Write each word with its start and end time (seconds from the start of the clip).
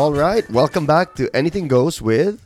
All 0.00 0.16
right, 0.16 0.48
welcome 0.48 0.86
back 0.86 1.12
to 1.16 1.28
Anything 1.36 1.68
Goes 1.68 2.00
with 2.00 2.40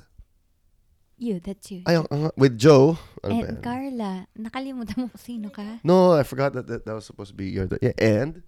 You, 1.23 1.39
that's 1.39 1.71
you. 1.71 1.87
ay, 1.87 1.95
uh, 2.03 2.35
with 2.35 2.59
Joe. 2.59 2.99
Ano 3.23 3.31
ba 3.31 3.47
And 3.47 3.47
yan? 3.47 3.63
Carla, 3.63 4.13
nakalimutan 4.35 4.97
mo 4.99 5.07
kung 5.07 5.23
sino 5.23 5.55
ka? 5.55 5.79
No, 5.87 6.19
I 6.19 6.27
forgot 6.27 6.51
that, 6.59 6.67
that 6.67 6.83
that 6.83 6.95
was 6.99 7.07
supposed 7.07 7.31
to 7.31 7.39
be 7.39 7.55
your 7.55 7.71
yeah, 7.79 7.95
and 7.95 8.43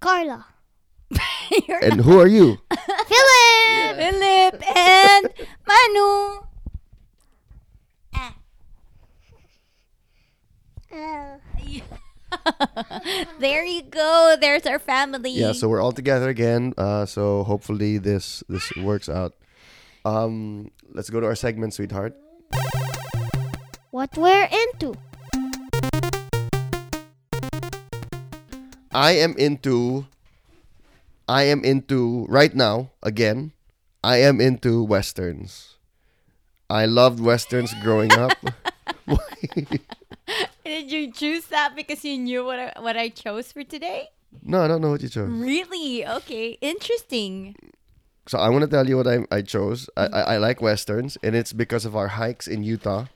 Carla. 0.00 0.48
You're 1.68 1.84
and 1.84 2.00
who 2.00 2.16
are 2.16 2.24
you? 2.24 2.56
Philip. 3.12 3.92
Philip 4.00 4.54
and 4.72 5.24
Manu. 5.68 6.08
Uh, 10.88 11.36
there 13.38 13.64
you 13.64 13.82
go. 13.82 14.36
There's 14.40 14.66
our 14.66 14.78
family. 14.78 15.30
Yeah, 15.30 15.52
so 15.52 15.68
we're 15.68 15.80
all 15.82 15.92
together 15.92 16.28
again. 16.28 16.74
Uh, 16.76 17.06
so 17.06 17.44
hopefully 17.44 17.98
this 17.98 18.42
this 18.48 18.74
works 18.76 19.08
out. 19.08 19.34
Um, 20.04 20.70
let's 20.92 21.10
go 21.10 21.20
to 21.20 21.26
our 21.26 21.36
segment, 21.36 21.74
sweetheart. 21.74 22.14
what 23.90 24.16
we're 24.16 24.48
into. 24.50 24.94
I 28.92 29.12
am 29.18 29.34
into. 29.36 30.06
I 31.26 31.44
am 31.44 31.64
into 31.64 32.26
right 32.28 32.54
now 32.54 32.90
again. 33.02 33.52
I 34.04 34.18
am 34.18 34.40
into 34.40 34.84
westerns. 34.84 35.76
I 36.68 36.84
loved 36.86 37.18
westerns 37.18 37.72
growing 37.82 38.12
up. 38.12 38.32
Did 40.64 40.90
you 40.90 41.12
choose 41.12 41.46
that 41.46 41.76
because 41.76 42.04
you 42.04 42.18
knew 42.18 42.44
what 42.44 42.58
I, 42.58 42.72
what 42.80 42.96
I 42.96 43.08
chose 43.08 43.52
for 43.52 43.64
today? 43.64 44.10
no, 44.42 44.62
I 44.62 44.68
don't 44.68 44.80
know 44.80 44.90
what 44.90 45.02
you 45.02 45.08
chose. 45.08 45.30
Really? 45.30 46.06
Okay. 46.06 46.58
Interesting. 46.60 47.54
So 48.26 48.38
I 48.38 48.48
want 48.48 48.62
to 48.62 48.68
tell 48.68 48.88
you 48.88 48.96
what 48.96 49.06
I, 49.06 49.26
I 49.30 49.42
chose. 49.42 49.88
I, 49.96 50.06
I, 50.06 50.20
I 50.20 50.36
like 50.38 50.60
westerns, 50.60 51.18
and 51.22 51.36
it's 51.36 51.52
because 51.52 51.84
of 51.84 51.94
our 51.94 52.08
hikes 52.08 52.46
in 52.48 52.64
Utah 52.64 53.06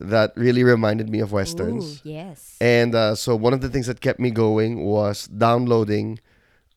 that 0.00 0.32
really 0.36 0.64
reminded 0.64 1.10
me 1.10 1.20
of 1.20 1.32
westerns. 1.32 2.00
Ooh, 2.04 2.08
yes. 2.08 2.56
And 2.60 2.94
uh, 2.94 3.14
so 3.14 3.36
one 3.36 3.52
of 3.52 3.60
the 3.60 3.68
things 3.68 3.86
that 3.86 4.00
kept 4.00 4.18
me 4.20 4.30
going 4.30 4.84
was 4.84 5.26
downloading 5.26 6.20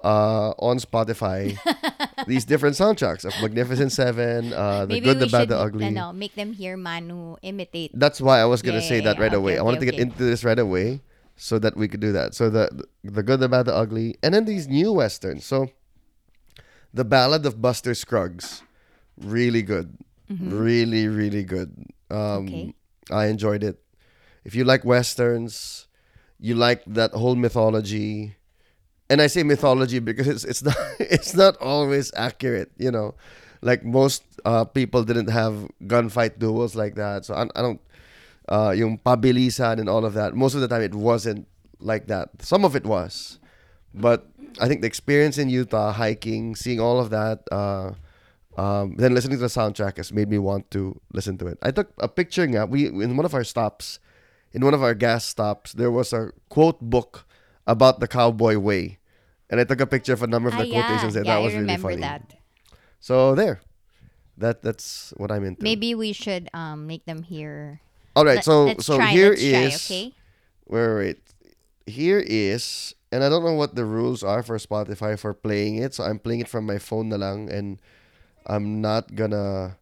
uh, 0.03 0.51
on 0.59 0.77
Spotify 0.79 1.57
these 2.27 2.45
different 2.45 2.75
soundtracks 2.75 3.25
of 3.25 3.33
Magnificent 3.41 3.91
Seven, 3.91 4.53
uh, 4.53 4.85
The 4.85 4.93
Maybe 4.95 5.05
Good, 5.05 5.19
the 5.19 5.27
Bad, 5.27 5.49
the 5.49 5.57
Ugly. 5.57 5.85
ano, 5.85 6.11
make 6.13 6.35
them 6.35 6.53
hear 6.53 6.77
Manu 6.77 7.35
imitate. 7.41 7.91
That's 7.93 8.19
why 8.21 8.39
I 8.39 8.45
was 8.45 8.61
gonna 8.61 8.79
Yeah, 8.81 8.87
say 8.89 8.97
yeah, 8.97 9.03
that 9.13 9.17
yeah. 9.17 9.23
right 9.23 9.33
Okay, 9.33 9.37
away. 9.37 9.53
I 9.53 9.55
okay, 9.57 9.65
wanted 9.65 9.79
to 9.81 9.85
get 9.85 9.95
okay. 9.95 10.03
into 10.03 10.23
this 10.23 10.43
right 10.43 10.59
away 10.59 11.01
so 11.35 11.57
that 11.59 11.77
we 11.77 11.87
could 11.87 11.99
do 12.01 12.11
that. 12.13 12.33
So 12.35 12.49
the 12.49 12.69
the 13.03 13.23
Good, 13.23 13.39
the 13.39 13.49
Bad, 13.49 13.65
the 13.65 13.75
Ugly, 13.75 14.15
and 14.23 14.33
then 14.33 14.45
these 14.45 14.67
new 14.67 14.91
westerns. 14.93 15.45
So 15.45 15.69
the 16.93 17.05
Ballad 17.05 17.45
of 17.45 17.61
Buster 17.61 17.93
Scruggs, 17.93 18.63
really 19.17 19.61
good, 19.61 19.97
really 20.29 21.07
really 21.07 21.43
good. 21.43 21.73
Um, 22.09 22.47
Mm-hmm. 22.47 22.55
Okay. 22.55 22.73
I 23.09 23.27
enjoyed 23.27 23.63
it. 23.63 23.81
If 24.45 24.53
you 24.55 24.63
like 24.63 24.85
westerns, 24.85 25.87
you 26.39 26.55
like 26.55 26.83
that 26.87 27.11
whole 27.11 27.35
mythology, 27.35 28.35
and 29.11 29.21
I 29.21 29.27
say 29.27 29.43
mythology 29.43 29.99
because 29.99 30.27
it's 30.27 30.43
it's 30.45 30.63
not 30.67 30.77
it's 30.99 31.35
not 31.35 31.57
always 31.59 32.11
accurate. 32.15 32.71
You 32.77 32.91
know, 32.91 33.13
like 33.61 33.83
most 33.83 34.23
uh, 34.45 34.63
people 34.63 35.03
didn't 35.03 35.29
have 35.29 35.67
gunfight 35.83 36.39
duels 36.39 36.75
like 36.75 36.95
that. 36.95 37.25
So 37.25 37.35
I, 37.35 37.43
I 37.53 37.61
don't 37.61 37.81
uh, 38.47 38.71
yung 38.71 38.97
pabilisan 38.97 39.79
and 39.79 39.89
all 39.89 40.05
of 40.05 40.13
that. 40.15 40.33
Most 40.33 40.55
of 40.55 40.61
the 40.61 40.67
time, 40.67 40.81
it 40.81 40.95
wasn't 40.95 41.45
like 41.79 42.07
that. 42.07 42.29
Some 42.39 42.63
of 42.63 42.75
it 42.75 42.85
was, 42.85 43.37
but 43.93 44.31
I 44.59 44.67
think 44.67 44.79
the 44.81 44.87
experience 44.87 45.37
in 45.37 45.49
Utah, 45.49 45.91
hiking, 45.91 46.55
seeing 46.55 46.79
all 46.79 46.99
of 46.99 47.09
that, 47.09 47.43
uh, 47.51 47.91
um, 48.57 48.95
then 48.95 49.13
listening 49.13 49.37
to 49.37 49.41
the 49.41 49.47
soundtrack 49.51 49.97
has 49.97 50.11
made 50.11 50.29
me 50.29 50.37
want 50.37 50.71
to 50.71 50.99
listen 51.11 51.37
to 51.39 51.47
it. 51.47 51.57
I 51.61 51.71
took 51.71 51.91
a 51.99 52.07
picture. 52.07 52.47
Nga, 52.47 52.65
we 52.67 52.87
in 52.87 53.17
one 53.17 53.25
of 53.25 53.35
our 53.35 53.43
stops, 53.43 53.99
in 54.53 54.63
one 54.63 54.73
of 54.73 54.81
our 54.81 54.95
gas 54.95 55.25
stops, 55.25 55.73
there 55.73 55.91
was 55.91 56.13
a 56.13 56.31
quote 56.47 56.79
book 56.79 57.27
about 57.67 57.99
the 57.99 58.07
cowboy 58.07 58.57
way, 58.57 58.99
and 59.51 59.59
I 59.59 59.65
took 59.67 59.81
a 59.83 59.87
picture 59.87 60.13
of 60.15 60.23
a 60.23 60.27
number 60.31 60.47
of 60.49 60.55
the 60.55 60.63
Ah, 60.63 60.71
yeah. 60.71 60.81
quotations. 60.87 61.15
And 61.19 61.25
yeah, 61.27 61.35
that 61.35 61.43
was 61.43 61.53
I 61.53 61.59
really 61.59 61.77
funny. 61.77 62.01
that. 62.01 62.33
So 63.03 63.35
there, 63.35 63.59
that 64.39 64.63
that's 64.63 65.11
what 65.17 65.29
I'm 65.31 65.43
into. 65.43 65.61
Maybe 65.61 65.93
we 65.93 66.13
should 66.15 66.47
um 66.55 66.87
make 66.87 67.03
them 67.05 67.21
hear. 67.27 67.81
All 68.15 68.23
right. 68.25 68.39
Let- 68.41 68.45
so 68.47 68.73
so 68.79 68.97
try, 68.97 69.11
here 69.11 69.35
let's 69.35 69.43
try, 69.43 69.67
okay? 69.75 70.05
wait, 70.71 70.95
wait. 70.95 71.19
Here 71.85 72.23
is, 72.23 72.95
and 73.11 73.23
I 73.23 73.27
don't 73.29 73.43
know 73.43 73.57
what 73.59 73.75
the 73.75 73.83
rules 73.83 74.23
are 74.23 74.41
for 74.43 74.55
Spotify 74.57 75.19
for 75.19 75.33
playing 75.33 75.77
it. 75.83 75.93
So 75.93 76.03
I'm 76.07 76.19
playing 76.19 76.39
it 76.41 76.47
from 76.47 76.65
my 76.65 76.77
phone 76.79 77.09
na 77.09 77.17
lang, 77.17 77.51
and 77.51 77.81
I'm 78.45 78.79
not 78.79 79.15
gonna, 79.15 79.75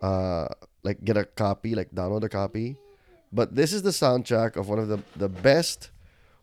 uh, 0.00 0.46
like 0.82 1.04
get 1.04 1.16
a 1.18 1.24
copy, 1.26 1.74
like 1.74 1.90
download 1.92 2.24
a 2.24 2.28
copy. 2.30 2.78
But 3.34 3.54
this 3.58 3.72
is 3.74 3.82
the 3.82 3.90
soundtrack 3.92 4.56
of 4.56 4.68
one 4.70 4.78
of 4.78 4.88
the 4.88 5.02
the 5.18 5.28
best 5.28 5.90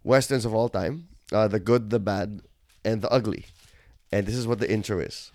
westerns 0.03 0.45
of 0.45 0.53
all 0.53 0.69
time, 0.69 1.07
uh, 1.31 1.47
the 1.47 1.59
good, 1.59 1.89
the 1.89 1.99
bad, 1.99 2.41
and 2.83 3.01
the 3.01 3.09
ugly, 3.09 3.45
and 4.11 4.25
this 4.25 4.35
is 4.35 4.47
what 4.47 4.59
the 4.59 4.69
intro 4.71 4.99
is. 4.99 5.31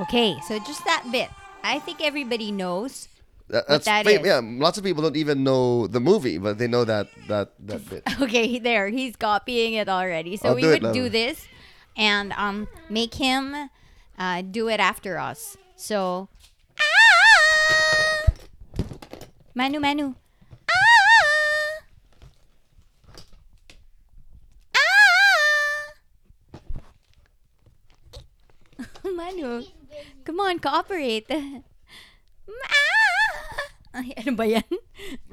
Okay, 0.00 0.36
so 0.46 0.58
just 0.58 0.84
that 0.84 1.04
bit. 1.10 1.30
I 1.64 1.78
think 1.78 2.02
everybody 2.02 2.52
knows. 2.52 3.08
That, 3.48 3.66
that's 3.68 3.84
that 3.86 4.04
fam- 4.04 4.20
is. 4.20 4.26
yeah. 4.26 4.40
Lots 4.42 4.76
of 4.76 4.84
people 4.84 5.02
don't 5.02 5.16
even 5.16 5.42
know 5.44 5.86
the 5.86 6.00
movie, 6.00 6.38
but 6.38 6.58
they 6.58 6.66
know 6.66 6.84
that 6.84 7.08
that 7.28 7.52
that 7.66 7.88
bit. 7.88 8.02
Okay, 8.20 8.58
there 8.58 8.88
he's 8.88 9.16
copying 9.16 9.74
it 9.74 9.88
already. 9.88 10.36
So 10.36 10.50
I'll 10.50 10.54
we 10.54 10.66
would 10.66 10.92
do 10.92 11.08
this, 11.08 11.46
and 11.96 12.32
um, 12.34 12.68
make 12.90 13.14
him, 13.14 13.70
uh, 14.18 14.42
do 14.42 14.68
it 14.68 14.80
after 14.80 15.18
us. 15.18 15.56
So! 15.76 16.28
Manu, 19.56 19.80
Manu, 19.80 20.12
ah! 20.68 21.72
ah! 24.76 25.96
Manu, 29.16 29.64
come 30.28 30.44
on, 30.44 30.60
cooperate. 30.60 31.24
Ah! 31.32 31.64
Ay, 33.96 34.12
ano 34.20 34.36
ba 34.36 34.44
yan? 34.44 34.68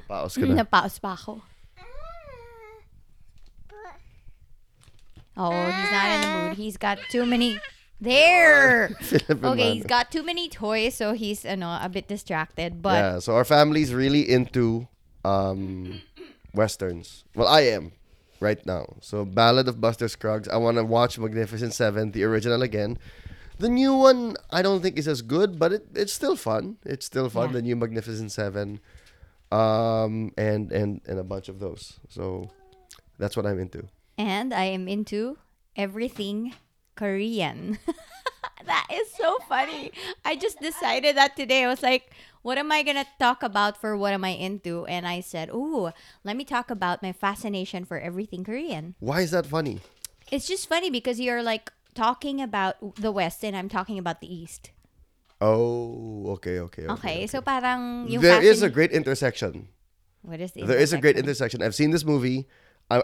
Paus 0.07 0.39
ka 0.39 0.47
na. 0.47 0.63
Napaos 0.63 1.03
pa 1.03 1.19
ako. 1.19 1.43
Oh, 5.35 5.51
he's 5.51 5.91
not 5.91 6.07
in 6.13 6.21
the 6.21 6.29
mood. 6.31 6.53
He's 6.55 6.77
got 6.77 6.99
too 7.09 7.25
many. 7.25 7.59
There. 8.01 8.89
Okay, 9.29 9.75
he's 9.75 9.85
got 9.85 10.11
too 10.11 10.23
many 10.23 10.49
toys, 10.49 10.95
so 10.95 11.13
he's 11.13 11.45
you 11.45 11.55
know, 11.55 11.79
a 11.81 11.89
bit 11.89 12.07
distracted. 12.07 12.81
But 12.81 12.95
yeah, 12.99 13.19
so 13.19 13.35
our 13.35 13.45
family's 13.45 13.93
really 13.93 14.29
into 14.29 14.87
um, 15.23 16.01
westerns. 16.53 17.23
Well, 17.35 17.47
I 17.47 17.61
am 17.61 17.93
right 18.39 18.63
now. 18.65 18.95
So 19.01 19.23
Ballad 19.25 19.67
of 19.67 19.79
Buster 19.79 20.07
Scruggs. 20.07 20.47
I 20.49 20.57
want 20.57 20.77
to 20.77 20.83
watch 20.83 21.17
Magnificent 21.17 21.73
Seven, 21.73 22.11
the 22.11 22.23
original 22.23 22.61
again. 22.61 22.97
The 23.59 23.69
new 23.69 23.93
one, 23.93 24.35
I 24.51 24.61
don't 24.61 24.81
think 24.81 24.97
is 24.97 25.07
as 25.07 25.21
good, 25.21 25.57
but 25.59 25.71
it, 25.71 25.85
it's 25.95 26.11
still 26.11 26.35
fun. 26.35 26.77
It's 26.85 27.05
still 27.05 27.29
fun. 27.29 27.49
Yeah. 27.49 27.53
The 27.53 27.61
new 27.61 27.75
Magnificent 27.77 28.31
Seven, 28.31 28.81
um, 29.51 30.33
and 30.37 30.71
and 30.71 30.99
and 31.07 31.19
a 31.19 31.23
bunch 31.23 31.47
of 31.47 31.59
those. 31.59 31.99
So 32.09 32.49
that's 33.17 33.37
what 33.37 33.45
I'm 33.45 33.59
into. 33.59 33.87
and 34.17 34.53
I 34.53 34.65
am 34.65 34.87
into 34.87 35.37
everything 35.77 36.53
Korean. 36.95 37.79
that 38.65 38.87
is 38.91 39.11
so 39.13 39.37
funny. 39.49 39.91
I 40.25 40.35
just 40.35 40.59
decided 40.59 41.17
that 41.17 41.35
today. 41.35 41.63
I 41.63 41.67
was 41.67 41.83
like, 41.83 42.11
what 42.41 42.57
am 42.57 42.71
I 42.71 42.83
gonna 42.83 43.05
talk 43.19 43.43
about 43.43 43.79
for 43.79 43.97
what 43.97 44.13
am 44.13 44.23
I 44.23 44.35
into? 44.35 44.85
And 44.85 45.07
I 45.07 45.21
said, 45.21 45.49
ooh, 45.49 45.91
let 46.23 46.35
me 46.37 46.43
talk 46.43 46.69
about 46.69 47.01
my 47.01 47.11
fascination 47.11 47.85
for 47.85 47.99
everything 47.99 48.43
Korean. 48.43 48.95
Why 48.99 49.21
is 49.21 49.31
that 49.31 49.45
funny? 49.45 49.79
It's 50.31 50.47
just 50.47 50.67
funny 50.67 50.89
because 50.89 51.19
you're 51.19 51.43
like 51.43 51.71
talking 51.95 52.41
about 52.41 52.95
the 52.95 53.11
West 53.11 53.43
and 53.43 53.55
I'm 53.55 53.69
talking 53.69 53.97
about 53.97 54.21
the 54.21 54.27
East. 54.27 54.71
Oh, 55.41 56.31
okay, 56.39 56.59
okay, 56.59 56.87
okay. 56.87 56.93
Okay, 56.93 57.27
so 57.27 57.41
parang 57.41 58.07
yung 58.07 58.21
there 58.21 58.41
is 58.41 58.61
a 58.61 58.69
great 58.69 58.91
intersection. 58.91 59.67
What 60.23 60.39
is 60.39 60.53
the 60.55 60.63
There 60.63 60.79
is 60.79 60.93
a 60.93 60.97
great 60.97 61.19
intersection. 61.19 61.61
I've 61.61 61.75
seen 61.75 61.91
this 61.91 62.05
movie. 62.05 62.47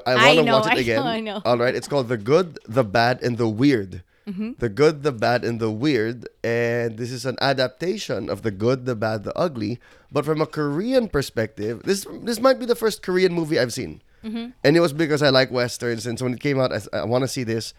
I, 0.06 0.12
I 0.12 0.14
I 0.14 0.36
want 0.36 0.48
to 0.48 0.54
watch 0.54 0.66
it 0.66 0.72
I 0.72 0.74
know, 0.74 0.80
again. 0.80 1.08
I 1.08 1.20
know. 1.20 1.42
All 1.46 1.58
right, 1.58 1.76
it's 1.76 1.88
called 1.88 2.08
The 2.08 2.18
Good, 2.18 2.60
the 2.68 2.84
Bad, 2.84 3.24
and 3.24 3.38
the 3.38 3.48
Weird. 3.48 4.04
Mm-hmm. 4.28 4.52
The 4.60 4.70
Good, 4.70 5.02
the 5.04 5.12
Bad, 5.12 5.44
and 5.44 5.60
the 5.60 5.72
Weird. 5.72 6.28
And 6.44 6.98
this 6.98 7.12
is 7.12 7.26
an 7.26 7.38
adaptation 7.42 8.30
of 8.30 8.44
The 8.44 8.52
Good, 8.52 8.86
the 8.86 8.96
Bad, 8.96 9.24
the 9.24 9.36
Ugly. 9.38 9.80
But 10.12 10.26
from 10.26 10.42
a 10.42 10.46
Korean 10.46 11.08
perspective, 11.08 11.82
this 11.84 12.06
this 12.22 12.40
might 12.40 12.60
be 12.60 12.66
the 12.66 12.76
first 12.76 13.02
Korean 13.02 13.34
movie 13.34 13.58
I've 13.58 13.74
seen. 13.74 14.02
Mm-hmm. 14.24 14.52
And 14.64 14.78
it 14.78 14.82
was 14.82 14.94
because 14.94 15.24
I 15.24 15.30
like 15.30 15.50
westerns. 15.50 16.06
And 16.06 16.20
so 16.20 16.26
when 16.26 16.34
it 16.34 16.42
came 16.42 16.60
out, 16.60 16.72
I 16.94 17.06
want 17.06 17.24
to 17.24 17.28
see 17.28 17.44
this. 17.44 17.74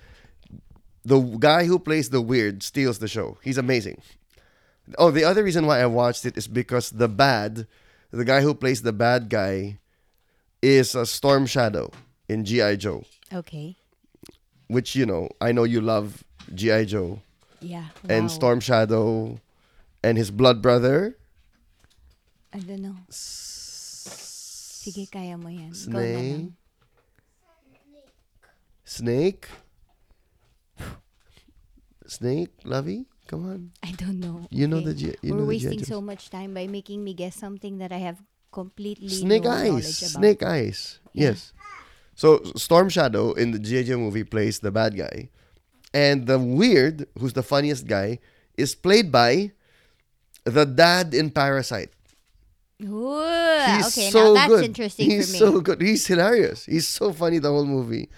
The 1.04 1.20
guy 1.20 1.64
who 1.64 1.78
plays 1.78 2.10
the 2.10 2.20
weird 2.20 2.62
steals 2.62 2.98
the 2.98 3.08
show. 3.08 3.38
He's 3.42 3.58
amazing. 3.58 4.02
Oh, 4.98 5.10
the 5.10 5.24
other 5.24 5.44
reason 5.44 5.66
why 5.66 5.80
I 5.80 5.86
watched 5.86 6.26
it 6.26 6.36
is 6.36 6.48
because 6.48 6.90
the 6.90 7.08
bad, 7.08 7.66
the 8.10 8.24
guy 8.24 8.40
who 8.40 8.54
plays 8.54 8.82
the 8.82 8.92
bad 8.92 9.28
guy, 9.28 9.78
is 10.62 10.94
a 10.94 11.06
Storm 11.06 11.46
Shadow 11.46 11.90
in 12.28 12.44
GI 12.44 12.76
Joe, 12.76 13.04
Okay. 13.32 13.76
which 14.68 14.94
you 14.94 15.06
know 15.06 15.28
I 15.40 15.52
know 15.52 15.64
you 15.64 15.80
love 15.80 16.22
GI 16.54 16.86
Joe 16.86 17.20
Yeah. 17.60 17.88
and 18.08 18.24
wow. 18.24 18.34
Storm 18.34 18.60
Shadow 18.60 19.40
and 20.02 20.16
his 20.18 20.30
blood 20.30 20.60
brother 20.62 21.16
I 22.52 22.58
don't 22.58 22.82
know. 22.82 22.96
Sige, 23.14 25.06
kaya 25.06 25.38
mo 25.38 25.46
yan. 25.54 25.70
Snake. 25.72 26.50
Snake. 28.84 29.46
Snake, 32.10 32.50
Lovey, 32.64 33.06
come 33.30 33.46
on. 33.46 33.70
I 33.86 33.92
don't 33.94 34.18
know. 34.18 34.46
You 34.50 34.66
know 34.66 34.78
Okay. 34.82 34.86
the 34.90 34.94
G- 34.94 35.14
you 35.22 35.30
We're 35.34 35.46
know 35.46 35.46
wasting 35.46 35.84
so 35.86 36.00
much 36.02 36.26
time 36.30 36.54
by 36.54 36.66
making 36.66 37.04
me 37.04 37.14
guess 37.14 37.36
something 37.38 37.78
that 37.78 37.92
I 37.94 37.98
have 38.02 38.18
completely 38.52 39.08
Snake 39.08 39.44
no 39.44 39.50
Eyes. 39.50 40.02
about. 40.02 40.10
Snake 40.10 40.42
Eyes. 40.42 40.98
Yes. 41.12 41.52
So 42.14 42.42
Storm 42.56 42.88
Shadow 42.88 43.32
in 43.32 43.52
the 43.52 43.58
G.I. 43.58 43.84
Joe 43.84 43.98
movie 43.98 44.24
plays 44.24 44.58
the 44.60 44.70
bad 44.70 44.96
guy. 44.96 45.30
And 45.92 46.26
the 46.26 46.38
weird, 46.38 47.06
who's 47.18 47.32
the 47.32 47.42
funniest 47.42 47.86
guy, 47.86 48.18
is 48.56 48.74
played 48.74 49.10
by 49.10 49.52
the 50.44 50.64
dad 50.64 51.14
in 51.14 51.30
Parasite. 51.30 51.90
Ooh, 52.82 53.18
He's 53.76 53.98
okay, 53.98 54.10
so 54.10 54.32
now 54.32 54.34
that's 54.34 54.48
good. 54.48 54.64
interesting 54.64 55.10
He's 55.10 55.26
for 55.26 55.32
me. 55.32 55.38
so 55.38 55.60
good. 55.60 55.80
He's 55.82 56.06
hilarious. 56.06 56.64
He's 56.64 56.88
so 56.88 57.12
funny 57.12 57.38
the 57.38 57.48
whole 57.50 57.66
movie. 57.66 58.08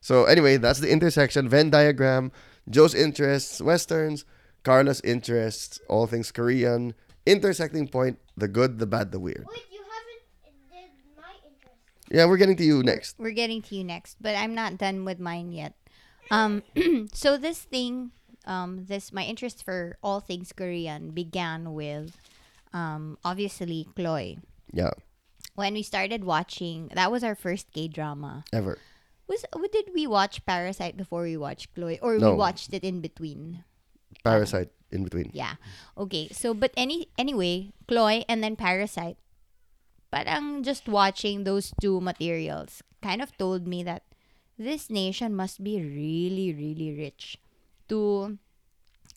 So 0.00 0.24
anyway, 0.24 0.56
that's 0.56 0.80
the 0.80 0.90
intersection, 0.90 1.48
Venn 1.48 1.70
diagram, 1.70 2.32
Joe's 2.70 2.94
interests, 2.94 3.60
westerns, 3.60 4.24
Carla's 4.64 5.00
interests, 5.02 5.80
all 5.88 6.06
things 6.06 6.32
Korean, 6.32 6.94
intersecting 7.26 7.86
point, 7.88 8.18
the 8.36 8.48
good, 8.48 8.78
the 8.78 8.86
bad, 8.86 9.12
the 9.12 9.20
weird. 9.20 9.44
Wait, 9.48 9.66
you 9.70 9.80
haven't 9.82 10.22
did 10.70 11.16
my 11.16 11.34
interest. 11.44 11.76
Yeah, 12.10 12.24
we're 12.26 12.36
getting 12.38 12.56
to 12.56 12.64
you 12.64 12.82
next. 12.82 13.18
We're 13.18 13.36
getting 13.36 13.60
to 13.68 13.74
you 13.74 13.84
next, 13.84 14.16
but 14.20 14.34
I'm 14.34 14.54
not 14.54 14.78
done 14.78 15.04
with 15.04 15.18
mine 15.20 15.52
yet. 15.52 15.74
Um, 16.30 16.62
so 17.12 17.36
this 17.36 17.60
thing, 17.60 18.12
um, 18.46 18.84
this 18.88 19.12
my 19.12 19.24
interest 19.24 19.64
for 19.64 19.96
all 20.02 20.20
things 20.20 20.52
Korean 20.52 21.10
began 21.10 21.72
with, 21.74 22.16
um, 22.72 23.18
obviously 23.24 23.88
Chloe. 23.96 24.38
Yeah, 24.72 24.92
When 25.54 25.72
we 25.74 25.82
started 25.82 26.24
watching, 26.24 26.88
that 26.94 27.10
was 27.10 27.24
our 27.24 27.34
first 27.34 27.72
gay 27.72 27.88
drama. 27.88 28.44
ever. 28.52 28.78
Was 29.28 29.44
did 29.72 29.90
we 29.94 30.06
watch 30.06 30.44
Parasite 30.46 30.96
before 30.96 31.22
we 31.24 31.36
watched 31.36 31.74
Chloe, 31.74 31.98
or 32.00 32.16
No. 32.18 32.32
we 32.32 32.36
watched 32.36 32.72
it 32.72 32.84
in 32.84 33.00
between? 33.00 33.64
Parasite 34.24 34.70
in 34.90 35.04
between. 35.04 35.30
Yeah. 35.34 35.56
Okay. 35.96 36.28
So, 36.32 36.52
but 36.54 36.72
any 36.76 37.08
anyway, 37.18 37.72
Chloe 37.86 38.24
and 38.28 38.42
then 38.42 38.56
Parasite. 38.56 39.16
Parang 40.10 40.62
just 40.62 40.88
watching 40.88 41.44
those 41.44 41.72
two 41.80 42.00
materials 42.00 42.82
kind 43.02 43.20
of 43.20 43.36
told 43.36 43.66
me 43.66 43.82
that 43.84 44.02
this 44.58 44.88
nation 44.90 45.34
must 45.36 45.62
be 45.62 45.78
really, 45.82 46.52
really 46.52 46.96
rich 46.96 47.36
to 47.88 48.38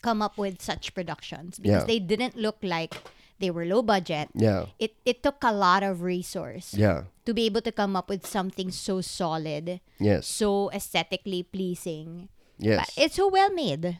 come 0.02 0.20
up 0.22 0.36
with 0.38 0.60
such 0.60 0.94
productions 0.94 1.58
because 1.58 1.82
Yeah. 1.82 1.90
they 1.90 1.98
didn't 1.98 2.36
look 2.36 2.58
like 2.62 2.94
they 3.38 3.50
were 3.50 3.64
low 3.66 3.82
budget. 3.82 4.28
Yeah, 4.34 4.66
It 4.78 4.94
it 5.04 5.22
took 5.22 5.42
a 5.42 5.50
lot 5.52 5.82
of 5.82 6.02
resource 6.02 6.74
yeah, 6.74 7.10
to 7.26 7.34
be 7.34 7.46
able 7.46 7.62
to 7.62 7.72
come 7.72 7.96
up 7.96 8.08
with 8.08 8.26
something 8.26 8.70
so 8.70 9.00
solid, 9.00 9.80
yes, 9.98 10.26
so 10.28 10.70
aesthetically 10.70 11.42
pleasing. 11.42 12.28
yes. 12.58 12.78
But 12.78 12.88
it's 13.02 13.16
so 13.16 13.26
well 13.26 13.50
made. 13.50 13.98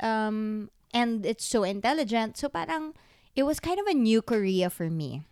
Um, 0.00 0.70
and 0.92 1.24
it's 1.24 1.44
so 1.46 1.62
intelligent. 1.62 2.36
So 2.36 2.48
parang 2.48 2.94
it 3.36 3.44
was 3.44 3.60
kind 3.60 3.78
of 3.78 3.86
a 3.86 3.94
new 3.94 4.20
Korea 4.22 4.68
for 4.70 4.90
me. 4.90 5.22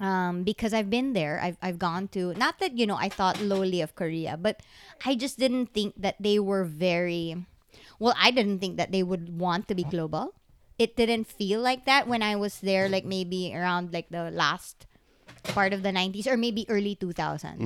Um, 0.00 0.44
because 0.44 0.72
I've 0.72 0.88
been 0.88 1.12
there. 1.12 1.38
I've 1.44 1.58
I've 1.60 1.78
gone 1.78 2.08
to 2.16 2.32
not 2.34 2.58
that, 2.58 2.72
you 2.72 2.88
know, 2.88 2.96
I 2.96 3.12
thought 3.12 3.36
lowly 3.44 3.84
of 3.84 3.92
Korea, 3.94 4.40
but 4.40 4.64
I 5.04 5.14
just 5.14 5.38
didn't 5.38 5.76
think 5.76 5.92
that 6.00 6.16
they 6.18 6.40
were 6.40 6.64
very 6.64 7.36
well, 8.00 8.14
I 8.16 8.30
didn't 8.32 8.60
think 8.60 8.78
that 8.80 8.92
they 8.92 9.02
would 9.04 9.38
want 9.38 9.68
to 9.68 9.74
be 9.76 9.84
global. 9.84 10.32
It 10.80 10.96
didn't 10.96 11.28
feel 11.28 11.60
like 11.60 11.84
that 11.84 12.08
when 12.08 12.24
I 12.24 12.34
was 12.34 12.64
there, 12.64 12.88
like 12.88 13.04
maybe 13.04 13.52
around 13.54 13.92
like 13.92 14.08
the 14.08 14.32
last 14.32 14.86
part 15.52 15.72
of 15.76 15.82
the 15.84 15.92
90s 15.92 16.26
or 16.26 16.36
maybe 16.40 16.64
early 16.72 16.96
2000s. 16.96 17.60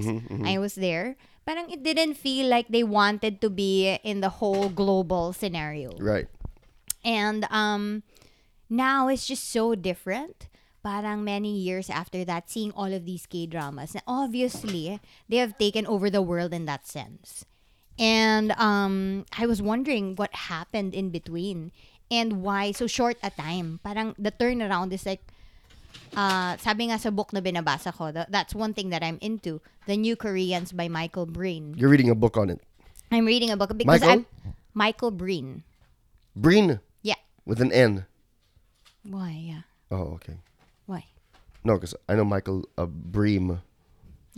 I 0.44 0.58
was 0.58 0.74
there. 0.74 1.14
Parang 1.46 1.70
it 1.70 1.82
didn't 1.86 2.14
feel 2.14 2.48
like 2.50 2.66
they 2.66 2.82
wanted 2.82 3.40
to 3.42 3.50
be 3.50 3.94
in 4.02 4.20
the 4.20 4.42
whole 4.42 4.68
global 4.68 5.32
scenario. 5.32 5.94
right. 6.02 6.26
And 7.04 7.46
um 7.50 8.02
now 8.68 9.06
it's 9.08 9.26
just 9.26 9.46
so 9.50 9.74
different. 9.78 10.48
Parang 10.84 11.24
many 11.24 11.48
years 11.56 11.88
after 11.88 12.28
that, 12.28 12.52
seeing 12.52 12.68
all 12.76 12.92
of 12.92 13.08
these 13.08 13.24
K 13.24 13.48
dramas, 13.48 13.96
obviously 14.06 15.00
they 15.32 15.40
have 15.40 15.56
taken 15.56 15.88
over 15.88 16.12
the 16.12 16.20
world 16.20 16.52
in 16.52 16.68
that 16.68 16.84
sense. 16.86 17.48
And 17.96 18.52
um, 18.60 19.24
I 19.32 19.46
was 19.48 19.62
wondering 19.64 20.12
what 20.14 20.34
happened 20.52 20.92
in 20.92 21.08
between 21.08 21.72
and 22.12 22.44
why 22.44 22.76
so 22.76 22.84
short 22.86 23.16
a 23.24 23.30
time. 23.32 23.80
Parang 23.80 24.12
the 24.20 24.28
turnaround 24.28 24.92
is 24.92 25.06
like, 25.08 25.24
uh, 26.12 26.60
sabi 26.60 26.92
nga 26.92 27.00
sa 27.00 27.08
book 27.08 27.32
na 27.32 27.40
binabasa 27.40 27.88
ko, 27.88 28.12
tha- 28.12 28.28
that's 28.28 28.52
one 28.54 28.74
thing 28.76 28.90
that 28.90 29.00
I'm 29.02 29.16
into. 29.24 29.64
The 29.88 29.96
New 29.96 30.16
Koreans 30.20 30.72
by 30.76 30.88
Michael 30.92 31.24
Breen. 31.24 31.72
You're 31.80 31.88
reading 31.88 32.10
a 32.10 32.18
book 32.18 32.36
on 32.36 32.50
it. 32.50 32.60
I'm 33.10 33.24
reading 33.24 33.48
a 33.48 33.56
book 33.56 33.72
because 33.72 34.04
Michael? 34.04 34.26
I'm 34.44 34.54
Michael 34.74 35.10
Breen. 35.16 35.62
Breen 36.36 36.80
Yeah. 37.00 37.20
with 37.46 37.62
an 37.64 37.72
N. 37.72 38.04
Why? 39.06 39.32
Yeah. 39.48 39.62
Oh, 39.88 40.18
okay. 40.20 40.36
No, 41.64 41.74
because 41.74 41.94
I 42.08 42.14
know 42.14 42.24
Michael 42.24 42.68
uh, 42.76 42.86
Bream. 42.86 43.62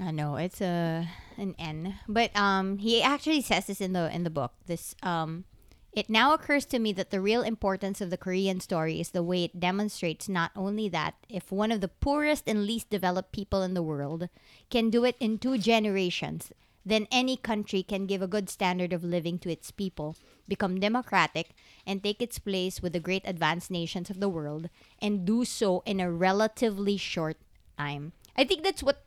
I 0.00 0.10
know 0.10 0.36
it's 0.36 0.60
a 0.60 1.08
an 1.36 1.54
N, 1.58 1.98
but 2.06 2.34
um, 2.36 2.78
he 2.78 3.02
actually 3.02 3.42
says 3.42 3.66
this 3.66 3.80
in 3.80 3.92
the 3.92 4.14
in 4.14 4.24
the 4.24 4.30
book. 4.30 4.52
This 4.66 4.94
um, 5.02 5.44
it 5.92 6.10
now 6.10 6.34
occurs 6.34 6.66
to 6.66 6.78
me 6.78 6.92
that 6.92 7.10
the 7.10 7.22
real 7.22 7.40
importance 7.40 8.02
of 8.02 8.10
the 8.10 8.18
Korean 8.18 8.60
story 8.60 9.00
is 9.00 9.10
the 9.10 9.22
way 9.22 9.44
it 9.44 9.58
demonstrates 9.58 10.28
not 10.28 10.52
only 10.54 10.90
that 10.90 11.14
if 11.28 11.50
one 11.50 11.72
of 11.72 11.80
the 11.80 11.88
poorest 11.88 12.44
and 12.46 12.66
least 12.66 12.90
developed 12.90 13.32
people 13.32 13.62
in 13.62 13.72
the 13.72 13.82
world 13.82 14.28
can 14.68 14.90
do 14.90 15.04
it 15.04 15.16
in 15.18 15.38
two 15.38 15.56
generations, 15.56 16.52
then 16.86 17.10
any 17.10 17.36
country 17.36 17.82
can 17.82 18.06
give 18.06 18.22
a 18.22 18.30
good 18.30 18.48
standard 18.48 18.92
of 18.94 19.02
living 19.02 19.38
to 19.42 19.50
its 19.50 19.74
people, 19.74 20.14
become 20.46 20.78
democratic, 20.78 21.50
and 21.84 21.98
take 21.98 22.22
its 22.22 22.38
place 22.38 22.78
with 22.80 22.94
the 22.94 23.02
great 23.02 23.26
advanced 23.26 23.70
nations 23.74 24.08
of 24.08 24.20
the 24.22 24.30
world, 24.30 24.70
and 25.02 25.26
do 25.26 25.44
so 25.44 25.82
in 25.84 25.98
a 25.98 26.06
relatively 26.10 26.96
short 26.96 27.36
time. 27.76 28.12
I 28.38 28.44
think 28.46 28.62
that's 28.62 28.82
what 28.86 29.02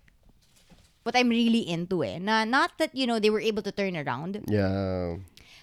what 1.03 1.15
I'm 1.15 1.29
really 1.31 1.63
into 1.63 2.03
eh. 2.03 2.19
Na, 2.19 2.43
not 2.43 2.75
that, 2.77 2.93
you 2.93 3.07
know, 3.07 3.17
they 3.17 3.29
were 3.31 3.39
able 3.39 3.63
to 3.63 3.71
turn 3.71 3.95
around, 3.95 4.43
Yeah. 4.51 5.15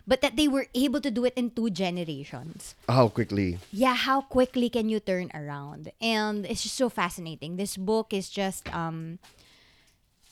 but 0.08 0.22
that 0.24 0.34
they 0.34 0.48
were 0.48 0.66
able 0.74 1.00
to 1.04 1.10
do 1.12 1.24
it 1.28 1.34
in 1.36 1.50
two 1.52 1.68
generations. 1.68 2.74
How 2.88 3.08
quickly? 3.12 3.58
Yeah, 3.70 3.94
how 3.94 4.22
quickly 4.22 4.70
can 4.72 4.88
you 4.88 4.98
turn 4.98 5.30
around? 5.34 5.92
And 6.00 6.46
it's 6.46 6.62
just 6.64 6.74
so 6.80 6.88
fascinating. 6.88 7.56
This 7.60 7.76
book 7.76 8.16
is 8.16 8.30
just 8.32 8.64
um 8.74 9.18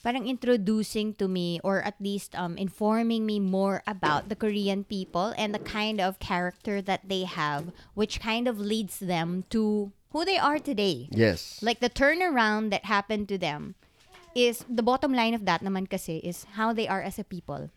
parang 0.05 0.29
introducing 0.29 1.17
to 1.17 1.25
me 1.25 1.57
or 1.65 1.81
at 1.81 1.97
least 1.97 2.37
um 2.37 2.61
informing 2.61 3.25
me 3.25 3.41
more 3.41 3.81
about 3.89 4.29
the 4.29 4.37
Korean 4.37 4.85
people 4.85 5.33
and 5.33 5.49
the 5.49 5.63
kind 5.65 5.97
of 5.97 6.21
character 6.21 6.77
that 6.85 7.09
they 7.09 7.25
have 7.25 7.73
which 7.97 8.21
kind 8.21 8.45
of 8.45 8.61
leads 8.61 9.01
them 9.01 9.49
to 9.49 9.89
who 10.15 10.23
they 10.23 10.37
are 10.37 10.61
today. 10.61 11.11
Yes. 11.11 11.59
Like 11.59 11.83
the 11.83 11.91
turnaround 11.91 12.71
that 12.71 12.85
happened 12.85 13.27
to 13.33 13.41
them 13.41 13.75
is 14.31 14.63
the 14.69 14.85
bottom 14.85 15.11
line 15.11 15.35
of 15.35 15.43
that 15.43 15.59
naman 15.59 15.91
kasi 15.91 16.23
is 16.23 16.47
how 16.55 16.71
they 16.71 16.87
are 16.87 17.03
as 17.03 17.19
a 17.19 17.27
people. 17.27 17.67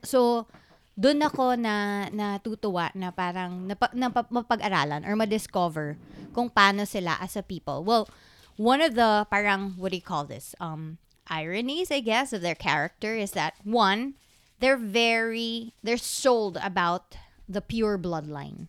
So, 0.00 0.48
doon 0.96 1.20
ako 1.20 1.60
na 1.60 2.08
natutuwa 2.08 2.96
na 2.96 3.12
parang 3.12 3.68
napa, 3.68 3.92
napa, 3.92 4.24
mapag-aralan 4.32 5.04
or 5.04 5.16
ma-discover 5.16 6.00
kung 6.32 6.48
paano 6.48 6.88
sila 6.88 7.16
as 7.20 7.36
a 7.36 7.42
people. 7.44 7.84
Well, 7.84 8.08
one 8.56 8.80
of 8.80 8.94
the 8.96 9.28
parang, 9.28 9.76
what 9.76 9.92
do 9.92 10.00
you 10.00 10.04
call 10.04 10.24
this? 10.24 10.56
Um, 10.60 10.96
ironies, 11.28 11.90
I 11.90 12.00
guess, 12.00 12.32
of 12.32 12.42
their 12.42 12.54
character 12.54 13.14
is 13.14 13.32
that 13.32 13.54
one, 13.64 14.14
they're 14.60 14.76
very, 14.76 15.74
they're 15.82 15.96
sold 15.96 16.58
about 16.62 17.16
the 17.48 17.60
pure 17.60 17.98
bloodline. 17.98 18.68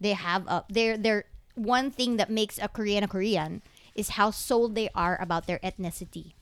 They 0.00 0.12
have 0.12 0.46
a, 0.46 0.64
they're, 0.68 0.96
they're, 0.96 1.24
one 1.54 1.90
thing 1.90 2.16
that 2.16 2.30
makes 2.30 2.58
a 2.58 2.68
Korean 2.68 3.04
a 3.04 3.08
Korean 3.08 3.62
is 3.94 4.10
how 4.10 4.30
sold 4.30 4.74
they 4.74 4.88
are 4.94 5.20
about 5.20 5.46
their 5.46 5.60
ethnicity. 5.60 6.32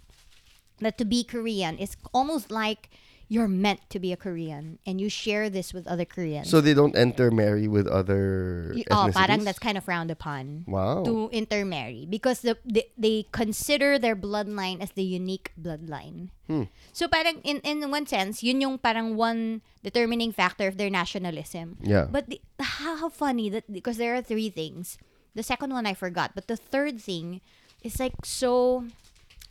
That 0.81 0.97
to 0.99 1.05
be 1.05 1.23
Korean 1.23 1.79
is 1.79 1.97
almost 2.15 2.51
like 2.51 2.89
you're 3.33 3.49
meant 3.49 3.81
to 3.89 3.97
be 3.97 4.13
a 4.13 4.17
Korean 4.21 4.77
and 4.85 5.01
you 5.01 5.09
share 5.09 5.49
this 5.49 5.73
with 5.73 5.89
other 5.89 6.05
Koreans. 6.05 6.53
So 6.53 6.61
they 6.61 6.77
don't 6.77 6.93
intermarry 6.93 7.65
with 7.65 7.89
other 7.89 8.77
Y- 8.77 8.85
oh, 8.93 9.09
parang 9.09 9.41
that's 9.49 9.59
kind 9.59 9.81
of 9.81 9.85
frowned 9.89 10.13
upon 10.13 10.69
Wow. 10.69 11.01
to 11.09 11.33
intermarry 11.33 12.05
because 12.05 12.45
the, 12.45 12.61
they, 12.69 12.93
they 13.01 13.25
consider 13.33 13.97
their 13.99 14.13
bloodline 14.15 14.85
as 14.85 14.93
the 14.93 15.03
unique 15.03 15.49
bloodline. 15.57 16.29
Hmm. 16.45 16.69
So 16.93 17.09
parang 17.09 17.41
in 17.41 17.65
in 17.65 17.81
one 17.89 18.05
sense, 18.05 18.45
yun 18.45 18.61
yung 18.61 18.77
parang 18.77 19.17
one 19.17 19.65
determining 19.81 20.37
factor 20.37 20.69
of 20.69 20.77
their 20.77 20.93
nationalism. 20.93 21.81
Yeah. 21.81 22.13
But 22.13 22.29
the, 22.29 22.37
how, 22.61 23.01
how 23.01 23.09
funny 23.09 23.49
that 23.49 23.65
because 23.73 23.97
there 23.97 24.13
are 24.13 24.21
three 24.21 24.53
things. 24.53 25.01
The 25.33 25.43
second 25.43 25.73
one 25.73 25.89
I 25.89 25.97
forgot, 25.97 26.37
but 26.37 26.53
the 26.53 26.61
third 26.61 27.01
thing 27.01 27.41
is 27.81 27.97
like 27.97 28.13
so 28.29 28.85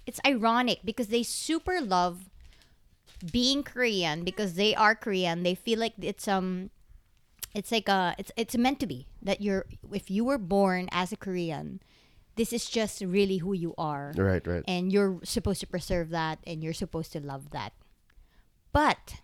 it's 0.06 0.22
ironic 0.22 0.86
because 0.86 1.10
they 1.10 1.26
super 1.26 1.82
love 1.82 2.30
being 3.22 3.64
Korean 3.64 4.24
because 4.24 4.54
they 4.56 4.76
are 4.76 4.96
Korean. 4.96 5.44
They 5.44 5.56
feel 5.56 5.80
like 5.80 5.94
it's 6.00 6.28
um 6.28 6.70
it's 7.54 7.72
like 7.72 7.88
a 7.88 8.16
it's 8.18 8.32
it's 8.36 8.58
meant 8.58 8.80
to 8.80 8.88
be 8.88 9.08
that 9.22 9.42
you're 9.42 9.66
if 9.92 10.10
you 10.10 10.26
were 10.26 10.38
born 10.38 10.90
as 10.92 11.12
a 11.12 11.18
Korean, 11.18 11.82
this 12.36 12.54
is 12.54 12.70
just 12.70 13.02
really 13.02 13.38
who 13.38 13.54
you 13.54 13.74
are. 13.78 14.14
Right, 14.16 14.46
right. 14.46 14.64
And 14.68 14.92
you're 14.92 15.20
supposed 15.24 15.60
to 15.62 15.68
preserve 15.68 16.10
that 16.10 16.40
and 16.46 16.64
you're 16.64 16.74
supposed 16.74 17.12
to 17.14 17.20
love 17.20 17.52
that. 17.52 17.74
But 18.72 19.22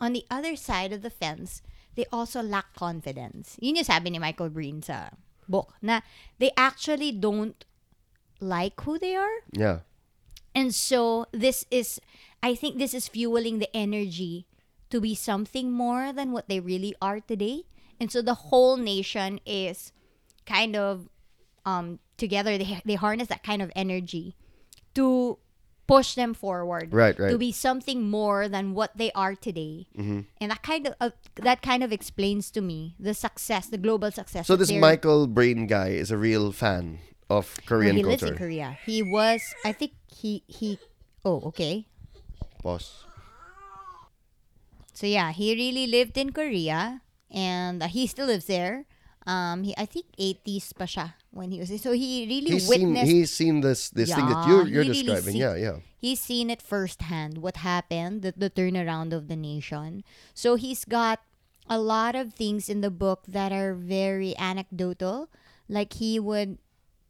on 0.00 0.12
the 0.12 0.24
other 0.30 0.56
side 0.56 0.92
of 0.92 1.02
the 1.02 1.10
fence, 1.10 1.60
they 1.94 2.06
also 2.10 2.42
lack 2.42 2.74
confidence. 2.74 3.56
Yun 3.60 3.76
yung 3.76 3.84
sabi 3.84 4.10
ni 4.10 4.18
Michael 4.18 4.48
Breen 4.48 4.80
sa 4.80 5.10
book 5.48 5.74
na 5.82 6.00
they 6.38 6.50
actually 6.56 7.12
don't 7.12 7.64
like 8.40 8.80
who 8.80 8.98
they 8.98 9.14
are. 9.14 9.44
Yeah. 9.52 9.84
And 10.54 10.74
so 10.74 11.26
this 11.32 11.64
is 11.70 12.00
I 12.42 12.54
think 12.54 12.78
this 12.78 12.94
is 12.94 13.08
fueling 13.08 13.58
the 13.58 13.74
energy 13.76 14.46
to 14.90 15.00
be 15.00 15.14
something 15.14 15.70
more 15.70 16.12
than 16.12 16.32
what 16.32 16.48
they 16.48 16.58
really 16.58 16.94
are 17.00 17.20
today. 17.20 17.64
And 18.00 18.10
so 18.10 18.22
the 18.22 18.34
whole 18.50 18.76
nation 18.76 19.40
is 19.46 19.92
kind 20.46 20.74
of 20.74 21.08
um 21.64 21.98
together 22.16 22.56
they 22.58 22.80
they 22.84 22.94
harness 22.94 23.28
that 23.28 23.42
kind 23.42 23.62
of 23.62 23.70
energy 23.76 24.34
to 24.94 25.38
push 25.86 26.14
them 26.14 26.32
forward 26.34 26.94
Right, 26.94 27.18
right. 27.18 27.30
to 27.30 27.38
be 27.38 27.50
something 27.50 28.08
more 28.08 28.48
than 28.48 28.74
what 28.74 28.96
they 28.96 29.10
are 29.12 29.34
today. 29.34 29.88
Mm-hmm. 29.98 30.20
And 30.40 30.50
that 30.50 30.62
kind 30.62 30.86
of 30.86 30.94
uh, 31.00 31.10
that 31.36 31.62
kind 31.62 31.82
of 31.82 31.92
explains 31.92 32.50
to 32.52 32.60
me 32.60 32.94
the 32.98 33.12
success, 33.12 33.66
the 33.66 33.78
global 33.78 34.10
success. 34.10 34.46
So 34.46 34.54
this 34.54 34.70
Michael 34.70 35.26
Breen 35.26 35.66
guy 35.66 35.88
is 35.88 36.10
a 36.10 36.16
real 36.16 36.52
fan 36.52 37.00
of 37.30 37.46
Korean 37.64 37.96
he 37.96 38.02
lives 38.02 38.20
culture. 38.26 38.34
in 38.34 38.38
Korea. 38.38 38.68
He 38.84 39.00
was 39.06 39.40
I 39.64 39.70
think 39.72 39.94
he 40.10 40.42
he 40.50 40.78
oh 41.24 41.40
okay. 41.54 41.86
Boss. 42.62 43.06
So 44.92 45.06
yeah, 45.06 45.32
he 45.32 45.54
really 45.54 45.86
lived 45.86 46.18
in 46.18 46.32
Korea 46.34 47.00
and 47.30 47.82
uh, 47.82 47.88
he 47.88 48.06
still 48.06 48.26
lives 48.26 48.44
there. 48.46 48.84
Um, 49.26 49.62
he 49.64 49.72
I 49.78 49.86
think 49.86 50.06
80s 50.18 50.72
pa 50.76 50.84
siya 50.84 51.14
when 51.30 51.52
he 51.52 51.60
was 51.60 51.70
so 51.80 51.92
he 51.92 52.24
really 52.26 52.56
He's 52.58 52.66
seen 52.66 52.90
witnessed 52.96 53.12
he's 53.12 53.30
seen 53.30 53.60
this 53.60 53.88
this 53.92 54.10
thing 54.10 54.26
that 54.26 54.48
you're 54.48 54.66
you're 54.66 54.82
really 54.82 55.04
describing. 55.04 55.36
see- 55.36 55.44
Yeah, 55.44 55.54
yeah. 55.54 55.76
he's 56.00 56.18
seen 56.18 56.48
it 56.50 56.58
firsthand 56.64 57.38
what 57.38 57.60
happened 57.62 58.24
the, 58.24 58.32
the 58.34 58.48
turnaround 58.50 59.12
of 59.12 59.28
the 59.28 59.36
nation 59.36 60.02
so 60.34 60.56
he's 60.56 60.88
got 60.88 61.20
a 61.68 61.78
lot 61.78 62.16
of 62.16 62.32
things 62.34 62.66
in 62.72 62.80
the 62.80 62.90
book 62.90 63.28
that 63.28 63.52
are 63.52 63.76
very 63.76 64.34
anecdotal 64.40 65.28
like 65.68 66.00
he 66.00 66.18
would 66.18 66.58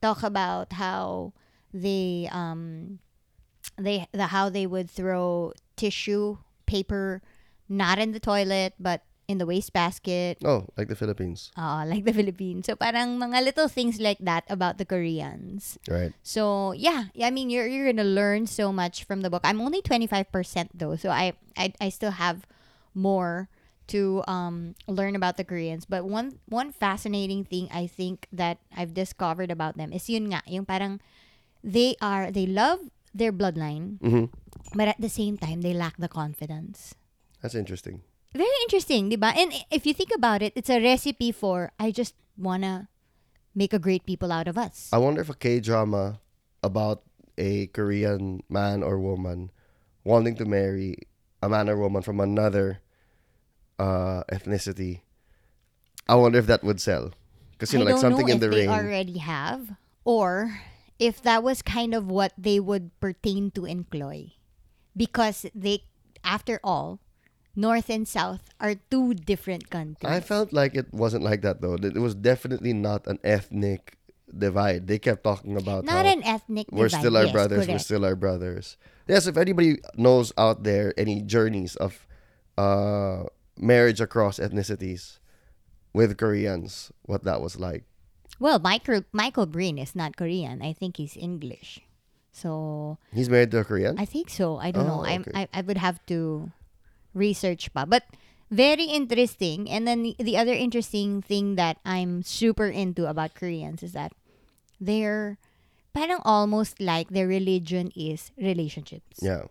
talk 0.02 0.22
about 0.22 0.72
how 0.74 1.32
they 1.72 2.28
um 2.32 2.98
they 3.78 4.06
the 4.12 4.28
how 4.34 4.48
they 4.48 4.66
would 4.66 4.90
throw 4.90 5.52
tissue 5.76 6.38
paper 6.66 7.22
not 7.68 7.98
in 7.98 8.12
the 8.12 8.20
toilet 8.20 8.74
but 8.80 9.02
in 9.30 9.38
the 9.38 9.46
wastebasket 9.46 10.38
Oh, 10.42 10.66
like 10.76 10.88
the 10.90 10.98
Philippines. 10.98 11.52
uh, 11.56 11.86
like 11.90 12.02
the 12.04 12.12
Philippines 12.12 12.66
so 12.66 12.74
parang 12.74 13.14
mga 13.22 13.44
little 13.46 13.68
things 13.70 14.00
like 14.02 14.18
that 14.18 14.42
about 14.50 14.78
the 14.78 14.84
Koreans 14.84 15.78
Right. 15.88 16.10
so 16.26 16.72
yeah, 16.72 17.14
I 17.22 17.30
mean 17.30 17.46
you're 17.48 17.66
you're 17.70 17.86
gonna 17.92 18.02
learn 18.08 18.50
so 18.50 18.72
much 18.74 19.04
from 19.06 19.22
the 19.22 19.30
book. 19.30 19.46
I'm 19.46 19.60
only 19.62 19.82
twenty 19.86 20.10
five 20.10 20.32
percent 20.34 20.74
though, 20.74 20.96
so 20.98 21.10
I, 21.14 21.38
I 21.56 21.70
I 21.80 21.88
still 21.94 22.18
have 22.18 22.42
more 22.90 23.46
to 23.90 24.22
um 24.30 24.74
learn 24.86 25.14
about 25.18 25.36
the 25.36 25.44
Koreans. 25.44 25.84
But 25.84 26.06
one 26.06 26.38
one 26.46 26.70
fascinating 26.72 27.44
thing 27.44 27.68
I 27.74 27.86
think 27.86 28.26
that 28.32 28.58
I've 28.74 28.94
discovered 28.94 29.50
about 29.50 29.76
them 29.76 29.92
is 29.92 30.08
yun 30.08 30.30
nga, 30.30 30.42
yung 30.46 30.64
parang 30.64 31.02
they 31.62 31.94
are 32.00 32.30
they 32.30 32.46
love 32.46 32.90
their 33.10 33.34
bloodline, 33.34 33.98
hmm 33.98 34.30
but 34.76 34.86
at 34.86 35.00
the 35.02 35.10
same 35.10 35.34
time 35.34 35.66
they 35.66 35.74
lack 35.74 35.98
the 35.98 36.06
confidence. 36.08 36.94
That's 37.42 37.58
interesting. 37.58 38.06
Very 38.30 38.54
interesting, 38.70 39.10
diba? 39.10 39.34
And 39.34 39.50
if 39.74 39.82
you 39.82 39.90
think 39.90 40.14
about 40.14 40.42
it, 40.46 40.54
it's 40.54 40.70
a 40.70 40.78
recipe 40.78 41.34
for 41.34 41.74
I 41.80 41.90
just 41.90 42.14
wanna 42.38 42.86
make 43.50 43.74
a 43.74 43.82
great 43.82 44.06
people 44.06 44.30
out 44.30 44.46
of 44.46 44.54
us. 44.54 44.86
I 44.94 45.02
wonder 45.02 45.20
if 45.20 45.28
a 45.28 45.34
K 45.34 45.58
drama 45.58 46.22
about 46.62 47.02
a 47.34 47.66
Korean 47.74 48.46
man 48.46 48.86
or 48.86 49.00
woman 49.02 49.50
wanting 50.06 50.36
to 50.38 50.46
marry 50.46 50.94
a 51.42 51.48
man 51.48 51.66
or 51.68 51.74
woman 51.76 52.02
from 52.02 52.20
another 52.20 52.78
uh, 53.80 54.22
ethnicity. 54.28 55.00
I 56.08 56.14
wonder 56.20 56.36
if 56.38 56.46
that 56.46 56.62
would 56.62 56.80
sell. 56.80 57.16
Because 57.52 57.72
you 57.72 57.78
know, 57.80 57.88
I 57.88 57.92
like 57.92 58.00
don't 58.00 58.12
something 58.12 58.26
know 58.28 58.34
in 58.36 58.40
the 58.40 58.48
they 58.48 58.66
rain. 58.66 58.68
already 58.68 59.18
have, 59.18 59.76
or 60.04 60.60
if 60.98 61.20
that 61.24 61.42
was 61.42 61.62
kind 61.64 61.92
of 61.96 62.08
what 62.08 62.32
they 62.36 62.60
would 62.60 62.92
pertain 63.00 63.50
to 63.52 63.64
employ, 63.64 64.32
because 64.96 65.44
they, 65.54 65.84
after 66.24 66.60
all, 66.64 67.00
North 67.56 67.90
and 67.92 68.08
South 68.08 68.48
are 68.60 68.76
two 68.90 69.12
different 69.12 69.68
countries. 69.68 70.08
I 70.08 70.20
felt 70.20 70.52
like 70.52 70.74
it 70.74 70.92
wasn't 70.92 71.24
like 71.24 71.42
that 71.42 71.60
though. 71.60 71.74
It 71.76 72.00
was 72.00 72.14
definitely 72.14 72.72
not 72.72 73.06
an 73.06 73.18
ethnic 73.24 73.96
divide. 74.32 74.86
They 74.86 74.98
kept 74.98 75.24
talking 75.24 75.56
about 75.56 75.84
not 75.84 76.06
an 76.06 76.24
ethnic. 76.24 76.68
Divide. 76.68 76.78
We're 76.80 76.88
divide. 76.88 77.00
still 77.00 77.16
our 77.16 77.24
Yes, 77.28 77.32
brothers. 77.32 77.68
We're 77.68 77.78
still 77.78 78.04
our 78.04 78.16
brothers. 78.16 78.76
Yes, 79.06 79.26
if 79.26 79.36
anybody 79.36 79.84
knows 79.96 80.32
out 80.38 80.62
there 80.64 80.94
any 80.96 81.20
journeys 81.20 81.76
of 81.76 82.06
uh, 82.56 83.24
marriage 83.60 84.00
across 84.00 84.38
ethnicities 84.38 85.18
with 85.92 86.16
Koreans, 86.16 86.90
what 87.04 87.24
that 87.24 87.40
was 87.40 87.60
like. 87.60 87.84
Well, 88.40 88.58
Michael 88.58 89.04
Michael 89.12 89.46
Breen 89.46 89.76
is 89.76 89.94
not 89.94 90.16
Korean. 90.16 90.62
I 90.62 90.72
think 90.72 90.96
he's 90.96 91.16
English. 91.16 91.84
So 92.32 92.96
He's 93.12 93.28
married 93.28 93.50
to 93.52 93.58
a 93.60 93.64
Korean. 93.64 93.98
I 93.98 94.06
think 94.06 94.30
so. 94.30 94.56
I 94.56 94.70
don't 94.70 94.86
know. 94.86 95.02
Oh, 95.02 95.04
I'm. 95.04 95.24
I 95.34 95.48
I 95.52 95.60
would 95.60 95.76
have 95.76 96.00
to 96.06 96.48
research 97.12 97.68
pa. 97.74 97.84
But 97.84 98.06
very 98.50 98.84
interesting. 98.88 99.68
And 99.68 99.86
then 99.86 100.02
the, 100.02 100.16
the 100.18 100.38
other 100.38 100.54
interesting 100.54 101.20
thing 101.22 101.54
that 101.56 101.78
I'm 101.84 102.22
super 102.22 102.66
into 102.66 103.06
about 103.06 103.34
Koreans 103.34 103.82
is 103.82 103.92
that 103.92 104.12
they're 104.80 105.36
parang 105.92 106.22
almost 106.24 106.80
like 106.80 107.10
their 107.10 107.26
religion 107.26 107.90
is 107.98 108.30
relationships. 108.38 109.18
yeah, 109.20 109.50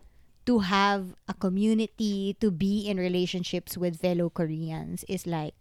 To 0.50 0.66
have 0.66 1.14
a 1.30 1.38
community, 1.38 2.34
to 2.42 2.50
be 2.50 2.90
in 2.90 2.98
relationships 2.98 3.78
with 3.78 4.02
fellow 4.02 4.34
Koreans 4.34 5.06
is 5.06 5.30
like 5.30 5.54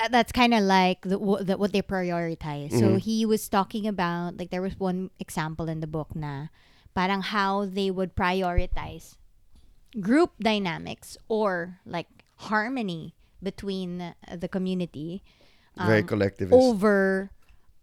that, 0.00 0.08
that's 0.10 0.32
kind 0.32 0.54
of 0.56 0.64
like 0.64 1.02
the, 1.04 1.20
the, 1.44 1.60
what 1.60 1.76
they 1.76 1.84
prioritize. 1.84 2.72
So 2.72 2.96
Mhm. 2.96 3.04
he 3.04 3.26
was 3.28 3.44
talking 3.52 3.84
about 3.84 4.40
like 4.40 4.48
there 4.48 4.64
was 4.64 4.80
one 4.80 5.12
example 5.20 5.68
in 5.68 5.84
the 5.84 5.86
book 5.90 6.16
na 6.16 6.48
parang 6.96 7.20
how 7.20 7.68
they 7.68 7.92
would 7.92 8.16
prioritize 8.16 9.20
group 10.00 10.32
dynamics 10.40 11.20
or 11.28 11.84
like 11.84 12.08
harmony 12.48 13.12
between 13.44 14.14
the 14.24 14.48
community 14.48 15.20
very 15.76 16.00
um, 16.00 16.08
collectivist. 16.08 16.56
over 16.56 17.28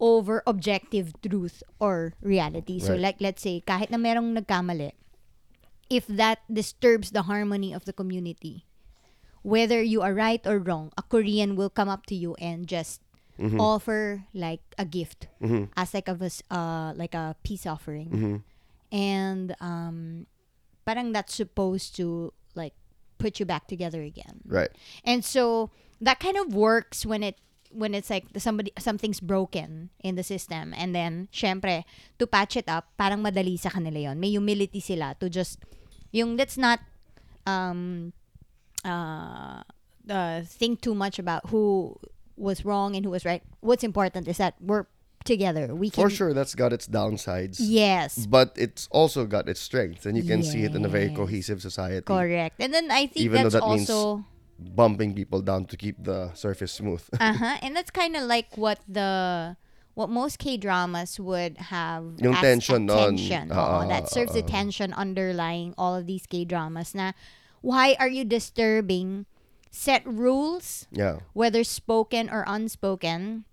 over 0.01 0.41
objective 0.48 1.13
truth 1.21 1.62
or 1.77 2.17
reality. 2.21 2.79
So 2.81 2.95
like 2.98 3.21
let's 3.21 3.43
say 3.45 3.62
kahit 3.62 3.91
na 3.93 4.01
merong 4.01 4.33
nagkamali, 4.33 4.98
if 5.89 6.05
that 6.08 6.39
disturbs 6.51 7.12
the 7.12 7.24
harmony 7.24 7.74
of 7.74 7.86
the 7.86 7.93
community, 7.93 8.65
whether 9.41 9.81
you 9.81 10.01
are 10.01 10.13
right 10.13 10.46
or 10.46 10.60
wrong, 10.60 10.91
a 10.98 11.03
Korean 11.03 11.55
will 11.55 11.69
come 11.69 11.89
up 11.89 12.05
to 12.08 12.15
you 12.15 12.36
and 12.39 12.67
just 12.67 13.01
Mhm. 13.39 13.55
offer 13.60 14.27
like 14.36 14.60
a 14.77 14.84
gift 14.84 15.27
Mhm. 15.39 15.72
as 15.79 15.93
like 15.96 16.08
of 16.12 16.22
a 16.22 16.29
uh 16.51 16.91
like 17.00 17.15
a 17.15 17.36
peace 17.41 17.63
offering. 17.65 18.10
Mhm. 18.12 18.36
And 18.91 19.55
um 19.63 20.27
parang 20.84 21.13
that's 21.15 21.34
supposed 21.36 21.96
to 21.96 22.34
like 22.53 22.74
put 23.17 23.39
you 23.39 23.46
back 23.48 23.67
together 23.67 24.01
again. 24.03 24.43
Right. 24.43 24.69
And 25.08 25.24
so 25.24 25.72
that 26.03 26.19
kind 26.19 26.36
of 26.36 26.51
works 26.53 27.05
when 27.08 27.24
it 27.24 27.39
when 27.72 27.93
it's 27.93 28.10
like 28.10 28.25
somebody 28.41 28.74
something's 28.81 29.22
broken 29.22 29.93
in 30.03 30.15
the 30.19 30.24
system 30.25 30.74
and 30.75 30.91
then 30.91 31.29
syempre 31.31 31.86
to 32.17 32.25
patch 32.25 32.58
it 32.58 32.65
up 32.67 32.89
parang 32.98 33.22
madali 33.22 33.55
sa 33.62 33.69
kanila 33.69 34.10
yon 34.10 34.17
may 34.19 34.34
humility 34.34 34.81
sila 34.81 35.13
to 35.22 35.29
just 35.29 35.62
yung 36.11 36.37
let's 36.37 36.57
not 36.57 36.79
um 37.45 38.13
uh, 38.85 39.61
uh 40.09 40.41
think 40.45 40.81
too 40.81 40.95
much 40.95 41.19
about 41.19 41.49
who 41.49 41.95
was 42.37 42.63
wrong 42.63 42.95
and 42.95 43.03
who 43.05 43.11
was 43.11 43.25
right 43.25 43.43
what's 43.59 43.83
important 43.83 44.27
is 44.27 44.37
that 44.37 44.55
we're 44.61 44.85
together 45.27 45.75
we 45.75 45.89
can 45.91 46.01
For 46.01 46.09
sure, 46.09 46.33
that's 46.33 46.55
got 46.55 46.71
its 46.71 46.87
downsides. 46.87 47.57
yes 47.59 48.25
But 48.25 48.55
it's 48.55 48.87
also 48.89 49.27
got 49.27 49.49
its 49.51 49.59
strengths, 49.59 50.05
and 50.07 50.15
you 50.15 50.23
can 50.23 50.41
see 50.41 50.63
it 50.63 50.73
in 50.73 50.85
a 50.85 50.87
very 50.87 51.11
Yes. 51.11 51.17
cohesive 51.19 51.59
society. 51.61 52.07
correct 52.07 52.55
and 52.63 52.73
then 52.73 52.87
i 52.89 53.03
think 53.05 53.27
Even 53.27 53.43
though 53.43 53.49
that's 53.51 53.59
that 53.65 53.69
means- 53.69 53.89
also 53.89 54.23
Bumping 54.59 55.15
people 55.15 55.39
down 55.39 55.63
to 55.71 55.77
keep 55.79 56.03
the 56.03 56.35
surface 56.35 56.73
smooth. 56.75 56.99
Uh-huh. 57.15 57.55
And 57.63 57.71
that's 57.79 57.87
kind 57.95 58.19
of 58.19 58.27
like 58.27 58.59
what 58.59 58.79
the 58.91 59.55
what 59.93 60.10
most 60.10 60.39
K-dramas 60.39 61.19
would 61.19 61.58
have 61.74 62.15
Yung 62.19 62.34
as 62.36 62.41
tension 62.41 62.75
a 62.75 62.79
nun. 62.79 62.98
tension. 63.17 63.51
Ah, 63.51 63.86
that 63.88 64.10
serves 64.10 64.34
the 64.34 64.43
ah, 64.43 64.48
tension 64.48 64.93
underlying 64.93 65.74
all 65.77 65.96
of 65.96 66.05
these 66.08 66.25
K-dramas 66.25 66.96
na 66.96 67.12
why 67.62 67.96
are 68.00 68.08
you 68.08 68.24
disturbing 68.24 69.25
set 69.69 70.01
rules 70.08 70.88
yeah. 70.91 71.19
whether 71.34 71.63
spoken 71.63 72.29
or 72.29 72.43
unspoken 72.48 73.46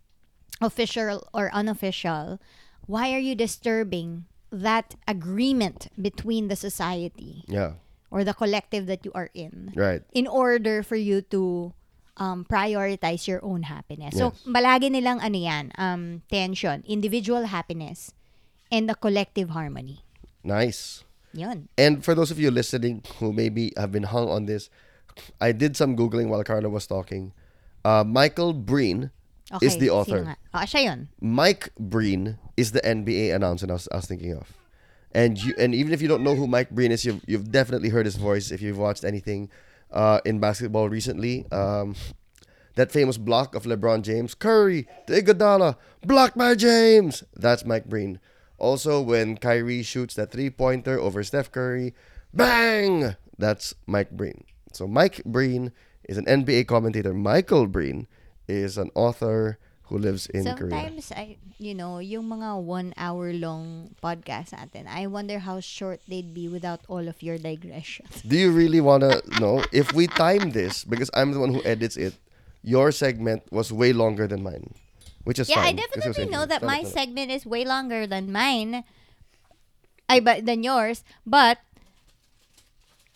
official 0.60 1.28
or 1.34 1.52
unofficial 1.52 2.40
why 2.86 3.12
are 3.12 3.18
you 3.20 3.34
disturbing 3.34 4.24
that 4.50 4.94
agreement 5.08 5.88
between 6.00 6.48
the 6.48 6.56
society 6.56 7.44
Yeah. 7.48 7.82
or 8.10 8.24
the 8.24 8.32
collective 8.32 8.86
that 8.86 9.04
you 9.04 9.12
are 9.12 9.28
in 9.34 9.72
Right. 9.76 10.00
in 10.14 10.26
order 10.26 10.82
for 10.82 10.96
you 10.96 11.20
to 11.34 11.74
um, 12.16 12.44
prioritize 12.48 13.26
your 13.26 13.44
own 13.44 13.64
happiness. 13.64 14.16
So, 14.16 14.32
Yes. 14.32 14.42
balagi 14.46 14.88
nilang 14.90 15.20
ano 15.22 15.38
yan, 15.38 15.72
um, 15.78 16.22
tension, 16.30 16.82
individual 16.86 17.44
happiness, 17.46 18.12
and 18.72 18.88
the 18.88 18.94
collective 18.94 19.50
harmony. 19.50 20.00
Nice. 20.42 21.04
Yun. 21.36 21.68
And 21.76 22.04
for 22.04 22.14
those 22.14 22.30
of 22.30 22.40
you 22.40 22.50
listening 22.50 23.02
who 23.20 23.32
maybe 23.32 23.72
have 23.76 23.92
been 23.92 24.08
hung 24.08 24.28
on 24.30 24.46
this, 24.46 24.70
I 25.40 25.52
did 25.52 25.76
some 25.76 25.96
googling 25.96 26.28
while 26.28 26.42
Carla 26.44 26.68
was 26.68 26.86
talking. 26.86 27.32
Uh, 27.84 28.04
Michael 28.04 28.52
Breen 28.52 29.10
Okay, 29.52 29.66
is 29.66 29.76
the 29.78 29.90
author. 29.90 30.36
Ah, 30.52 30.64
siya 30.66 30.84
yun. 30.90 31.08
Mike 31.20 31.70
Breen 31.78 32.38
is 32.56 32.72
the 32.72 32.80
NBA 32.82 33.30
announcer 33.34 33.66
I 33.68 33.74
was, 33.78 33.88
I 33.92 33.96
was 33.96 34.06
thinking 34.06 34.32
of. 34.34 34.50
And 35.12 35.38
you 35.38 35.54
and 35.56 35.72
even 35.74 35.94
if 35.94 36.02
you 36.02 36.08
don't 36.08 36.24
know 36.24 36.34
who 36.34 36.46
Mike 36.46 36.70
Breen 36.70 36.90
is, 36.90 37.04
you've, 37.04 37.22
you've 37.26 37.52
definitely 37.52 37.88
heard 37.88 38.04
his 38.04 38.16
voice 38.16 38.50
if 38.50 38.60
you've 38.60 38.76
watched 38.76 39.04
anything 39.04 39.48
uh, 39.90 40.20
in 40.24 40.40
basketball 40.40 40.88
recently. 40.88 41.46
Um, 41.50 41.94
that 42.76 42.92
famous 42.92 43.16
block 43.16 43.54
of 43.54 43.64
LeBron 43.64 44.02
James, 44.02 44.34
Curry 44.34 44.86
to 45.06 45.22
Iguodala, 45.22 45.76
blocked 46.02 46.36
by 46.36 46.54
James. 46.54 47.24
That's 47.34 47.64
Mike 47.64 47.86
Breen. 47.86 48.20
Also, 48.58 49.00
when 49.00 49.36
Kyrie 49.36 49.82
shoots 49.82 50.14
that 50.14 50.30
three 50.30 50.50
pointer 50.50 50.98
over 50.98 51.22
Steph 51.22 51.52
Curry, 51.52 51.94
bang! 52.32 53.16
That's 53.38 53.74
Mike 53.86 54.10
Breen. 54.10 54.44
So 54.72 54.86
Mike 54.86 55.22
Breen 55.24 55.72
is 56.08 56.16
an 56.18 56.24
NBA 56.24 56.66
commentator. 56.66 57.12
Michael 57.12 57.66
Breen 57.66 58.06
is 58.48 58.78
an 58.78 58.90
author 58.94 59.58
who 59.86 59.98
lives 59.98 60.26
in 60.26 60.42
Korea. 60.56 60.70
Sometimes, 60.70 61.12
I, 61.14 61.36
you 61.58 61.74
know, 61.74 61.98
yung 61.98 62.26
mga 62.28 62.60
one 62.62 62.92
hour 62.96 63.32
long 63.32 63.94
podcast 64.02 64.50
natin, 64.50 64.86
I 64.90 65.06
wonder 65.06 65.38
how 65.38 65.60
short 65.60 66.00
they'd 66.08 66.34
be 66.34 66.48
without 66.48 66.80
all 66.88 67.06
of 67.06 67.22
your 67.22 67.38
digressions. 67.38 68.22
Do 68.26 68.36
you 68.36 68.50
really 68.60 68.80
want 68.80 69.02
to 69.06 69.22
know 69.38 69.62
if 69.72 69.92
we 69.94 70.06
time 70.08 70.50
this 70.50 70.82
because 70.84 71.10
I'm 71.14 71.32
the 71.32 71.40
one 71.40 71.54
who 71.54 71.62
edits 71.64 71.96
it? 71.96 72.14
Your 72.66 72.90
segment 72.90 73.46
was 73.54 73.70
way 73.72 73.92
longer 73.94 74.26
than 74.26 74.42
mine, 74.42 74.74
which 75.22 75.38
is 75.38 75.46
Yeah, 75.48 75.62
I 75.62 75.70
fine. 75.70 75.78
it 75.78 75.86
was 75.94 76.02
definitely 76.02 76.34
know 76.34 76.46
that 76.50 76.66
my 76.66 76.82
segment 76.82 77.30
is 77.30 77.46
way 77.46 77.62
longer 77.64 78.08
than 78.10 78.32
mine. 78.34 78.82
I 80.10 80.18
but 80.18 80.46
than 80.46 80.66
yours, 80.66 81.06
but 81.22 81.58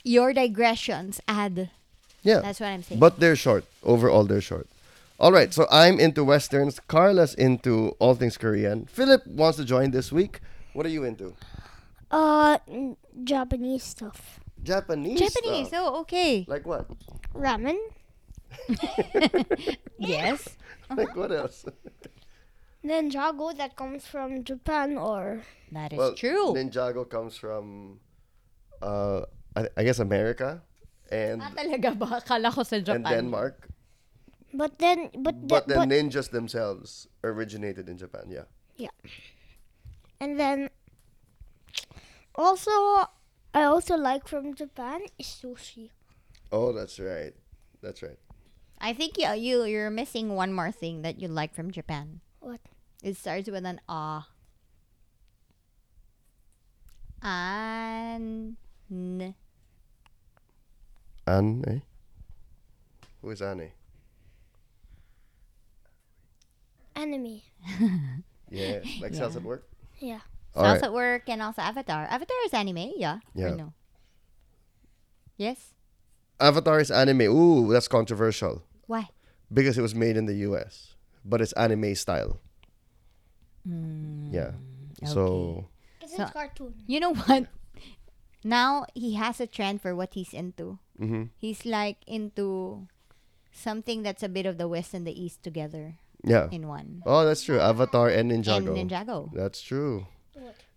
your 0.06 0.32
digressions 0.32 1.20
add. 1.26 1.70
yeah, 2.22 2.40
That's 2.40 2.60
what 2.62 2.70
I'm 2.70 2.82
saying. 2.86 3.00
but 3.02 3.18
they're 3.18 3.34
short. 3.34 3.64
Overall, 3.82 4.22
they're 4.22 4.40
short. 4.40 4.69
All 5.20 5.32
right, 5.32 5.52
so 5.52 5.66
I'm 5.70 6.00
into 6.00 6.24
westerns. 6.24 6.80
Carla's 6.88 7.34
into 7.34 7.92
all 7.98 8.14
things 8.14 8.38
Korean. 8.38 8.86
Philip 8.86 9.26
wants 9.26 9.58
to 9.58 9.66
join 9.66 9.90
this 9.90 10.10
week. 10.10 10.40
What 10.72 10.86
are 10.86 10.88
you 10.88 11.04
into? 11.04 11.34
Uh, 12.10 12.56
Japanese 13.22 13.84
stuff. 13.84 14.40
Japanese. 14.62 15.20
Japanese. 15.20 15.68
stuff. 15.68 15.92
Oh, 15.92 16.00
okay. 16.00 16.46
Like 16.48 16.64
what? 16.64 16.88
Ramen. 17.34 17.76
yes. 19.98 20.56
Like 20.88 21.14
what 21.14 21.32
else? 21.32 21.66
Ninjago 22.84 23.54
that 23.58 23.76
comes 23.76 24.06
from 24.06 24.42
Japan 24.42 24.96
or 24.96 25.42
That 25.70 25.92
is 25.92 25.98
well, 25.98 26.14
true. 26.14 26.54
Ninjago 26.56 27.04
comes 27.04 27.36
from, 27.36 28.00
uh, 28.80 29.28
I, 29.54 29.68
I 29.76 29.84
guess 29.84 29.98
America, 29.98 30.62
and 31.12 31.42
ah, 31.42 31.52
talaga 31.52 31.92
ba? 31.92 32.24
Akala 32.24 32.48
ko 32.48 32.62
sa 32.62 32.76
and 32.76 33.04
Denmark. 33.04 33.69
But 34.52 34.78
then 34.78 35.10
but 35.18 35.46
But 35.46 35.66
the- 35.68 35.74
the 35.74 35.80
but 35.80 35.88
ninjas 35.88 36.30
themselves 36.30 37.08
originated 37.22 37.88
in 37.88 37.96
Japan. 37.98 38.30
Yeah. 38.30 38.44
Yeah. 38.76 38.94
And 40.20 40.38
then 40.38 40.70
also 42.34 42.70
I 43.54 43.64
also 43.64 43.96
like 43.96 44.28
from 44.28 44.54
Japan 44.54 45.02
is 45.18 45.26
sushi. 45.26 45.90
Oh, 46.52 46.72
that's 46.72 46.98
right. 46.98 47.34
That's 47.82 48.02
right. 48.02 48.18
I 48.80 48.92
think 48.94 49.18
you, 49.18 49.28
you 49.34 49.64
you're 49.64 49.90
missing 49.90 50.34
one 50.34 50.52
more 50.52 50.72
thing 50.72 51.02
that 51.02 51.20
you 51.20 51.28
like 51.28 51.54
from 51.54 51.70
Japan. 51.70 52.20
What? 52.40 52.60
It 53.02 53.16
starts 53.16 53.48
with 53.48 53.64
an 53.64 53.80
ah. 53.88 54.28
An 57.22 58.56
n. 58.90 59.34
Anne? 61.26 61.64
eh? 61.68 61.78
Who 63.20 63.30
is 63.30 63.42
Anne? 63.42 63.70
Anime. 67.00 67.40
Yeah, 68.50 68.80
like 69.00 69.12
Yeah. 69.12 69.18
cells 69.18 69.36
at 69.36 69.42
work. 69.44 69.62
Yeah. 70.00 70.20
All 70.56 70.64
Cells 70.64 70.82
right. 70.82 70.90
at 70.90 70.92
Work 70.92 71.28
and 71.28 71.40
also 71.40 71.62
Avatar. 71.62 72.02
Avatar 72.10 72.36
is 72.46 72.52
anime, 72.52 72.90
yeah? 72.98 73.22
Or 73.36 73.46
Yeah. 73.46 73.54
no? 73.54 73.72
Yes? 75.36 75.74
Avatar 76.40 76.80
is 76.80 76.90
anime. 76.90 77.30
Ooh, 77.30 77.70
that's 77.72 77.86
controversial 77.86 78.64
Why? 78.88 79.06
because 79.52 79.78
it 79.78 79.82
was 79.82 79.94
made 79.94 80.16
in 80.16 80.26
the 80.26 80.34
U.S., 80.50 80.96
but 81.24 81.40
it's 81.40 81.52
anime 81.52 81.94
style. 81.94 82.40
Yeah. 83.64 84.52
So 85.04 85.66
Because 86.00 86.16
So- 86.16 86.26
cartoon. 86.34 86.74
You 86.86 86.98
know 87.00 87.14
what? 87.14 87.46
Now 88.42 88.86
he 88.94 89.14
has 89.14 89.38
a 89.40 89.46
trend 89.46 89.80
for 89.82 89.94
what 89.94 90.14
he's 90.14 90.32
into. 90.34 90.78
mhm. 90.98 91.30
He's 91.38 91.64
like 91.64 91.98
into 92.08 92.88
something 93.52 94.02
that's 94.02 94.22
a 94.24 94.28
bit 94.28 94.46
of 94.46 94.58
the 94.58 94.66
West 94.66 94.92
and 94.94 95.06
the 95.06 95.12
East 95.14 95.42
together 95.44 95.98
yeah. 96.24 96.48
in 96.50 96.68
one. 96.68 97.02
Oh, 97.06 97.24
that's 97.24 97.42
true. 97.42 97.60
Avatar 97.60 98.08
and 98.08 98.30
Ninjago. 98.30 98.78
And 98.78 98.90
Ninjago. 98.90 99.32
That's 99.34 99.60
true. 99.60 100.06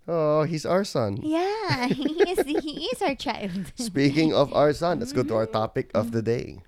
Oh, 0.06 0.44
he's 0.44 0.66
our 0.66 0.84
son. 0.84 1.18
Yeah, 1.24 1.88
he 1.88 2.12
is, 2.30 2.40
he 2.46 2.86
is 2.92 3.02
our 3.02 3.16
child. 3.16 3.72
Speaking 3.76 4.34
of 4.34 4.54
our 4.54 4.74
son, 4.74 5.00
let's 5.00 5.14
go 5.14 5.24
to 5.24 5.36
our 5.36 5.46
topic 5.46 5.92
of 5.94 6.12
the 6.12 6.22
day. 6.22 6.60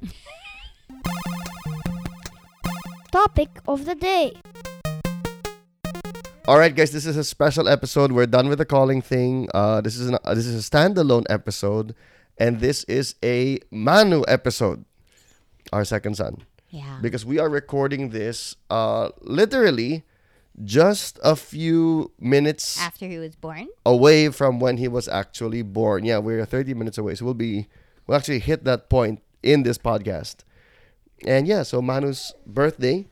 Topic 3.12 3.50
of 3.68 3.86
the 3.86 3.96
day. 3.96 4.38
All 6.48 6.60
right, 6.60 6.74
guys, 6.74 6.92
this 6.92 7.06
is 7.06 7.18
a 7.18 7.24
special 7.24 7.68
episode. 7.68 8.12
We're 8.12 8.28
done 8.28 8.48
with 8.48 8.60
the 8.60 8.66
calling 8.66 9.02
thing. 9.02 9.50
Uh, 9.54 9.82
this 9.82 9.98
is 9.98 10.10
an, 10.10 10.18
uh, 10.24 10.36
this 10.36 10.46
is 10.46 10.56
a 10.56 10.70
standalone 10.70 11.26
episode, 11.28 11.96
and 12.38 12.60
this 12.60 12.84
is 12.86 13.16
a 13.24 13.60
Manu 13.72 14.24
episode, 14.28 14.86
our 15.74 15.84
second 15.84 16.16
son, 16.16 16.44
Yeah. 16.76 17.00
because 17.02 17.24
we 17.26 17.40
are 17.40 17.48
recording 17.48 18.10
this 18.12 18.56
uh, 18.70 19.10
literally 19.24 20.04
just 20.64 21.20
a 21.24 21.36
few 21.36 22.12
minutes 22.20 22.80
After 22.80 23.08
he 23.08 23.18
was 23.18 23.36
born. 23.36 23.68
away 23.86 24.28
from 24.30 24.60
when 24.60 24.76
he 24.78 24.88
was 24.88 25.08
actually 25.08 25.62
born. 25.64 26.04
Yeah, 26.04 26.20
we're 26.20 26.46
30 26.46 26.74
minutes 26.76 26.98
away, 26.98 27.16
so 27.16 27.24
we'll 27.26 27.34
be 27.34 27.68
we'll 28.08 28.18
actually 28.18 28.40
hit 28.40 28.64
that 28.66 28.90
point 28.90 29.22
in 29.44 29.64
this 29.64 29.78
podcast. 29.78 30.44
And 31.26 31.48
yeah, 31.48 31.64
so 31.64 31.82
Manu's 31.82 32.34
birthday. 32.46 33.08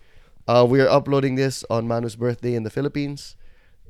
Uh, 0.47 0.65
we 0.67 0.79
are 0.81 0.89
uploading 0.89 1.35
this 1.35 1.63
on 1.69 1.87
Manu's 1.87 2.15
birthday 2.15 2.55
in 2.55 2.63
the 2.63 2.69
Philippines. 2.69 3.35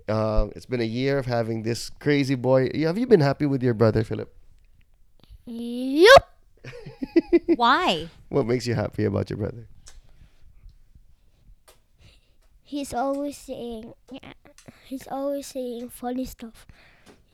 Uh, 0.08 0.48
it's 0.56 0.66
been 0.68 0.82
a 0.82 0.90
year 0.90 1.18
of 1.18 1.26
having 1.26 1.64
this 1.64 1.90
crazy 1.90 2.36
boy. 2.36 2.70
Have 2.86 2.98
you 2.98 3.08
been 3.08 3.22
happy 3.22 3.46
with 3.46 3.64
your 3.64 3.74
brother, 3.74 4.04
Philip? 4.04 4.30
Yup. 5.46 6.33
Why? 7.56 8.10
What 8.30 8.46
makes 8.46 8.66
you 8.68 8.76
happy 8.76 9.06
about 9.06 9.30
your 9.30 9.38
brother? 9.38 9.68
He's 12.62 12.94
always 12.94 13.38
saying. 13.38 13.94
He's 14.86 15.08
always 15.08 15.48
saying 15.48 15.90
funny 15.90 16.26
stuff. 16.26 16.66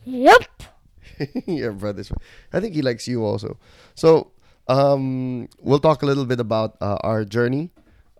Yep. 0.04 0.64
your 1.48 1.72
brother's. 1.74 2.12
I 2.52 2.60
think 2.60 2.76
he 2.76 2.82
likes 2.82 3.08
you 3.08 3.24
also. 3.24 3.58
So, 3.96 4.32
um, 4.68 5.48
we'll 5.62 5.80
talk 5.80 6.04
a 6.04 6.06
little 6.06 6.26
bit 6.26 6.40
about 6.40 6.78
uh, 6.82 6.98
our 7.02 7.24
journey 7.26 7.72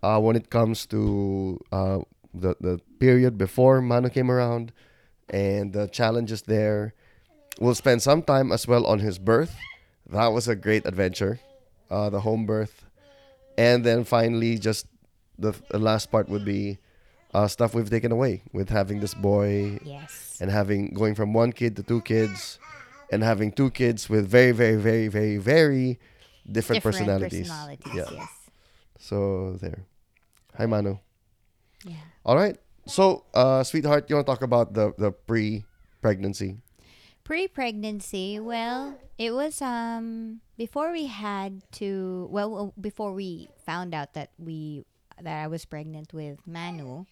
uh, 0.02 0.18
when 0.20 0.36
it 0.36 0.50
comes 0.50 0.86
to 0.86 1.60
uh, 1.72 1.98
the 2.32 2.56
the 2.60 2.80
period 2.98 3.36
before 3.36 3.80
Manu 3.80 4.08
came 4.08 4.30
around 4.30 4.72
and 5.28 5.72
the 5.72 5.88
challenges 5.88 6.42
there. 6.42 6.94
We'll 7.60 7.74
spend 7.74 8.00
some 8.02 8.22
time 8.22 8.52
as 8.52 8.66
well 8.66 8.86
on 8.86 9.00
his 9.00 9.18
birth. 9.18 9.54
That 10.10 10.28
was 10.28 10.48
a 10.48 10.56
great 10.56 10.86
adventure, 10.86 11.40
uh, 11.90 12.10
the 12.10 12.20
home 12.20 12.46
birth, 12.46 12.84
and 13.56 13.84
then 13.84 14.04
finally, 14.04 14.58
just 14.58 14.86
the, 15.38 15.54
the 15.70 15.78
last 15.78 16.10
part 16.10 16.28
would 16.28 16.44
be 16.44 16.78
uh, 17.32 17.46
stuff 17.46 17.74
we've 17.74 17.88
taken 17.90 18.10
away 18.12 18.42
with 18.52 18.68
having 18.70 19.00
this 19.00 19.14
boy 19.14 19.78
Yes. 19.84 20.36
and 20.40 20.50
having 20.50 20.92
going 20.92 21.14
from 21.14 21.32
one 21.32 21.52
kid 21.52 21.76
to 21.76 21.82
two 21.82 22.00
kids 22.02 22.58
and 23.12 23.22
having 23.22 23.52
two 23.52 23.70
kids 23.70 24.08
with 24.10 24.26
very 24.26 24.50
very 24.52 24.76
very 24.76 25.06
very 25.08 25.36
very 25.38 25.98
different, 26.50 26.82
personalities. 26.82 27.46
personalities, 27.48 27.92
yeah 27.94 28.10
yes. 28.10 28.28
so 28.98 29.52
there 29.62 29.84
hi 30.56 30.66
manu 30.66 30.98
Yeah. 31.84 31.94
all 32.26 32.34
right 32.36 32.56
so 32.86 33.24
uh 33.34 33.62
sweetheart 33.62 34.10
you 34.10 34.16
want 34.16 34.26
to 34.26 34.32
talk 34.32 34.42
about 34.42 34.74
the 34.74 34.92
the 34.98 35.12
pre 35.12 35.64
pregnancy 36.02 36.58
Pre-pregnancy, 37.30 38.40
well, 38.42 38.98
it 39.14 39.30
was 39.30 39.62
um 39.62 40.42
before 40.58 40.90
we 40.90 41.06
had 41.06 41.62
to 41.78 42.26
well 42.26 42.74
before 42.74 43.14
we 43.14 43.46
found 43.62 43.94
out 43.94 44.18
that 44.18 44.34
we 44.34 44.82
that 45.14 45.38
I 45.38 45.46
was 45.46 45.62
pregnant 45.62 46.10
with 46.10 46.42
Manu. 46.42 47.06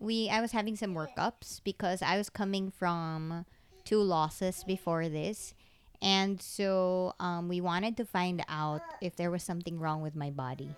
we 0.00 0.32
I 0.32 0.40
was 0.40 0.56
having 0.56 0.72
some 0.72 0.96
workups 0.96 1.60
because 1.60 2.00
I 2.00 2.16
was 2.16 2.32
coming 2.32 2.72
from 2.72 3.44
two 3.84 4.00
losses 4.00 4.64
before 4.64 5.12
this. 5.12 5.52
And 6.00 6.40
so 6.40 7.12
um, 7.20 7.52
we 7.52 7.60
wanted 7.60 8.00
to 8.00 8.08
find 8.08 8.40
out 8.48 8.80
if 9.04 9.20
there 9.20 9.30
was 9.30 9.44
something 9.44 9.76
wrong 9.76 10.00
with 10.00 10.16
my 10.16 10.32
body. 10.32 10.72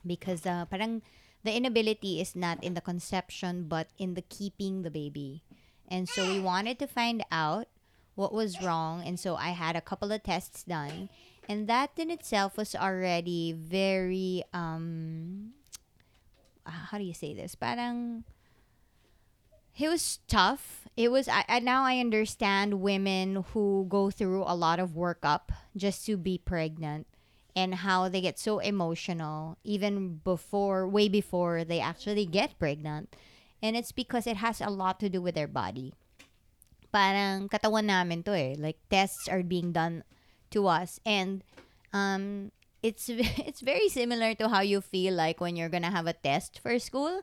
Because 0.00 0.48
uh, 0.48 0.64
parang 0.64 1.04
the 1.44 1.52
inability 1.52 2.24
is 2.24 2.32
not 2.32 2.56
in 2.64 2.72
the 2.72 2.80
conception 2.80 3.68
but 3.68 3.92
in 4.00 4.16
the 4.16 4.24
keeping 4.24 4.80
the 4.80 4.90
baby. 4.90 5.44
And 5.88 6.08
so 6.08 6.28
we 6.28 6.40
wanted 6.40 6.78
to 6.80 6.86
find 6.86 7.24
out 7.30 7.68
what 8.14 8.32
was 8.32 8.62
wrong. 8.62 9.02
And 9.04 9.20
so 9.20 9.36
I 9.36 9.50
had 9.50 9.76
a 9.76 9.80
couple 9.80 10.10
of 10.10 10.22
tests 10.22 10.64
done. 10.64 11.08
And 11.48 11.68
that 11.68 11.90
in 11.96 12.10
itself 12.10 12.56
was 12.56 12.74
already 12.74 13.52
very, 13.52 14.42
um, 14.52 15.52
how 16.64 16.98
do 16.98 17.04
you 17.04 17.14
say 17.14 17.34
this? 17.34 17.54
Parang, 17.54 18.24
it 19.78 19.88
was 19.88 20.18
tough. 20.26 20.88
It 20.96 21.12
was, 21.12 21.28
I, 21.28 21.44
I, 21.48 21.60
now 21.60 21.84
I 21.84 21.98
understand 21.98 22.80
women 22.80 23.44
who 23.52 23.86
go 23.88 24.10
through 24.10 24.42
a 24.44 24.56
lot 24.56 24.80
of 24.80 24.90
workup 24.90 25.50
just 25.76 26.06
to 26.06 26.16
be 26.16 26.38
pregnant 26.38 27.06
and 27.54 27.76
how 27.76 28.08
they 28.08 28.20
get 28.20 28.38
so 28.38 28.58
emotional 28.58 29.56
even 29.62 30.20
before, 30.24 30.88
way 30.88 31.08
before 31.08 31.64
they 31.64 31.80
actually 31.80 32.26
get 32.26 32.58
pregnant. 32.58 33.14
And 33.66 33.74
it's 33.74 33.90
because 33.90 34.30
it 34.30 34.38
has 34.38 34.62
a 34.62 34.70
lot 34.70 35.02
to 35.02 35.10
do 35.10 35.18
with 35.18 35.34
their 35.34 35.50
body. 35.50 35.90
Parang 36.94 37.50
katawan 37.50 37.90
namin 37.90 38.22
to 38.24 38.32
eh. 38.32 38.54
Like 38.54 38.78
tests 38.88 39.26
are 39.26 39.42
being 39.42 39.72
done 39.74 40.06
to 40.54 40.70
us 40.70 41.02
and 41.02 41.42
um 41.90 42.54
it's 42.78 43.10
it's 43.42 43.58
very 43.60 43.90
similar 43.90 44.38
to 44.38 44.46
how 44.48 44.62
you 44.62 44.78
feel 44.80 45.12
like 45.18 45.42
when 45.42 45.58
you're 45.58 45.68
gonna 45.68 45.90
have 45.90 46.06
a 46.06 46.14
test 46.14 46.62
for 46.62 46.78
school 46.78 47.20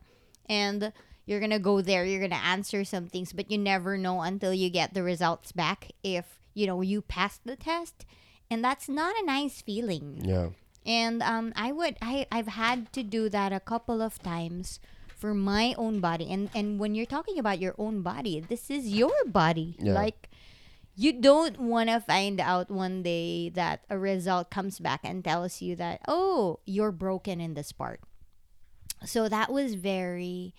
and 0.52 0.92
you're 1.26 1.40
gonna 1.40 1.64
go 1.64 1.80
there 1.80 2.04
you're 2.04 2.20
gonna 2.20 2.36
answer 2.44 2.84
some 2.84 3.08
things 3.08 3.32
but 3.32 3.48
you 3.50 3.58
never 3.58 3.96
know 3.98 4.20
until 4.20 4.52
you 4.54 4.68
get 4.70 4.92
the 4.94 5.02
results 5.02 5.56
back 5.56 5.96
if 6.04 6.44
you 6.54 6.68
know 6.68 6.84
you 6.84 7.00
passed 7.02 7.40
the 7.48 7.56
test 7.56 8.04
and 8.52 8.60
that's 8.60 8.92
not 8.92 9.16
a 9.16 9.26
nice 9.26 9.64
feeling 9.64 10.20
Yeah. 10.20 10.52
and 10.86 11.24
um, 11.24 11.56
I 11.56 11.72
would 11.72 11.96
I 12.04 12.28
I've 12.28 12.52
had 12.60 12.92
to 12.92 13.02
do 13.08 13.32
that 13.32 13.56
a 13.56 13.64
couple 13.64 14.04
of 14.04 14.20
times 14.20 14.84
for 15.24 15.34
my 15.34 15.72
own 15.80 16.04
body. 16.04 16.28
And 16.28 16.52
and 16.52 16.84
when 16.84 17.00
you're 17.00 17.08
talking 17.08 17.40
about 17.40 17.64
your 17.64 17.80
own 17.80 18.04
body, 18.04 18.44
this 18.44 18.68
is 18.68 18.92
your 18.92 19.16
body. 19.24 19.80
Yeah. 19.80 19.96
Like 19.96 20.28
you 21.00 21.16
don't 21.16 21.64
want 21.64 21.88
to 21.88 22.04
find 22.04 22.44
out 22.44 22.68
one 22.68 23.08
day 23.08 23.48
that 23.56 23.88
a 23.88 23.96
result 23.96 24.52
comes 24.52 24.84
back 24.84 25.00
and 25.08 25.24
tells 25.24 25.64
you 25.64 25.80
that 25.80 26.04
oh 26.12 26.60
you're 26.68 26.92
broken 26.92 27.40
in 27.40 27.56
this 27.56 27.72
part. 27.72 28.04
So 29.08 29.32
that 29.32 29.48
was 29.48 29.80
very 29.80 30.52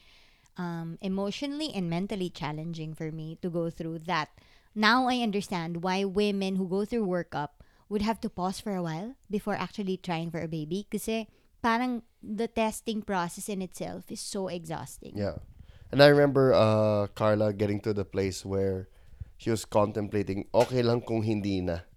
um, 0.56 0.96
emotionally 1.04 1.68
and 1.68 1.92
mentally 1.92 2.32
challenging 2.32 2.96
for 2.96 3.12
me 3.12 3.36
to 3.44 3.52
go 3.52 3.68
through 3.68 4.08
that. 4.08 4.32
Now 4.72 5.12
I 5.12 5.20
understand 5.20 5.84
why 5.84 6.08
women 6.08 6.56
who 6.56 6.64
go 6.64 6.88
through 6.88 7.04
workup 7.04 7.60
would 7.92 8.00
have 8.00 8.16
to 8.24 8.32
pause 8.32 8.64
for 8.64 8.72
a 8.72 8.80
while 8.80 9.12
before 9.28 9.60
actually 9.60 10.00
trying 10.00 10.32
for 10.32 10.40
a 10.40 10.48
baby 10.48 10.88
kasi 10.88 11.28
parang 11.64 12.04
the 12.20 12.44
testing 12.44 13.00
process 13.00 13.48
in 13.48 13.64
itself 13.64 14.12
is 14.12 14.20
so 14.20 14.52
exhausting. 14.52 15.16
Yeah. 15.16 15.40
And 15.88 16.04
I 16.04 16.12
remember 16.12 16.52
uh, 16.52 17.08
Carla 17.16 17.56
getting 17.56 17.80
to 17.88 17.96
the 17.96 18.04
place 18.04 18.44
where 18.44 18.92
she 19.40 19.48
was 19.48 19.64
contemplating, 19.64 20.44
okay 20.52 20.84
lang 20.84 21.00
kung 21.00 21.24
hindi 21.24 21.64
na. 21.64 21.88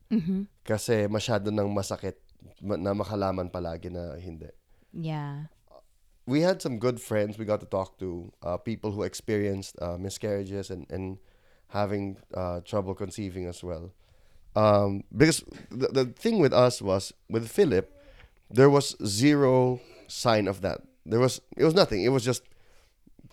Kasi 0.64 1.12
masyado 1.12 1.52
nang 1.52 1.76
masakit 1.76 2.16
na 2.64 2.96
makalaman 2.96 3.52
palagi 3.52 3.92
na 3.92 4.16
hindi. 4.16 4.48
Yeah. 4.96 5.52
We 6.28 6.42
had 6.48 6.62
some 6.62 6.80
good 6.80 7.00
friends 7.00 7.36
we 7.36 7.44
got 7.44 7.60
to 7.60 7.70
talk 7.70 8.00
to, 8.00 8.32
uh, 8.44 8.58
people 8.58 8.92
who 8.92 9.04
experienced 9.04 9.76
uh, 9.82 9.98
miscarriages 9.98 10.72
and, 10.72 10.88
and 10.92 11.20
having 11.72 12.20
uh, 12.34 12.60
trouble 12.64 12.96
conceiving 12.96 13.48
as 13.48 13.64
well. 13.64 13.92
Um, 14.56 15.04
because 15.16 15.44
the, 15.72 15.88
the 15.88 16.06
thing 16.06 16.40
with 16.40 16.52
us 16.52 16.82
was, 16.82 17.14
with 17.30 17.48
Philip, 17.48 17.97
there 18.50 18.70
was 18.70 18.96
zero 19.06 19.80
sign 20.08 20.48
of 20.48 20.62
that. 20.62 20.82
There 21.06 21.20
was, 21.20 21.42
it 21.56 21.64
was 21.64 21.74
nothing. 21.74 22.04
It 22.04 22.10
was 22.10 22.24
just 22.24 22.44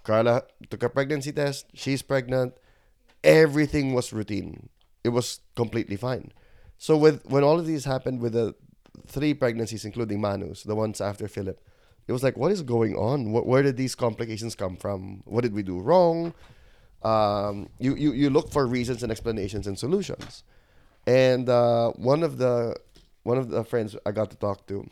Carla 0.04 0.42
took 0.70 0.82
a 0.82 0.88
pregnancy 0.88 1.32
test. 1.32 1.66
She's 1.74 2.02
pregnant. 2.02 2.54
Everything 3.22 3.94
was 3.94 4.12
routine. 4.12 4.68
It 5.02 5.08
was 5.10 5.40
completely 5.56 5.96
fine. 5.96 6.32
So 6.78 6.96
with 6.96 7.24
when 7.26 7.42
all 7.42 7.58
of 7.58 7.66
these 7.66 7.84
happened 7.84 8.20
with 8.20 8.32
the 8.34 8.54
three 9.06 9.34
pregnancies, 9.34 9.84
including 9.84 10.20
Manu's, 10.20 10.62
the 10.62 10.74
ones 10.74 11.00
after 11.00 11.28
Philip, 11.28 11.60
it 12.06 12.12
was 12.12 12.22
like, 12.22 12.36
what 12.36 12.52
is 12.52 12.62
going 12.62 12.94
on? 12.96 13.32
Wh- 13.32 13.46
where 13.46 13.62
did 13.62 13.76
these 13.76 13.94
complications 13.94 14.54
come 14.54 14.76
from? 14.76 15.22
What 15.24 15.40
did 15.42 15.54
we 15.54 15.62
do 15.62 15.80
wrong? 15.80 16.34
Um, 17.02 17.68
you, 17.78 17.94
you 17.96 18.12
you 18.12 18.30
look 18.30 18.50
for 18.50 18.66
reasons 18.66 19.02
and 19.02 19.12
explanations 19.12 19.66
and 19.66 19.78
solutions. 19.78 20.42
And 21.06 21.48
uh, 21.48 21.90
one 21.92 22.22
of 22.22 22.38
the 22.38 22.76
one 23.22 23.38
of 23.38 23.48
the 23.50 23.64
friends 23.64 23.96
I 24.04 24.12
got 24.12 24.30
to 24.30 24.36
talk 24.36 24.66
to, 24.68 24.88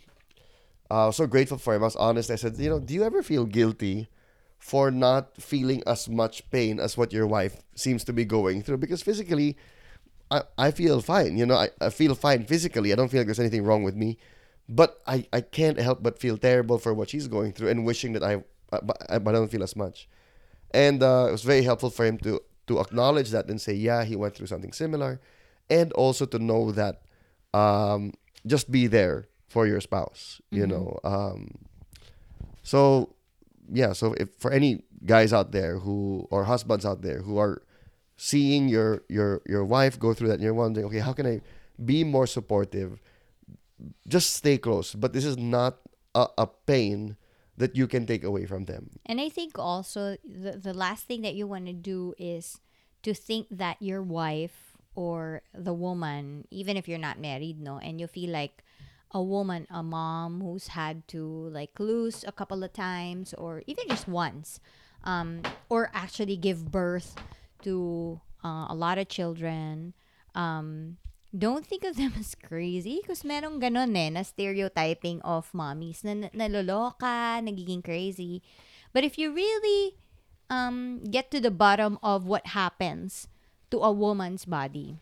I 0.92 1.06
was 1.06 1.16
so 1.16 1.26
grateful 1.26 1.58
for 1.58 1.74
him. 1.74 1.82
I 1.82 1.86
was 1.86 1.96
honest. 1.96 2.30
I 2.30 2.36
said, 2.36 2.56
you 2.58 2.68
know, 2.68 2.80
do 2.80 2.92
you 2.94 3.02
ever 3.02 3.22
feel 3.22 3.46
guilty 3.46 4.08
for 4.58 4.90
not 4.90 5.40
feeling 5.40 5.82
as 5.86 6.08
much 6.08 6.48
pain 6.50 6.78
as 6.78 6.96
what 6.96 7.12
your 7.12 7.26
wife 7.26 7.62
seems 7.74 8.04
to 8.04 8.12
be 8.12 8.24
going 8.24 8.62
through? 8.62 8.78
Because 8.78 9.02
physically, 9.02 9.56
I, 10.30 10.42
I 10.58 10.70
feel 10.70 11.00
fine. 11.00 11.36
You 11.36 11.46
know, 11.46 11.56
I, 11.56 11.70
I 11.80 11.90
feel 11.90 12.14
fine 12.14 12.44
physically. 12.44 12.92
I 12.92 12.96
don't 12.96 13.08
feel 13.08 13.20
like 13.20 13.26
there's 13.26 13.40
anything 13.40 13.64
wrong 13.64 13.82
with 13.82 13.96
me. 13.96 14.18
But 14.68 15.00
I, 15.06 15.26
I 15.32 15.40
can't 15.40 15.78
help 15.78 16.02
but 16.02 16.18
feel 16.18 16.36
terrible 16.36 16.78
for 16.78 16.94
what 16.94 17.10
she's 17.10 17.26
going 17.26 17.52
through 17.52 17.68
and 17.68 17.84
wishing 17.84 18.12
that 18.12 18.22
I, 18.22 18.44
I 18.72 18.78
I 19.16 19.18
don't 19.18 19.50
feel 19.50 19.62
as 19.62 19.76
much. 19.76 20.08
And 20.72 21.02
uh, 21.02 21.26
it 21.28 21.32
was 21.32 21.42
very 21.42 21.62
helpful 21.62 21.90
for 21.90 22.06
him 22.06 22.16
to, 22.18 22.40
to 22.68 22.80
acknowledge 22.80 23.30
that 23.30 23.48
and 23.48 23.60
say, 23.60 23.74
yeah, 23.74 24.04
he 24.04 24.16
went 24.16 24.34
through 24.34 24.46
something 24.46 24.72
similar. 24.72 25.20
And 25.68 25.92
also 25.92 26.26
to 26.26 26.38
know 26.38 26.70
that 26.72 27.02
um, 27.52 28.12
just 28.46 28.70
be 28.70 28.86
there 28.86 29.28
for 29.52 29.66
your 29.66 29.80
spouse, 29.80 30.40
you 30.50 30.66
know. 30.66 30.98
Um, 31.04 31.58
so, 32.62 33.14
yeah, 33.70 33.92
so 33.92 34.14
if 34.16 34.30
for 34.38 34.50
any 34.50 34.84
guys 35.04 35.30
out 35.32 35.52
there 35.52 35.78
who, 35.78 36.26
or 36.30 36.44
husbands 36.44 36.86
out 36.86 37.02
there 37.02 37.20
who 37.20 37.36
are 37.36 37.60
seeing 38.16 38.68
your, 38.68 39.04
your, 39.10 39.42
your 39.44 39.62
wife 39.62 39.98
go 39.98 40.14
through 40.14 40.28
that 40.28 40.40
and 40.40 40.42
you're 40.42 40.54
wondering, 40.54 40.86
okay, 40.86 41.00
how 41.00 41.12
can 41.12 41.26
I 41.26 41.42
be 41.84 42.02
more 42.02 42.26
supportive? 42.26 42.98
Just 44.08 44.32
stay 44.32 44.56
close. 44.56 44.94
But 44.94 45.12
this 45.12 45.26
is 45.26 45.36
not 45.36 45.84
a, 46.14 46.28
a 46.38 46.46
pain 46.46 47.18
that 47.58 47.76
you 47.76 47.86
can 47.86 48.06
take 48.06 48.24
away 48.24 48.46
from 48.46 48.64
them. 48.64 48.88
And 49.04 49.20
I 49.20 49.28
think 49.28 49.58
also 49.58 50.16
the, 50.24 50.56
the 50.56 50.72
last 50.72 51.04
thing 51.04 51.20
that 51.22 51.34
you 51.34 51.46
want 51.46 51.66
to 51.66 51.74
do 51.74 52.14
is 52.16 52.58
to 53.02 53.12
think 53.12 53.48
that 53.50 53.76
your 53.80 54.00
wife 54.00 54.78
or 54.94 55.42
the 55.52 55.74
woman, 55.74 56.46
even 56.50 56.78
if 56.78 56.88
you're 56.88 56.96
not 56.96 57.20
married, 57.20 57.60
no, 57.60 57.76
and 57.76 58.00
you 58.00 58.06
feel 58.06 58.30
like 58.30 58.64
a 59.12 59.22
woman, 59.22 59.66
a 59.70 59.82
mom 59.82 60.40
who's 60.40 60.68
had 60.68 61.06
to 61.08 61.48
like 61.52 61.78
lose 61.78 62.24
a 62.26 62.32
couple 62.32 62.64
of 62.64 62.72
times 62.72 63.34
or 63.34 63.62
even 63.66 63.84
just 63.88 64.08
once, 64.08 64.60
um, 65.04 65.42
or 65.68 65.90
actually 65.92 66.36
give 66.36 66.72
birth 66.72 67.16
to 67.62 68.20
uh, 68.44 68.66
a 68.68 68.74
lot 68.74 68.98
of 68.98 69.08
children, 69.08 69.94
um, 70.34 70.96
don't 71.36 71.66
think 71.66 71.84
of 71.84 71.96
them 71.96 72.12
as 72.18 72.34
crazy 72.34 73.00
because 73.00 73.22
merong 73.22 73.60
ganon 73.60 73.96
eh, 73.96 74.10
na 74.10 74.22
stereotyping 74.22 75.20
of 75.22 75.52
mommies 75.52 76.04
na 76.04 76.14
na- 76.14 76.32
naloloka, 76.32 77.40
nagiging 77.40 77.84
crazy. 77.84 78.42
But 78.92 79.04
if 79.04 79.16
you 79.16 79.32
really 79.32 79.96
um, 80.50 81.04
get 81.04 81.30
to 81.32 81.40
the 81.40 81.50
bottom 81.52 81.98
of 82.02 82.26
what 82.26 82.52
happens 82.52 83.28
to 83.70 83.80
a 83.80 83.92
woman's 83.92 84.44
body 84.44 85.00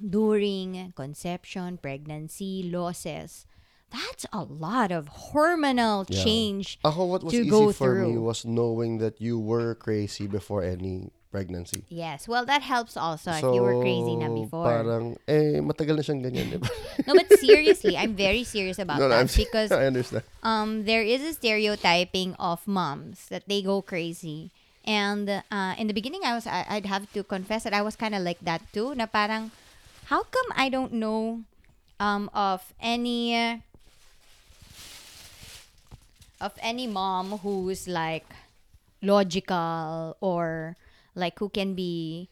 during 0.00 0.92
conception, 0.96 1.78
pregnancy, 1.78 2.62
losses, 2.62 3.46
that's 3.90 4.26
a 4.32 4.42
lot 4.42 4.90
of 4.90 5.30
hormonal 5.32 6.04
Yeah. 6.08 6.24
change 6.24 6.78
Ako, 6.84 7.04
what 7.06 7.22
was 7.22 7.32
to 7.32 7.40
easy 7.42 7.50
go 7.50 7.72
for 7.72 7.94
me 7.94 8.18
was 8.18 8.44
knowing 8.44 8.98
that 8.98 9.20
you 9.20 9.38
were 9.38 9.74
crazy 9.74 10.26
before 10.26 10.62
any 10.66 11.10
pregnancy. 11.30 11.84
Yes, 11.88 12.26
well, 12.26 12.44
that 12.46 12.62
helps 12.62 12.96
also 12.96 13.30
if 13.30 13.42
you 13.44 13.60
were 13.60 13.78
crazy 13.80 14.16
na 14.16 14.26
So, 14.26 14.34
before. 14.34 14.64
Parang, 14.66 15.04
eh, 15.28 15.60
matagal 15.60 16.00
na 16.00 16.02
siyang 16.02 16.22
ganyan, 16.24 16.46
di 16.50 16.56
ba? 16.58 16.68
no, 17.06 17.12
but 17.14 17.28
seriously, 17.38 17.94
I'm 17.96 18.16
very 18.16 18.42
serious 18.42 18.78
about 18.80 18.98
No, 19.02 19.06
no, 19.06 19.14
that 19.14 19.28
I'm- 19.28 19.36
because 19.36 19.70
I 19.76 19.86
understand. 19.86 20.24
um, 20.42 20.84
there 20.88 21.02
is 21.04 21.20
a 21.22 21.32
stereotyping 21.36 22.34
of 22.40 22.64
moms 22.66 23.28
that 23.28 23.44
they 23.46 23.60
go 23.62 23.82
crazy. 23.82 24.50
And 24.86 25.28
uh, 25.50 25.74
in 25.76 25.90
the 25.90 25.94
beginning, 25.94 26.22
I 26.24 26.32
was 26.38 26.46
I, 26.46 26.64
I'd 26.78 26.86
have 26.86 27.10
to 27.12 27.22
confess 27.26 27.66
that 27.66 27.74
I 27.74 27.82
was 27.82 27.98
kind 27.98 28.14
of 28.14 28.22
like 28.22 28.38
that 28.46 28.62
too. 28.72 28.94
Na 28.94 29.04
parang, 29.10 29.50
how 30.06 30.22
come 30.22 30.46
I 30.54 30.68
don't 30.68 30.94
know 30.94 31.42
um, 31.98 32.30
of 32.32 32.72
any 32.80 33.34
uh, 33.34 33.56
of 36.40 36.54
any 36.62 36.86
mom 36.86 37.38
who's 37.42 37.88
like 37.88 38.26
logical 39.02 40.16
or 40.20 40.76
like 41.14 41.38
who 41.38 41.48
can 41.48 41.74
be 41.74 42.28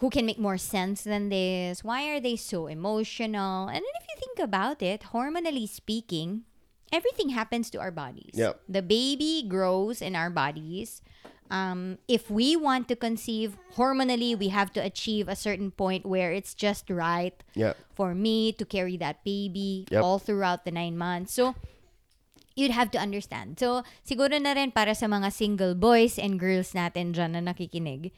who 0.00 0.10
can 0.10 0.24
make 0.24 0.38
more 0.38 0.58
sense 0.58 1.02
than 1.04 1.28
this? 1.28 1.84
Why 1.84 2.08
are 2.12 2.20
they 2.20 2.36
so 2.36 2.66
emotional? 2.68 3.68
And 3.68 3.76
then 3.76 3.94
if 4.00 4.06
you 4.08 4.16
think 4.20 4.38
about 4.38 4.82
it, 4.82 5.12
hormonally 5.12 5.68
speaking, 5.68 6.44
everything 6.92 7.30
happens 7.30 7.70
to 7.70 7.80
our 7.80 7.90
bodies. 7.90 8.32
Yep. 8.34 8.60
The 8.68 8.82
baby 8.82 9.44
grows 9.46 10.00
in 10.00 10.16
our 10.16 10.30
bodies. 10.30 11.02
Um, 11.50 11.98
if 12.06 12.30
we 12.30 12.54
want 12.54 12.86
to 12.88 12.96
conceive 12.96 13.58
hormonally, 13.74 14.38
we 14.38 14.48
have 14.54 14.72
to 14.74 14.80
achieve 14.80 15.26
a 15.28 15.34
certain 15.34 15.70
point 15.74 16.06
where 16.06 16.30
it's 16.32 16.54
just 16.54 16.86
right 16.88 17.34
Yeah. 17.58 17.74
for 17.92 18.14
me 18.14 18.52
to 18.54 18.64
carry 18.64 18.96
that 19.02 19.24
baby 19.26 19.86
Yep. 19.90 20.02
all 20.02 20.18
throughout 20.22 20.62
the 20.64 20.70
nine 20.70 20.94
months. 20.96 21.34
So, 21.34 21.58
you'd 22.54 22.70
have 22.70 22.90
to 22.94 22.98
understand. 23.02 23.58
So, 23.58 23.82
siguro 24.06 24.38
na 24.40 24.52
rin 24.54 24.70
para 24.70 24.94
sa 24.94 25.06
mga 25.10 25.32
single 25.34 25.74
boys 25.74 26.18
and 26.22 26.38
girls 26.38 26.70
natin 26.70 27.10
dyan 27.14 27.34
na 27.34 27.42
nakikinig. 27.42 28.12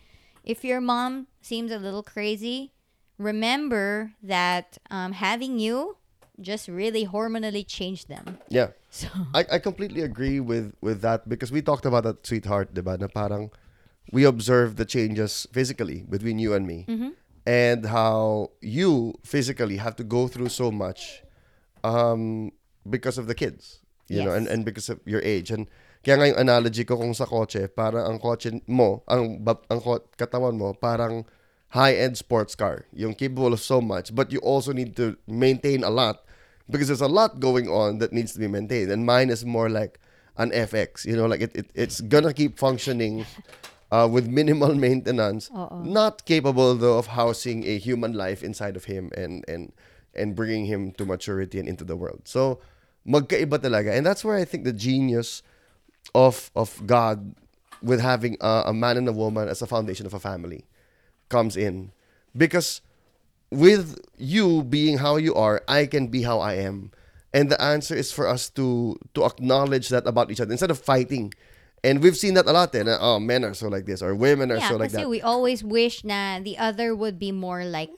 If 0.45 0.61
your 0.65 0.81
mom 0.85 1.29
seems 1.41 1.71
a 1.73 1.79
little 1.81 2.03
crazy, 2.03 2.73
remember 3.17 4.13
that 4.23 4.77
um, 4.91 5.13
having 5.17 5.59
you 5.59 5.97
just 6.43 6.69
really 6.69 7.07
hormonally 7.07 7.65
changed 7.67 8.09
them. 8.09 8.39
Yeah. 8.49 8.75
So, 8.91 9.09
I, 9.33 9.47
I 9.53 9.59
completely 9.59 10.03
agree 10.03 10.41
with 10.41 10.75
with 10.83 11.01
that 11.01 11.29
because 11.29 11.51
we 11.51 11.63
talked 11.63 11.87
about 11.87 12.05
that 12.05 12.27
sweetheart, 12.27 12.75
diba? 12.75 13.01
Na 13.01 13.09
parang 13.09 13.51
we 14.11 14.25
observed 14.25 14.77
the 14.77 14.85
changes 14.85 15.47
physically 15.53 16.05
between 16.05 16.39
you 16.39 16.53
and 16.53 16.67
me. 16.67 16.87
And 17.43 17.87
how 17.91 18.55
you 18.61 19.19
physically 19.27 19.83
have 19.83 19.99
to 19.99 20.05
go 20.07 20.29
through 20.31 20.55
so 20.55 20.71
much 20.71 21.27
um, 21.83 22.53
because 22.87 23.19
of 23.19 23.27
the 23.27 23.35
kids. 23.35 23.83
You 24.13 24.23
know, 24.23 24.37
and, 24.37 24.47
and 24.47 24.63
because 24.63 24.93
of 24.93 25.01
your 25.09 25.25
age. 25.25 25.51
And 25.51 25.73
kaya 26.05 26.21
nga 26.21 26.29
yung 26.29 26.41
analogy 26.45 26.85
ko 26.85 27.01
kung 27.01 27.17
sa 27.17 27.25
kotse, 27.25 27.65
parang 27.73 28.05
ang 28.05 28.19
kotse 28.21 28.61
mo, 28.69 29.01
ang, 29.09 29.41
ang 29.73 29.81
katawan 30.21 30.61
mo, 30.61 30.77
parang 30.77 31.25
high-end 31.73 32.21
sports 32.21 32.53
car. 32.53 32.85
Yung 32.93 33.17
capable 33.17 33.57
of 33.57 33.65
so 33.65 33.81
much. 33.81 34.13
But 34.13 34.29
you 34.29 34.39
also 34.45 34.77
need 34.77 35.01
to 35.01 35.17
maintain 35.25 35.81
a 35.81 35.89
lot 35.89 36.29
because 36.73 36.89
there's 36.89 37.05
a 37.05 37.09
lot 37.09 37.39
going 37.39 37.69
on 37.69 37.99
that 37.99 38.13
needs 38.13 38.33
to 38.33 38.41
be 38.41 38.49
maintained. 38.49 38.91
And 38.91 39.07
mine 39.07 39.31
is 39.31 39.45
more 39.45 39.69
like 39.69 40.01
an 40.37 40.51
FX. 40.51 41.05
You 41.05 41.17
know, 41.17 41.27
like 41.27 41.41
it, 41.41 41.55
it 41.55 41.67
it's 41.75 42.01
gonna 42.01 42.33
keep 42.33 42.59
functioning 42.59 43.27
uh, 43.93 44.09
with 44.11 44.27
minimal 44.27 44.75
maintenance. 44.87 45.51
Oo. 45.55 45.85
Not 45.85 46.25
capable 46.25 46.75
though 46.75 46.99
of 46.99 47.13
housing 47.13 47.65
a 47.65 47.79
human 47.79 48.13
life 48.15 48.43
inside 48.43 48.75
of 48.77 48.85
him 48.89 49.11
and 49.17 49.45
and 49.47 49.73
and 50.17 50.35
bringing 50.35 50.67
him 50.67 50.93
to 50.93 51.05
maturity 51.05 51.61
and 51.61 51.69
into 51.69 51.85
the 51.85 51.97
world. 51.97 52.25
So 52.25 52.59
magkaiba 53.07 53.61
talaga. 53.61 53.93
And 53.95 54.05
that's 54.05 54.25
where 54.25 54.37
I 54.37 54.45
think 54.45 54.65
the 54.65 54.73
genius 54.73 55.43
of 56.15 56.51
of 56.57 56.81
God 56.87 57.37
with 57.83 58.01
having 58.01 58.37
a, 58.41 58.73
a 58.73 58.75
man 58.75 58.97
and 58.97 59.09
a 59.09 59.13
woman 59.13 59.49
as 59.49 59.61
a 59.61 59.67
foundation 59.67 60.07
of 60.07 60.15
a 60.15 60.21
family 60.21 60.65
comes 61.29 61.57
in 61.57 61.91
because 62.37 62.81
with 63.53 64.01
you 64.17 64.65
being 64.65 64.97
how 64.97 65.21
you 65.21 65.37
are 65.37 65.61
I 65.69 65.85
can 65.85 66.09
be 66.09 66.25
how 66.25 66.41
I 66.41 66.57
am 66.65 66.89
and 67.37 67.53
the 67.53 67.61
answer 67.61 67.93
is 67.93 68.09
for 68.09 68.25
us 68.25 68.49
to 68.57 68.97
to 69.13 69.29
acknowledge 69.29 69.93
that 69.93 70.09
about 70.09 70.33
each 70.33 70.41
other 70.41 70.53
instead 70.53 70.73
of 70.73 70.81
fighting 70.81 71.37
and 71.85 72.01
we've 72.01 72.17
seen 72.17 72.33
that 72.41 72.49
a 72.49 72.53
lot 72.57 72.73
eh, 72.73 72.83
na, 72.83 72.97
oh 72.97 73.21
men 73.21 73.45
are 73.45 73.53
so 73.53 73.69
like 73.69 73.85
this 73.85 74.01
or 74.01 74.17
women 74.17 74.49
are 74.49 74.57
yeah, 74.57 74.73
so 74.73 74.81
like 74.81 74.97
that 74.97 75.05
we 75.05 75.21
always 75.21 75.61
wish 75.61 76.01
na 76.01 76.41
the 76.41 76.57
other 76.57 76.97
would 76.97 77.21
be 77.21 77.29
more 77.29 77.69
like 77.69 77.93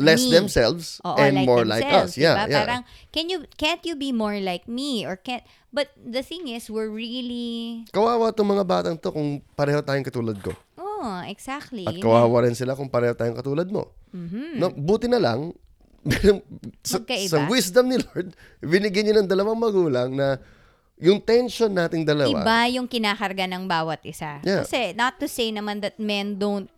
less 0.00 0.24
me. 0.24 0.32
themselves 0.32 0.98
Oo, 1.04 1.20
and 1.20 1.36
like 1.36 1.46
more 1.46 1.64
like 1.68 1.84
us 1.84 2.16
yeah 2.16 2.48
diba? 2.48 2.50
yeah 2.50 2.64
Parang, 2.64 2.82
can 3.12 3.28
you, 3.28 3.44
can't 3.60 3.84
you 3.84 3.94
be 3.94 4.10
more 4.10 4.40
like 4.40 4.64
me? 4.66 5.04
Or 5.04 5.14
can't, 5.14 5.44
but 5.70 5.92
the 5.94 6.24
thing 6.24 6.48
is, 6.48 6.72
we're 6.72 6.88
really, 6.88 7.84
kawawa 7.92 8.32
tong 8.32 8.48
mga 8.48 8.64
batang 8.64 8.96
to 8.96 9.12
kung 9.12 9.44
pareho 9.52 9.84
tayong 9.84 10.02
katulad 10.02 10.40
ko 10.40 10.56
oh, 10.80 10.89
exactly. 11.26 11.86
At 11.86 11.96
kawawa 11.98 12.44
rin 12.46 12.54
sila 12.54 12.76
kung 12.76 12.88
pareho 12.92 13.16
tayong 13.16 13.38
katulad 13.38 13.68
mo. 13.68 13.92
No, 14.56 14.70
buti 14.74 15.06
na 15.06 15.20
lang, 15.20 15.54
sa, 16.80 16.98
Magkaiba. 17.00 17.28
sa 17.28 17.38
wisdom 17.48 17.92
ni 17.92 18.00
Lord, 18.00 18.32
binigyan 18.64 19.04
niya 19.08 19.16
ng 19.20 19.28
dalawang 19.28 19.60
magulang 19.60 20.16
na 20.16 20.40
yung 21.00 21.20
tension 21.20 21.72
nating 21.72 22.04
dalawa. 22.04 22.44
Iba 22.44 22.60
yung 22.72 22.88
kinakarga 22.88 23.48
ng 23.48 23.64
bawat 23.68 24.04
isa. 24.04 24.40
Yeah. 24.44 24.64
Kasi, 24.64 24.92
not 24.96 25.16
to 25.20 25.28
say 25.28 25.48
naman 25.52 25.80
that 25.80 25.96
men 25.96 26.36
don't 26.36 26.68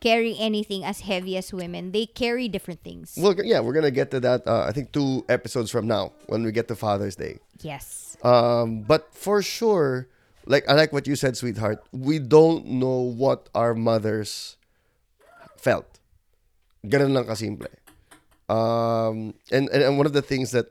carry 0.00 0.36
anything 0.38 0.84
as 0.84 1.00
heavy 1.00 1.36
as 1.36 1.52
women. 1.52 1.92
They 1.92 2.04
carry 2.06 2.48
different 2.48 2.84
things. 2.84 3.16
Well, 3.16 3.36
yeah, 3.40 3.60
we're 3.60 3.72
gonna 3.76 3.92
get 3.92 4.10
to 4.12 4.20
that. 4.20 4.46
Uh, 4.46 4.64
I 4.68 4.72
think 4.72 4.92
two 4.92 5.24
episodes 5.28 5.70
from 5.70 5.88
now 5.88 6.12
when 6.28 6.44
we 6.44 6.52
get 6.52 6.68
to 6.68 6.76
Father's 6.76 7.16
Day. 7.16 7.40
Yes. 7.60 8.16
Um, 8.22 8.84
but 8.84 9.12
for 9.12 9.40
sure, 9.40 10.08
like 10.46 10.68
I 10.68 10.74
like 10.74 10.92
what 10.92 11.06
you 11.06 11.16
said, 11.16 11.36
sweetheart. 11.36 11.84
We 11.92 12.18
don't 12.18 12.66
know 12.78 13.02
what 13.02 13.48
our 13.54 13.74
mothers 13.74 14.56
felt. 15.58 15.98
Ganun 16.86 17.12
lang 17.12 17.26
kasimple. 17.26 17.70
Um, 18.46 19.34
and, 19.50 19.68
and 19.74 19.82
and 19.82 19.98
one 19.98 20.06
of 20.06 20.14
the 20.14 20.22
things 20.22 20.54
that 20.54 20.70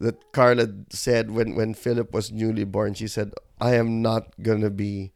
that 0.00 0.32
Carla 0.32 0.72
said 0.88 1.30
when 1.30 1.54
when 1.54 1.76
Philip 1.76 2.12
was 2.12 2.32
newly 2.32 2.64
born, 2.64 2.96
she 2.96 3.06
said, 3.06 3.36
"I 3.60 3.76
am 3.76 4.00
not 4.00 4.32
gonna 4.40 4.72
be." 4.72 5.12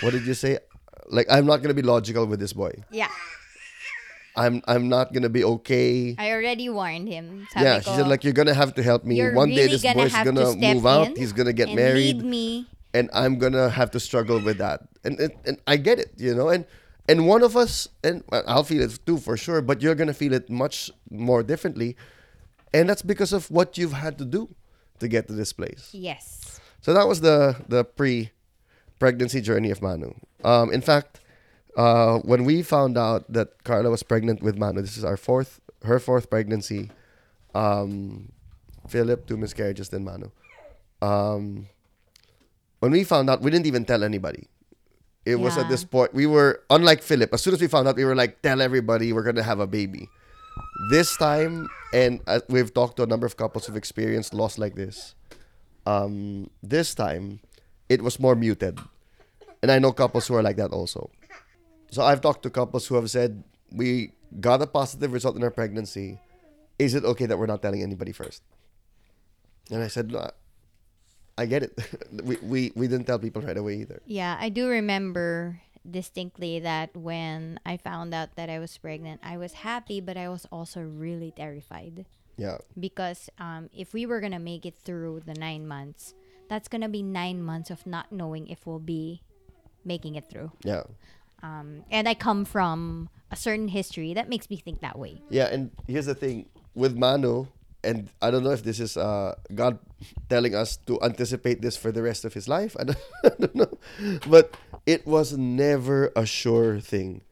What 0.00 0.14
did 0.14 0.22
you 0.22 0.34
say? 0.34 0.62
Like 1.10 1.26
I'm 1.26 1.46
not 1.46 1.62
gonna 1.62 1.74
be 1.74 1.82
logical 1.82 2.24
with 2.26 2.38
this 2.38 2.54
boy. 2.54 2.86
Yeah. 2.94 3.10
I'm 4.38 4.62
I'm 4.70 4.86
not 4.86 5.10
gonna 5.10 5.28
be 5.28 5.42
okay. 5.58 6.14
I 6.14 6.30
already 6.30 6.70
warned 6.70 7.10
him. 7.10 7.50
Sabi 7.50 7.66
yeah, 7.66 7.82
ko, 7.82 7.90
she 7.90 7.96
said 7.98 8.06
like 8.06 8.22
you're 8.22 8.36
gonna 8.36 8.54
have 8.54 8.70
to 8.78 8.82
help 8.86 9.02
me. 9.02 9.18
One 9.34 9.50
day 9.50 9.66
this 9.66 9.82
gonna 9.82 10.06
boy's 10.06 10.14
gonna 10.14 10.54
step 10.54 10.74
move 10.78 10.86
out. 10.86 11.18
He's 11.18 11.34
gonna 11.34 11.52
get 11.52 11.74
married. 11.74 12.22
lead 12.22 12.24
me. 12.24 12.70
And 12.94 13.10
I'm 13.12 13.38
gonna 13.38 13.68
have 13.68 13.90
to 13.92 14.00
struggle 14.00 14.40
with 14.40 14.58
that. 14.58 14.88
And 15.04 15.18
and, 15.20 15.32
and 15.44 15.58
I 15.66 15.76
get 15.76 15.98
it, 15.98 16.12
you 16.16 16.34
know. 16.34 16.48
And 16.48 16.64
and 17.08 17.26
one 17.26 17.42
of 17.42 17.56
us, 17.56 17.88
and 18.04 18.22
I'll 18.32 18.64
feel 18.64 18.82
it 18.82 18.98
too 19.06 19.18
for 19.18 19.36
sure. 19.36 19.62
But 19.62 19.82
you're 19.82 19.94
gonna 19.94 20.14
feel 20.14 20.32
it 20.32 20.50
much 20.50 20.90
more 21.10 21.42
differently, 21.42 21.96
and 22.72 22.88
that's 22.88 23.02
because 23.02 23.32
of 23.32 23.50
what 23.50 23.78
you've 23.78 23.92
had 23.92 24.18
to 24.18 24.24
do 24.24 24.48
to 25.00 25.08
get 25.08 25.28
to 25.28 25.32
this 25.32 25.52
place. 25.52 25.90
Yes. 25.92 26.60
So 26.80 26.94
that 26.94 27.06
was 27.06 27.20
the 27.20 27.56
the 27.68 27.84
pre 27.84 28.30
pregnancy 28.98 29.40
journey 29.40 29.70
of 29.70 29.80
Manu. 29.82 30.12
Um, 30.44 30.72
in 30.72 30.80
fact, 30.80 31.20
uh, 31.76 32.18
when 32.18 32.44
we 32.44 32.62
found 32.62 32.98
out 32.98 33.32
that 33.32 33.64
Carla 33.64 33.90
was 33.90 34.02
pregnant 34.02 34.42
with 34.42 34.58
Manu, 34.58 34.82
this 34.82 34.96
is 34.96 35.04
our 35.04 35.16
fourth 35.16 35.60
her 35.84 35.98
fourth 35.98 36.30
pregnancy. 36.30 36.90
Um, 37.54 38.32
Philip, 38.88 39.26
two 39.26 39.36
miscarriages, 39.36 39.90
then 39.90 40.04
Manu. 40.04 40.30
Um, 41.02 41.68
when 42.80 42.92
we 42.92 43.04
found 43.04 43.30
out, 43.30 43.42
we 43.42 43.50
didn't 43.50 43.66
even 43.66 43.84
tell 43.84 44.04
anybody. 44.04 44.48
It 45.24 45.36
was 45.36 45.58
at 45.58 45.68
this 45.68 45.84
point 45.84 46.14
we 46.14 46.24
were 46.24 46.62
unlike 46.70 47.02
Philip. 47.02 47.34
As 47.34 47.42
soon 47.42 47.52
as 47.52 47.60
we 47.60 47.66
found 47.66 47.86
out, 47.86 47.96
we 47.96 48.04
were 48.04 48.14
like, 48.14 48.40
tell 48.40 48.62
everybody 48.62 49.12
we're 49.12 49.24
gonna 49.24 49.42
have 49.42 49.60
a 49.60 49.66
baby. 49.66 50.08
This 50.90 51.16
time, 51.18 51.68
and 51.92 52.20
uh, 52.26 52.40
we've 52.48 52.72
talked 52.72 52.96
to 52.96 53.02
a 53.02 53.06
number 53.06 53.26
of 53.26 53.36
couples 53.36 53.66
who've 53.66 53.76
experienced 53.76 54.32
loss 54.32 54.56
like 54.56 54.74
this. 54.74 55.14
Um, 55.86 56.48
this 56.62 56.94
time, 56.94 57.40
it 57.88 58.02
was 58.02 58.18
more 58.18 58.34
muted, 58.34 58.78
and 59.62 59.70
I 59.70 59.78
know 59.78 59.92
couples 59.92 60.26
who 60.26 60.34
are 60.34 60.42
like 60.42 60.56
that 60.56 60.72
also. 60.72 61.10
So 61.90 62.02
I've 62.02 62.20
talked 62.20 62.42
to 62.44 62.50
couples 62.50 62.86
who 62.86 62.94
have 62.94 63.10
said 63.10 63.44
we 63.72 64.12
got 64.40 64.62
a 64.62 64.66
positive 64.66 65.12
result 65.12 65.36
in 65.36 65.42
our 65.42 65.50
pregnancy. 65.50 66.18
Is 66.78 66.94
it 66.94 67.04
okay 67.04 67.26
that 67.26 67.38
we're 67.38 67.46
not 67.46 67.60
telling 67.60 67.82
anybody 67.82 68.12
first? 68.12 68.42
And 69.70 69.82
I 69.82 69.88
said, 69.88 70.12
no, 70.12 70.30
I 71.38 71.46
get 71.46 71.62
it. 71.62 71.72
we, 72.24 72.36
we 72.42 72.60
we 72.74 72.88
didn't 72.88 73.06
tell 73.06 73.18
people 73.18 73.40
right 73.40 73.56
away 73.56 73.76
either. 73.86 74.02
Yeah, 74.04 74.36
I 74.38 74.48
do 74.50 74.66
remember 74.68 75.62
distinctly 75.88 76.58
that 76.60 76.94
when 76.96 77.58
I 77.64 77.78
found 77.78 78.12
out 78.12 78.34
that 78.36 78.50
I 78.50 78.58
was 78.58 78.76
pregnant, 78.76 79.20
I 79.22 79.38
was 79.38 79.64
happy, 79.64 80.00
but 80.02 80.16
I 80.18 80.28
was 80.28 80.44
also 80.52 80.82
really 80.82 81.30
terrified 81.32 82.04
Yeah. 82.36 82.58
because 82.78 83.30
um, 83.38 83.70
if 83.72 83.94
we 83.94 84.04
were 84.04 84.20
gonna 84.20 84.42
make 84.42 84.66
it 84.66 84.74
through 84.84 85.22
the 85.24 85.32
nine 85.34 85.66
months, 85.66 86.12
that's 86.50 86.68
gonna 86.68 86.90
be 86.90 87.02
nine 87.02 87.40
months 87.42 87.70
of 87.70 87.86
not 87.86 88.12
knowing 88.12 88.48
if 88.48 88.66
we'll 88.66 88.82
be 88.84 89.22
making 89.84 90.16
it 90.16 90.28
through. 90.28 90.52
Yeah. 90.64 90.82
Um, 91.42 91.84
and 91.90 92.08
I 92.08 92.14
come 92.14 92.44
from 92.44 93.08
a 93.30 93.36
certain 93.36 93.68
history 93.68 94.12
that 94.14 94.28
makes 94.28 94.50
me 94.50 94.56
think 94.56 94.80
that 94.82 94.98
way. 94.98 95.22
Yeah, 95.30 95.46
and 95.46 95.70
here's 95.86 96.06
the 96.06 96.14
thing 96.14 96.50
with 96.74 96.96
Manu, 96.98 97.46
and 97.84 98.10
I 98.20 98.30
don't 98.30 98.42
know 98.42 98.50
if 98.50 98.62
this 98.62 98.80
is 98.80 98.96
uh, 98.96 99.34
God 99.54 99.78
telling 100.28 100.54
us 100.54 100.76
to 100.86 101.00
anticipate 101.02 101.62
this 101.62 101.76
for 101.76 101.92
the 101.92 102.02
rest 102.02 102.24
of 102.24 102.34
his 102.34 102.48
life. 102.48 102.76
I 102.78 102.84
don't, 102.84 102.98
I 103.24 103.30
don't 103.38 103.54
know. 103.54 103.78
But 104.26 104.56
it 104.86 105.06
was 105.06 105.36
never 105.36 106.12
a 106.16 106.26
sure 106.26 106.80
thing. 106.80 107.22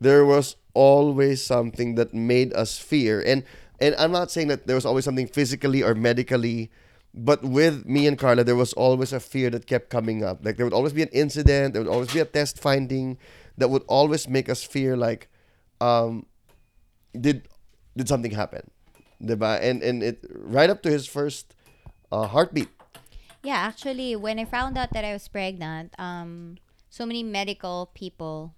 There 0.00 0.24
was 0.24 0.56
always 0.74 1.42
something 1.44 1.96
that 1.96 2.14
made 2.14 2.52
us 2.54 2.78
fear. 2.78 3.22
And 3.24 3.44
and 3.80 3.94
I'm 3.96 4.12
not 4.12 4.30
saying 4.30 4.48
that 4.48 4.66
there 4.66 4.76
was 4.76 4.84
always 4.86 5.04
something 5.04 5.26
physically 5.28 5.82
or 5.82 5.94
medically, 5.94 6.70
but 7.14 7.42
with 7.42 7.86
me 7.86 8.06
and 8.06 8.18
Carla, 8.18 8.44
there 8.44 8.56
was 8.56 8.72
always 8.74 9.12
a 9.12 9.20
fear 9.20 9.50
that 9.50 9.66
kept 9.66 9.88
coming 9.90 10.24
up. 10.24 10.44
Like 10.44 10.56
there 10.56 10.66
would 10.66 10.74
always 10.74 10.92
be 10.92 11.02
an 11.02 11.10
incident, 11.12 11.74
there 11.74 11.82
would 11.82 11.90
always 11.90 12.12
be 12.12 12.20
a 12.20 12.24
test 12.24 12.58
finding 12.60 13.18
that 13.56 13.68
would 13.70 13.84
always 13.86 14.28
make 14.28 14.48
us 14.48 14.62
fear 14.62 14.96
like 14.96 15.28
um, 15.80 16.26
did 17.18 17.48
did 17.96 18.08
something 18.08 18.32
happen? 18.32 18.70
Diba? 19.18 19.58
And 19.60 19.82
and 19.82 20.02
it 20.02 20.22
right 20.30 20.70
up 20.70 20.82
to 20.86 20.90
his 20.90 21.06
first 21.06 21.54
uh, 22.10 22.26
heartbeat. 22.26 22.70
Yeah, 23.42 23.58
actually, 23.66 24.16
when 24.16 24.38
I 24.38 24.44
found 24.44 24.76
out 24.78 24.90
that 24.92 25.04
I 25.04 25.12
was 25.14 25.28
pregnant, 25.28 25.94
um, 25.98 26.58
so 26.90 27.06
many 27.06 27.22
medical 27.22 27.90
people, 27.94 28.54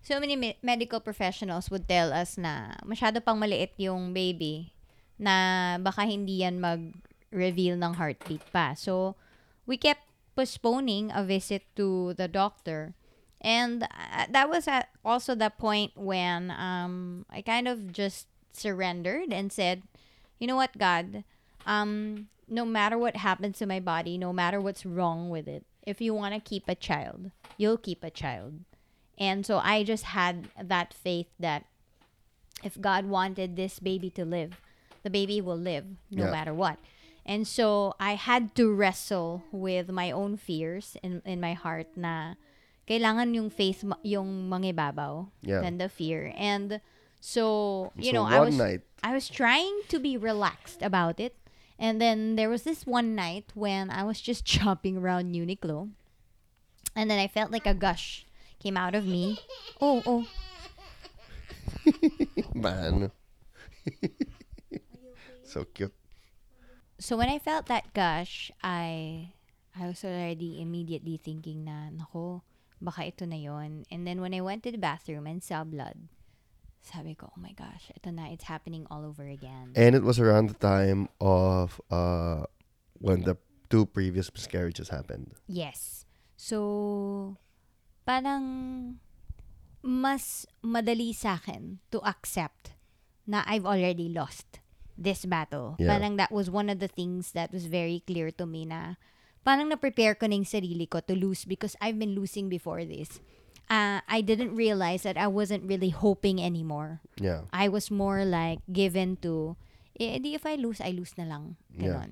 so 0.00 0.18
many 0.18 0.36
me- 0.36 0.58
medical 0.62 1.00
professionals 1.00 1.70
would 1.70 1.86
tell 1.88 2.12
us 2.12 2.40
na 2.40 2.80
masyado 2.80 3.20
pang 3.20 3.36
maliit 3.36 3.76
yung 3.76 4.16
baby, 4.16 4.72
na 5.20 5.76
baka 5.78 6.08
hindi 6.08 6.42
yan 6.42 6.60
mag 6.60 6.96
reveal 7.28 7.76
ng 7.76 7.94
heartbeat 8.00 8.40
pa. 8.52 8.72
So, 8.72 9.16
we 9.66 9.76
kept 9.76 10.06
postponing 10.34 11.12
a 11.12 11.22
visit 11.24 11.62
to 11.76 12.14
the 12.14 12.28
doctor. 12.28 12.94
And 13.44 13.84
uh, 13.84 14.26
that 14.30 14.48
was 14.48 14.66
at 14.66 14.88
also 15.04 15.34
the 15.34 15.50
point 15.50 15.92
when 15.94 16.50
um, 16.50 17.26
I 17.28 17.42
kind 17.42 17.68
of 17.68 17.92
just 17.92 18.26
surrendered 18.56 19.32
and 19.32 19.52
said, 19.52 19.82
you 20.38 20.46
know 20.46 20.56
what, 20.56 20.76
God, 20.78 21.24
um, 21.66 22.28
no 22.48 22.64
matter 22.64 22.96
what 22.98 23.16
happens 23.16 23.58
to 23.58 23.66
my 23.66 23.80
body, 23.80 24.18
no 24.18 24.32
matter 24.32 24.60
what's 24.60 24.84
wrong 24.86 25.30
with 25.30 25.48
it, 25.48 25.64
if 25.82 26.00
you 26.00 26.14
want 26.14 26.34
to 26.34 26.40
keep 26.40 26.64
a 26.68 26.74
child, 26.74 27.30
you'll 27.56 27.78
keep 27.78 28.02
a 28.02 28.10
child. 28.10 28.60
And 29.18 29.46
so 29.46 29.58
I 29.58 29.84
just 29.84 30.04
had 30.16 30.48
that 30.60 30.92
faith 30.92 31.28
that 31.38 31.64
if 32.62 32.80
God 32.80 33.06
wanted 33.06 33.56
this 33.56 33.78
baby 33.78 34.10
to 34.10 34.24
live, 34.24 34.52
the 35.02 35.10
baby 35.10 35.40
will 35.40 35.58
live 35.58 35.84
no 36.10 36.24
Yeah. 36.24 36.30
matter 36.30 36.54
what. 36.54 36.78
And 37.24 37.46
so 37.48 37.94
I 38.00 38.16
had 38.16 38.54
to 38.56 38.72
wrestle 38.72 39.44
with 39.52 39.88
my 39.88 40.10
own 40.10 40.36
fears 40.36 40.96
in 41.02 41.22
in 41.24 41.40
my 41.40 41.52
heart 41.56 41.96
na 41.96 42.34
kailangan 42.88 43.32
yung 43.32 43.48
faith 43.48 43.84
yung 44.04 44.48
mangibabaw 44.48 45.28
Yeah. 45.40 45.60
than 45.64 45.78
the 45.80 45.88
fear. 45.88 46.32
And 46.36 46.80
so, 47.24 47.88
you 47.96 48.12
So 48.12 48.20
know, 48.20 48.28
I 48.28 48.44
was 48.44 48.52
night, 48.52 48.84
I 49.00 49.16
was 49.16 49.32
trying 49.32 49.80
to 49.88 49.96
be 49.96 50.20
relaxed 50.20 50.84
about 50.84 51.16
it. 51.16 51.32
And 51.80 51.96
then 51.96 52.36
there 52.36 52.52
was 52.52 52.68
this 52.68 52.84
one 52.84 53.16
night 53.16 53.48
when 53.56 53.88
I 53.88 54.04
was 54.04 54.20
just 54.20 54.46
shopping 54.54 55.00
around 55.00 55.32
Uniqlo. 55.32 55.88
And 56.92 57.10
then 57.10 57.18
I 57.18 57.26
felt 57.26 57.50
like 57.50 57.64
a 57.64 57.72
gush 57.72 58.28
came 58.60 58.76
out 58.76 58.94
of 58.94 59.08
me. 59.08 59.40
Oh, 59.80 60.04
oh. 60.04 60.28
man. 62.54 63.10
so 65.48 65.64
cute. 65.64 65.96
So 67.00 67.16
when 67.16 67.32
I 67.32 67.40
felt 67.40 67.72
that 67.72 67.94
gush, 67.96 68.52
I 68.62 69.32
I 69.72 69.88
was 69.88 70.04
already 70.04 70.60
immediately 70.60 71.16
thinking 71.16 71.64
na, 71.64 71.88
nako, 71.88 72.44
baka 72.84 73.08
ito 73.08 73.24
na 73.24 73.40
yon. 73.40 73.88
And 73.90 74.04
then 74.04 74.20
when 74.20 74.36
I 74.36 74.44
went 74.44 74.62
to 74.68 74.70
the 74.70 74.78
bathroom 74.78 75.26
and 75.26 75.42
saw 75.42 75.64
blood, 75.64 75.96
sabi 76.84 77.16
ko, 77.16 77.32
oh 77.32 77.40
my 77.40 77.52
gosh, 77.56 77.90
ito 77.96 78.12
na, 78.12 78.28
it's 78.28 78.44
happening 78.44 78.86
all 78.92 79.04
over 79.04 79.24
again. 79.24 79.72
And 79.74 79.96
it 79.96 80.04
was 80.04 80.20
around 80.20 80.52
the 80.52 80.60
time 80.60 81.08
of 81.20 81.80
uh 81.90 82.44
when 83.00 83.24
the 83.24 83.36
two 83.72 83.88
previous 83.88 84.28
miscarriages 84.30 84.92
happened. 84.92 85.34
Yes. 85.48 86.04
So, 86.36 87.36
parang 88.04 88.44
mas 89.84 90.44
madali 90.64 91.12
sa 91.12 91.36
akin 91.40 91.80
to 91.92 92.00
accept 92.04 92.76
na 93.28 93.44
I've 93.48 93.68
already 93.68 94.08
lost 94.08 94.60
this 94.96 95.24
battle. 95.24 95.76
Yeah. 95.80 95.96
Parang 95.96 96.16
that 96.16 96.32
was 96.32 96.48
one 96.48 96.70
of 96.70 96.78
the 96.78 96.88
things 96.88 97.32
that 97.32 97.52
was 97.52 97.66
very 97.66 98.04
clear 98.06 98.30
to 98.40 98.46
me 98.46 98.64
na 98.64 98.96
parang 99.44 99.68
na-prepare 99.68 100.16
ko 100.16 100.24
na 100.24 100.40
yung 100.40 100.48
sarili 100.48 100.88
ko 100.88 101.04
to 101.04 101.12
lose 101.12 101.44
because 101.44 101.76
I've 101.80 101.98
been 102.00 102.16
losing 102.16 102.48
before 102.48 102.84
this. 102.84 103.20
Uh, 103.70 104.00
I 104.08 104.20
didn't 104.20 104.54
realize 104.54 105.02
that 105.02 105.16
I 105.16 105.26
wasn't 105.26 105.64
really 105.64 105.88
hoping 105.88 106.42
anymore. 106.42 107.00
Yeah. 107.16 107.48
I 107.52 107.68
was 107.68 107.90
more 107.90 108.24
like 108.24 108.60
given 108.70 109.16
to, 109.22 109.56
eh, 109.98 110.20
if 110.22 110.44
I 110.44 110.56
lose, 110.56 110.80
I 110.80 110.90
lose 110.90 111.16
na 111.16 111.24
lang. 111.24 111.56
Yeah. 111.72 112.04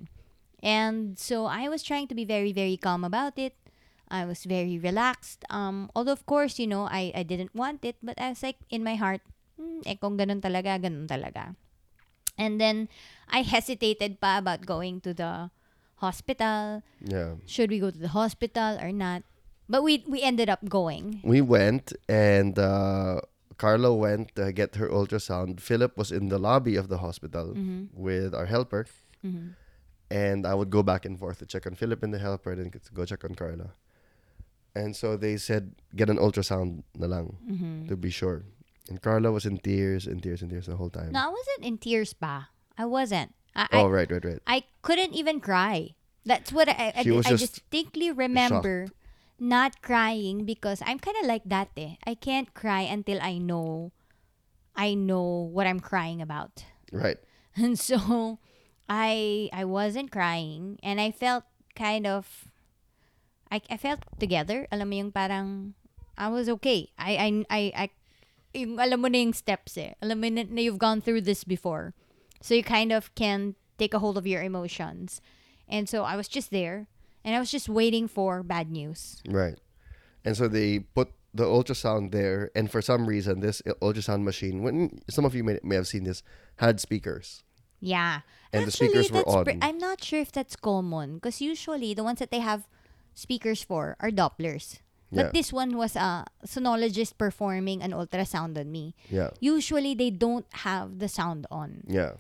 And 0.63 1.19
so 1.19 1.47
I 1.47 1.69
was 1.69 1.83
trying 1.83 2.09
to 2.09 2.15
be 2.15 2.25
very, 2.25 2.53
very 2.53 2.77
calm 2.77 3.05
about 3.05 3.37
it. 3.37 3.55
I 4.09 4.25
was 4.25 4.45
very 4.45 4.79
relaxed. 4.79 5.45
Um, 5.51 5.91
although 5.97 6.13
of 6.13 6.25
course, 6.25 6.59
you 6.59 6.67
know, 6.67 6.85
I, 6.85 7.13
I 7.15 7.23
didn't 7.23 7.55
want 7.55 7.85
it, 7.85 7.97
but 8.03 8.21
I 8.21 8.31
was 8.31 8.43
like 8.43 8.57
in 8.71 8.85
my 8.85 8.95
heart, 8.95 9.21
hmm, 9.57 9.81
eh 9.85 9.97
kung 9.97 10.17
ganun 10.17 10.41
talaga, 10.41 10.81
ganun 10.81 11.09
talaga. 11.09 11.57
And 12.39 12.61
then 12.61 12.89
I 13.29 13.43
hesitated 13.43 14.21
pa 14.21 14.39
about 14.39 14.65
going 14.65 15.01
to 15.03 15.13
the 15.13 15.51
hospital. 15.97 16.83
Yeah. 17.01 17.37
Should 17.47 17.71
we 17.71 17.81
go 17.81 17.91
to 17.91 17.99
the 17.99 18.13
hospital 18.13 18.79
or 18.81 18.93
not? 18.93 19.23
But 19.73 19.81
we 19.81 20.05
we 20.05 20.21
ended 20.21 20.53
up 20.53 20.61
going. 20.69 21.25
We 21.25 21.41
went 21.41 21.97
and 22.05 22.53
uh 22.61 23.25
Carla 23.57 23.95
went 23.97 24.37
to 24.37 24.53
get 24.53 24.77
her 24.77 24.89
ultrasound. 24.93 25.61
Philip 25.65 25.97
was 25.97 26.13
in 26.13 26.29
the 26.29 26.37
lobby 26.37 26.77
of 26.77 26.93
the 26.93 26.99
hospital 27.01 27.57
Mm-hmm. 27.57 27.95
with 27.97 28.37
our 28.37 28.45
helper. 28.47 28.85
And 30.11 30.45
I 30.47 30.53
would 30.53 30.69
go 30.69 30.83
back 30.83 31.05
and 31.09 31.17
forth 31.17 31.39
to 31.41 31.47
check 31.47 31.65
on 31.65 31.75
Philip 31.75 32.03
and 32.05 32.13
the 32.13 32.19
helper, 32.21 32.53
then 32.55 32.69
go 32.93 33.05
check 33.09 33.25
on 33.25 33.33
Carla. 33.35 33.73
And 34.77 34.93
so 34.97 35.17
they 35.17 35.37
said, 35.41 35.73
get 35.97 36.11
an 36.13 36.19
ultrasound 36.21 36.85
na 36.97 37.07
lang 37.09 37.37
Mm-hmm. 37.49 37.89
to 37.89 37.97
be 37.97 38.11
sure. 38.13 38.45
And 38.93 39.01
Carla 39.01 39.33
was 39.33 39.47
in 39.49 39.57
tears 39.57 40.05
and 40.05 40.21
tears 40.21 40.43
and 40.43 40.51
tears 40.51 40.67
the 40.67 40.77
whole 40.77 40.91
time. 40.91 41.13
No, 41.17 41.21
I 41.21 41.31
wasn't 41.33 41.65
in 41.65 41.79
tears 41.79 42.13
pa. 42.13 42.51
I 42.77 42.85
wasn't. 42.85 43.33
I, 43.57 43.69
oh, 43.73 43.87
I, 43.89 43.89
right, 43.89 44.11
right, 44.11 44.25
right. 44.25 44.43
I 44.45 44.65
couldn't 44.83 45.15
even 45.15 45.41
cry. 45.41 45.95
That's 46.29 46.53
what 46.53 46.69
I, 46.69 46.93
I, 46.97 47.01
I 47.01 47.05
just 47.05 47.63
distinctly 47.63 48.11
remember 48.13 48.89
not 49.43 49.83
crying 49.83 50.47
because 50.47 50.79
I'm 50.87 51.03
kind 51.03 51.19
of 51.19 51.27
like 51.27 51.43
that 51.51 51.75
eh. 51.77 51.99
I 52.07 52.15
can't 52.15 52.55
cry 52.55 52.87
until 52.87 53.19
I 53.21 53.39
know 53.39 53.91
I 54.79 54.95
know 54.95 55.51
what 55.51 55.67
I'm 55.67 55.81
crying 55.81 56.23
about. 56.23 56.65
Right. 56.95 57.19
And 57.59 57.77
so 57.77 58.39
I 58.89 59.51
I 59.53 59.67
wasn't 59.67 60.15
crying 60.15 60.79
and 60.81 61.03
I 61.03 61.11
felt 61.11 61.45
kind 61.75 62.07
of 62.07 62.49
I, 63.51 63.61
I 63.69 63.77
felt 63.77 64.07
together. 64.17 64.71
Alam 64.71 64.89
mo 64.89 64.95
yung 64.97 65.13
parang 65.13 65.75
I 66.17 66.31
was 66.31 66.49
okay. 66.63 66.95
I 66.97 67.19
I 67.19 67.29
I, 67.51 67.63
I 67.75 67.85
yung 68.55 68.79
alam 68.79 69.03
mo 69.03 69.11
na 69.11 69.27
yung 69.27 69.35
steps 69.35 69.77
eh. 69.77 69.99
Alam 70.01 70.23
mo 70.23 70.29
na, 70.31 70.47
na 70.47 70.63
you've 70.63 70.81
gone 70.81 71.03
through 71.03 71.27
this 71.27 71.43
before. 71.43 71.93
So 72.41 72.55
you 72.55 72.63
kind 72.63 72.95
of 72.95 73.13
can 73.19 73.59
take 73.77 73.93
a 73.93 73.99
hold 73.99 74.17
of 74.17 74.27
your 74.27 74.41
emotions. 74.41 75.21
And 75.67 75.91
so 75.91 76.07
I 76.07 76.15
was 76.15 76.31
just 76.31 76.55
there 76.55 76.87
and 77.25 77.35
I 77.35 77.39
was 77.39 77.51
just 77.51 77.69
waiting 77.69 78.09
for 78.09 78.43
bad 78.43 78.71
news. 78.71 79.23
Right. 79.29 79.59
And 80.25 80.37
so 80.37 80.49
they 80.49 80.81
put 80.81 81.11
the 81.35 81.45
ultrasound 81.45 82.13
there, 82.13 82.51
and 82.55 82.71
for 82.71 82.83
some 82.83 83.07
reason, 83.07 83.41
this 83.41 83.63
ultrasound 83.81 84.23
machine, 84.23 84.63
when 84.63 85.01
some 85.11 85.25
of 85.25 85.35
you 85.35 85.43
may, 85.43 85.59
may 85.63 85.77
have 85.77 85.89
seen 85.89 86.05
this, 86.05 86.23
had 86.57 86.79
speakers. 86.81 87.43
Yeah. 87.81 88.21
And 88.53 88.63
the 88.65 88.67
Actually, 88.69 88.89
speakers 88.89 89.11
were 89.11 89.45
pre- 89.45 89.59
I'm 89.63 89.79
not 89.79 90.05
sure 90.05 90.21
if 90.21 90.31
that's 90.31 90.55
common 90.57 91.15
because 91.17 91.41
usually 91.41 91.95
the 91.95 92.05
ones 92.05 92.19
that 92.21 92.31
they 92.31 92.39
have 92.41 92.69
speakers 93.15 93.63
for 93.65 93.97
are 93.99 94.11
Dopplers. 94.11 94.79
But 95.11 95.27
Yeah. 95.27 95.31
this 95.33 95.53
one 95.53 95.77
was 95.77 95.97
a 95.97 96.25
sonologist 96.47 97.19
performing 97.19 97.83
an 97.83 97.93
ultrasound 97.93 98.57
on 98.57 98.71
me. 98.73 98.95
Yeah. 99.11 99.31
Usually 99.41 99.95
they 99.95 100.11
don't 100.11 100.47
have 100.65 101.01
the 101.01 101.09
sound 101.09 101.47
on. 101.51 101.85
Yeah. 101.89 102.15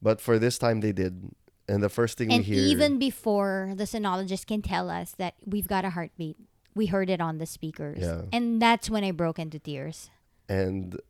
But 0.00 0.20
for 0.20 0.38
this 0.38 0.56
time, 0.58 0.80
they 0.80 0.92
did. 0.92 1.32
And 1.68 1.82
the 1.82 1.88
first 1.88 2.18
thing 2.18 2.30
And 2.32 2.40
we 2.46 2.54
hear. 2.56 2.64
even 2.64 2.98
before 2.98 3.72
the 3.74 3.84
sonologist 3.84 4.46
can 4.46 4.60
tell 4.60 4.90
us 4.90 5.12
that 5.16 5.34
we've 5.44 5.66
got 5.66 5.84
a 5.84 5.90
heartbeat, 5.90 6.36
we 6.74 6.86
heard 6.86 7.08
it 7.08 7.20
on 7.20 7.38
the 7.38 7.46
speakers. 7.46 7.98
Yeah. 8.00 8.22
And 8.32 8.60
that's 8.60 8.90
when 8.90 9.02
I 9.04 9.12
broke 9.12 9.38
into 9.38 9.58
tears. 9.58 10.10
and 10.48 11.00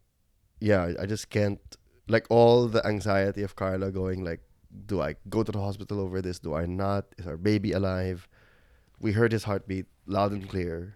yeah, 0.61 0.93
I 1.01 1.07
just 1.07 1.29
can't. 1.31 1.61
Like 2.07 2.27
all 2.31 2.69
the 2.69 2.87
anxiety 2.87 3.43
of 3.43 3.57
Carla 3.57 3.91
going, 3.91 4.23
like, 4.25 4.41
do 4.87 5.01
I 5.01 5.17
go 5.29 5.43
to 5.43 5.51
the 5.51 5.59
hospital 5.59 6.01
over 6.01 6.21
this? 6.23 6.39
Do 6.39 6.55
I 6.55 6.67
not? 6.67 7.07
Is 7.19 7.27
our 7.27 7.37
baby 7.37 7.73
alive? 7.73 8.29
We 9.01 9.13
heard 9.13 9.33
his 9.33 9.45
heartbeat 9.45 9.87
loud 10.07 10.33
and 10.33 10.49
clear. 10.49 10.95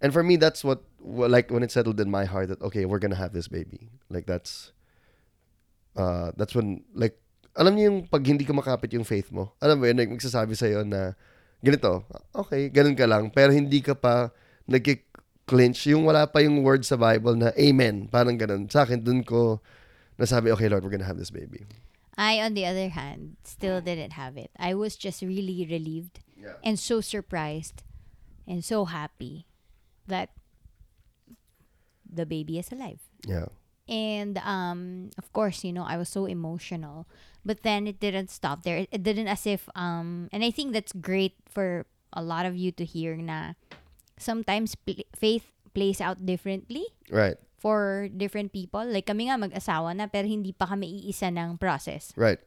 And 0.00 0.12
for 0.12 0.22
me, 0.22 0.36
that's 0.36 0.62
what, 0.62 0.82
like, 1.00 1.50
when 1.50 1.62
it 1.62 1.70
settled 1.70 1.98
in 2.00 2.10
my 2.10 2.24
heart 2.26 2.48
that, 2.50 2.60
okay, 2.62 2.84
we're 2.84 2.98
going 2.98 3.12
to 3.12 3.16
have 3.16 3.32
this 3.32 3.48
baby. 3.48 3.90
Like, 4.10 4.26
that's, 4.26 4.72
uh, 5.96 6.32
that's 6.36 6.54
when, 6.54 6.84
like, 6.94 7.18
alam 7.54 7.72
niyo 7.74 7.84
yung 7.90 7.98
pag 8.10 8.22
hindi 8.26 8.42
kumakapit 8.44 8.90
yung 8.94 9.06
faith 9.06 9.30
mo. 9.30 9.54
Alam 9.62 9.78
mo 9.80 9.84
yun, 9.86 9.96
like, 9.98 10.10
magsasabi 10.10 10.58
sa'yo 10.58 10.82
na, 10.82 11.14
ganito, 11.62 12.02
okay, 12.34 12.68
ganun 12.68 12.98
ka 12.98 13.06
lang, 13.06 13.30
pero 13.30 13.54
hindi 13.54 13.78
ka 13.80 13.94
pa 13.94 14.34
nag-clinch, 14.66 15.86
yung 15.88 16.04
wala 16.04 16.26
pa 16.26 16.42
yung 16.42 16.60
word 16.66 16.82
sa 16.84 16.98
Bible 16.98 17.38
na 17.38 17.54
amen, 17.56 18.10
parang 18.10 18.34
ganun. 18.36 18.66
Sa 18.68 18.82
akin, 18.84 19.00
dun 19.00 19.22
ko 19.22 19.62
nasabi, 20.18 20.50
okay, 20.50 20.68
Lord, 20.68 20.82
we're 20.84 20.92
gonna 20.92 21.06
have 21.08 21.18
this 21.18 21.30
baby. 21.32 21.64
I, 22.14 22.38
on 22.42 22.54
the 22.54 22.66
other 22.66 22.90
hand, 22.90 23.36
still 23.42 23.80
didn't 23.80 24.14
have 24.14 24.36
it. 24.36 24.50
I 24.58 24.74
was 24.74 24.94
just 24.94 25.22
really 25.22 25.66
relieved 25.66 26.20
Yeah. 26.38 26.60
and 26.62 26.76
so 26.78 27.00
surprised 27.00 27.80
and 28.44 28.60
so 28.60 28.84
happy 28.84 29.46
that 30.06 30.28
the 32.04 32.26
baby 32.26 32.58
is 32.58 32.70
alive. 32.70 33.00
Yeah. 33.26 33.48
And 33.88 34.38
um, 34.38 35.10
of 35.18 35.32
course, 35.32 35.64
you 35.64 35.72
know, 35.72 35.84
I 35.84 35.96
was 35.96 36.08
so 36.08 36.26
emotional. 36.26 37.08
But 37.44 37.62
then 37.62 37.86
it 37.86 38.00
didn't 38.00 38.30
stop 38.32 38.64
there. 38.64 38.78
It, 38.84 38.88
it 38.90 39.02
didn't 39.04 39.28
as 39.28 39.44
if 39.46 39.68
um, 39.76 40.32
and 40.32 40.42
I 40.42 40.50
think 40.50 40.72
that's 40.72 40.92
great 40.96 41.36
for 41.44 41.84
a 42.12 42.22
lot 42.24 42.46
of 42.46 42.56
you 42.56 42.72
to 42.72 42.84
hear 42.84 43.16
na 43.20 43.52
sometimes 44.16 44.74
pl- 44.74 45.04
faith 45.14 45.50
plays 45.74 46.00
out 46.00 46.24
differently 46.24 46.86
Right. 47.10 47.36
for 47.58 48.08
different 48.08 48.52
people. 48.52 48.86
Like 48.86 49.06
kami 49.06 49.28
nga 49.28 49.36
mag-asawa 49.36 49.92
na 49.96 50.06
pero 50.06 50.24
hindi 50.28 50.52
pa 50.54 50.66
kami 50.66 51.04
iisa 51.04 51.28
ng 51.34 51.58
process. 51.58 52.14
Right. 52.16 52.38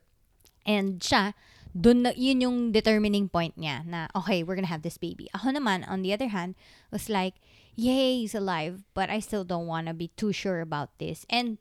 And 0.66 1.00
siya, 1.00 1.36
dun 1.76 2.04
na, 2.08 2.12
yun 2.16 2.42
yung 2.42 2.58
determining 2.72 3.30
point 3.30 3.56
niya 3.60 3.86
na, 3.86 4.08
okay, 4.16 4.44
we're 4.44 4.56
gonna 4.56 4.72
have 4.72 4.82
this 4.84 4.98
baby. 4.98 5.28
Ako 5.36 5.52
naman, 5.56 5.84
on 5.88 6.02
the 6.02 6.12
other 6.12 6.28
hand, 6.32 6.56
was 6.92 7.08
like, 7.08 7.36
yay, 7.76 8.24
he's 8.24 8.34
alive, 8.36 8.84
but 8.96 9.10
I 9.12 9.20
still 9.20 9.44
don't 9.44 9.68
wanna 9.68 9.94
be 9.94 10.10
too 10.16 10.32
sure 10.34 10.60
about 10.60 10.90
this. 10.98 11.24
And 11.30 11.60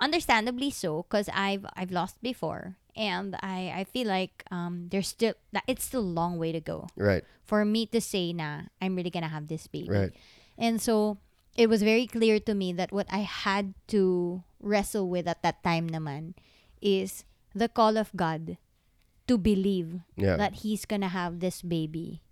understandably 0.00 0.70
so, 0.70 1.04
because 1.04 1.28
I've, 1.32 1.64
I've 1.76 1.90
lost 1.90 2.20
before. 2.22 2.76
and 2.96 3.36
I 3.44 3.68
I 3.76 3.82
feel 3.84 4.08
like 4.08 4.40
um 4.48 4.88
there's 4.88 5.12
still 5.12 5.36
that 5.52 5.68
it's 5.68 5.84
still 5.84 6.00
a 6.00 6.16
long 6.16 6.40
way 6.40 6.48
to 6.48 6.64
go 6.64 6.88
Right. 6.96 7.20
for 7.44 7.60
me 7.68 7.84
to 7.92 8.00
say 8.00 8.32
na 8.32 8.72
I'm 8.80 8.96
really 8.96 9.12
gonna 9.12 9.28
have 9.28 9.52
this 9.52 9.68
baby. 9.68 9.92
Right. 9.92 10.12
And 10.56 10.80
so 10.80 11.20
it 11.60 11.68
was 11.68 11.84
very 11.84 12.08
clear 12.08 12.40
to 12.48 12.56
me 12.56 12.72
that 12.72 12.96
what 12.96 13.04
I 13.12 13.28
had 13.28 13.76
to 13.92 14.40
wrestle 14.64 15.12
with 15.12 15.28
at 15.28 15.44
that 15.44 15.60
time 15.60 15.92
naman 15.92 16.40
is 16.80 17.28
the 17.52 17.68
call 17.68 18.00
of 18.00 18.08
God 18.16 18.56
to 19.28 19.36
believe 19.36 20.00
Yeah. 20.16 20.40
that 20.40 20.64
he's 20.64 20.88
gonna 20.88 21.12
have 21.12 21.44
this 21.44 21.60
baby 21.60 22.24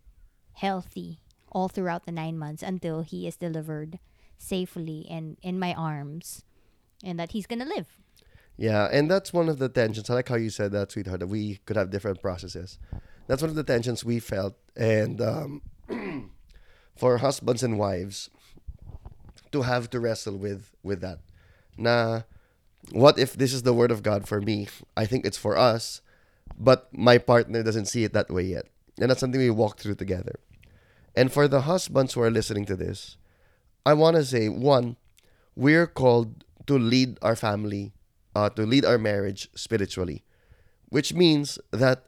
healthy 0.56 1.20
all 1.52 1.68
throughout 1.68 2.08
the 2.08 2.12
nine 2.16 2.40
months 2.40 2.64
until 2.64 3.04
he 3.04 3.28
is 3.28 3.36
delivered 3.36 4.00
safely 4.40 5.04
and 5.12 5.36
in 5.44 5.60
my 5.60 5.76
arms 5.76 6.40
and 7.04 7.18
that 7.18 7.32
he's 7.32 7.46
gonna 7.46 7.64
live. 7.64 7.86
Yeah, 8.56 8.88
and 8.90 9.10
that's 9.10 9.32
one 9.32 9.48
of 9.48 9.58
the 9.58 9.68
tensions. 9.68 10.08
I 10.08 10.14
like 10.14 10.28
how 10.28 10.36
you 10.36 10.50
said 10.50 10.72
that, 10.72 10.92
sweetheart, 10.92 11.20
that 11.20 11.26
we 11.26 11.60
could 11.66 11.76
have 11.76 11.90
different 11.90 12.22
processes. 12.22 12.78
That's 13.26 13.42
one 13.42 13.50
of 13.50 13.56
the 13.56 13.64
tensions 13.64 14.04
we 14.04 14.20
felt. 14.20 14.54
And 14.76 15.20
um, 15.20 15.62
for 16.96 17.18
husbands 17.18 17.62
and 17.62 17.78
wives 17.78 18.30
to 19.52 19.62
have 19.62 19.90
to 19.90 20.00
wrestle 20.00 20.36
with 20.36 20.74
with 20.82 21.00
that. 21.00 21.18
Na, 21.76 22.22
what 22.92 23.18
if 23.18 23.34
this 23.34 23.52
is 23.52 23.62
the 23.62 23.74
word 23.74 23.90
of 23.90 24.02
God 24.02 24.28
for 24.28 24.40
me? 24.40 24.68
I 24.96 25.06
think 25.06 25.26
it's 25.26 25.38
for 25.38 25.56
us, 25.56 26.00
but 26.58 26.88
my 26.92 27.18
partner 27.18 27.62
doesn't 27.62 27.86
see 27.86 28.04
it 28.04 28.12
that 28.12 28.30
way 28.30 28.42
yet. 28.42 28.66
And 29.00 29.10
that's 29.10 29.20
something 29.20 29.40
we 29.40 29.50
walk 29.50 29.78
through 29.78 29.96
together. 29.96 30.38
And 31.16 31.32
for 31.32 31.48
the 31.48 31.62
husbands 31.62 32.14
who 32.14 32.22
are 32.22 32.30
listening 32.30 32.66
to 32.66 32.76
this, 32.76 33.16
I 33.86 33.94
want 33.94 34.16
to 34.16 34.24
say 34.24 34.48
one, 34.48 34.96
we're 35.56 35.86
called 35.86 36.44
to 36.66 36.78
lead 36.78 37.18
our 37.22 37.36
family, 37.36 37.92
uh, 38.34 38.48
to 38.50 38.62
lead 38.62 38.84
our 38.84 38.98
marriage 38.98 39.48
spiritually, 39.54 40.24
which 40.88 41.14
means 41.14 41.58
that 41.70 42.06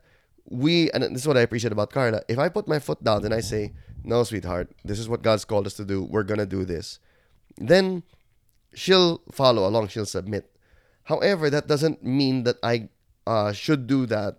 we, 0.49 0.91
and 0.93 1.03
this 1.03 1.23
is 1.23 1.29
what 1.29 1.37
I 1.37 1.41
appreciate 1.41 1.73
about 1.73 1.91
Carla, 1.91 2.23
if 2.29 2.39
I 2.39 2.49
put 2.49 2.69
my 2.69 2.79
foot 2.79 3.03
down 3.03 3.25
and 3.25 3.35
I 3.35 3.41
say, 3.41 3.73
no, 4.05 4.23
sweetheart, 4.23 4.71
this 4.85 4.99
is 4.99 5.09
what 5.09 5.23
God's 5.23 5.45
called 5.45 5.67
us 5.67 5.75
to 5.75 5.85
do, 5.85 6.05
we're 6.05 6.23
going 6.23 6.39
to 6.39 6.47
do 6.47 6.65
this, 6.65 7.01
then 7.57 8.03
she'll 8.75 9.23
follow 9.33 9.67
along, 9.67 9.89
she'll 9.89 10.07
submit. 10.07 10.51
However, 11.05 11.51
that 11.51 11.67
doesn't 11.67 12.05
mean 12.05 12.45
that 12.45 12.57
I 12.63 12.89
uh, 13.27 13.53
should 13.53 13.87
do 13.87 14.07
that 14.07 14.39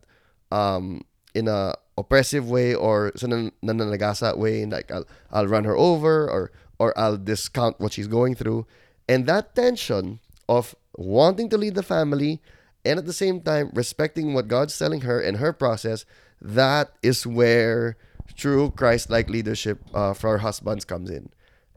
um, 0.51 1.03
in 1.33 1.47
a 1.47 1.73
oppressive 1.97 2.49
way 2.49 2.75
or 2.75 3.11
nan- 3.23 3.51
nananagasa 3.63 4.37
way, 4.37 4.65
like 4.65 4.91
I'll, 4.91 5.05
I'll 5.31 5.47
run 5.47 5.63
her 5.63 5.75
over 5.75 6.29
or 6.29 6.51
or 6.79 6.97
I'll 6.97 7.17
discount 7.17 7.79
what 7.79 7.93
she's 7.93 8.07
going 8.07 8.35
through. 8.35 8.67
And 9.07 9.25
that 9.27 9.55
tension 9.55 10.19
of 10.49 10.75
wanting 10.95 11.49
to 11.49 11.57
lead 11.57 11.75
the 11.75 11.83
family 11.83 12.41
and 12.85 12.99
at 12.99 13.05
the 13.05 13.13
same 13.13 13.41
time 13.41 13.71
respecting 13.73 14.33
what 14.33 14.47
God's 14.47 14.77
telling 14.77 15.01
her 15.01 15.19
and 15.19 15.37
her 15.37 15.51
process, 15.53 16.05
that 16.41 16.91
is 17.03 17.25
where 17.27 17.97
true 18.35 18.71
Christ-like 18.71 19.29
leadership 19.29 19.79
uh, 19.93 20.13
for 20.13 20.29
our 20.29 20.37
husbands 20.39 20.85
comes 20.85 21.09
in. 21.09 21.29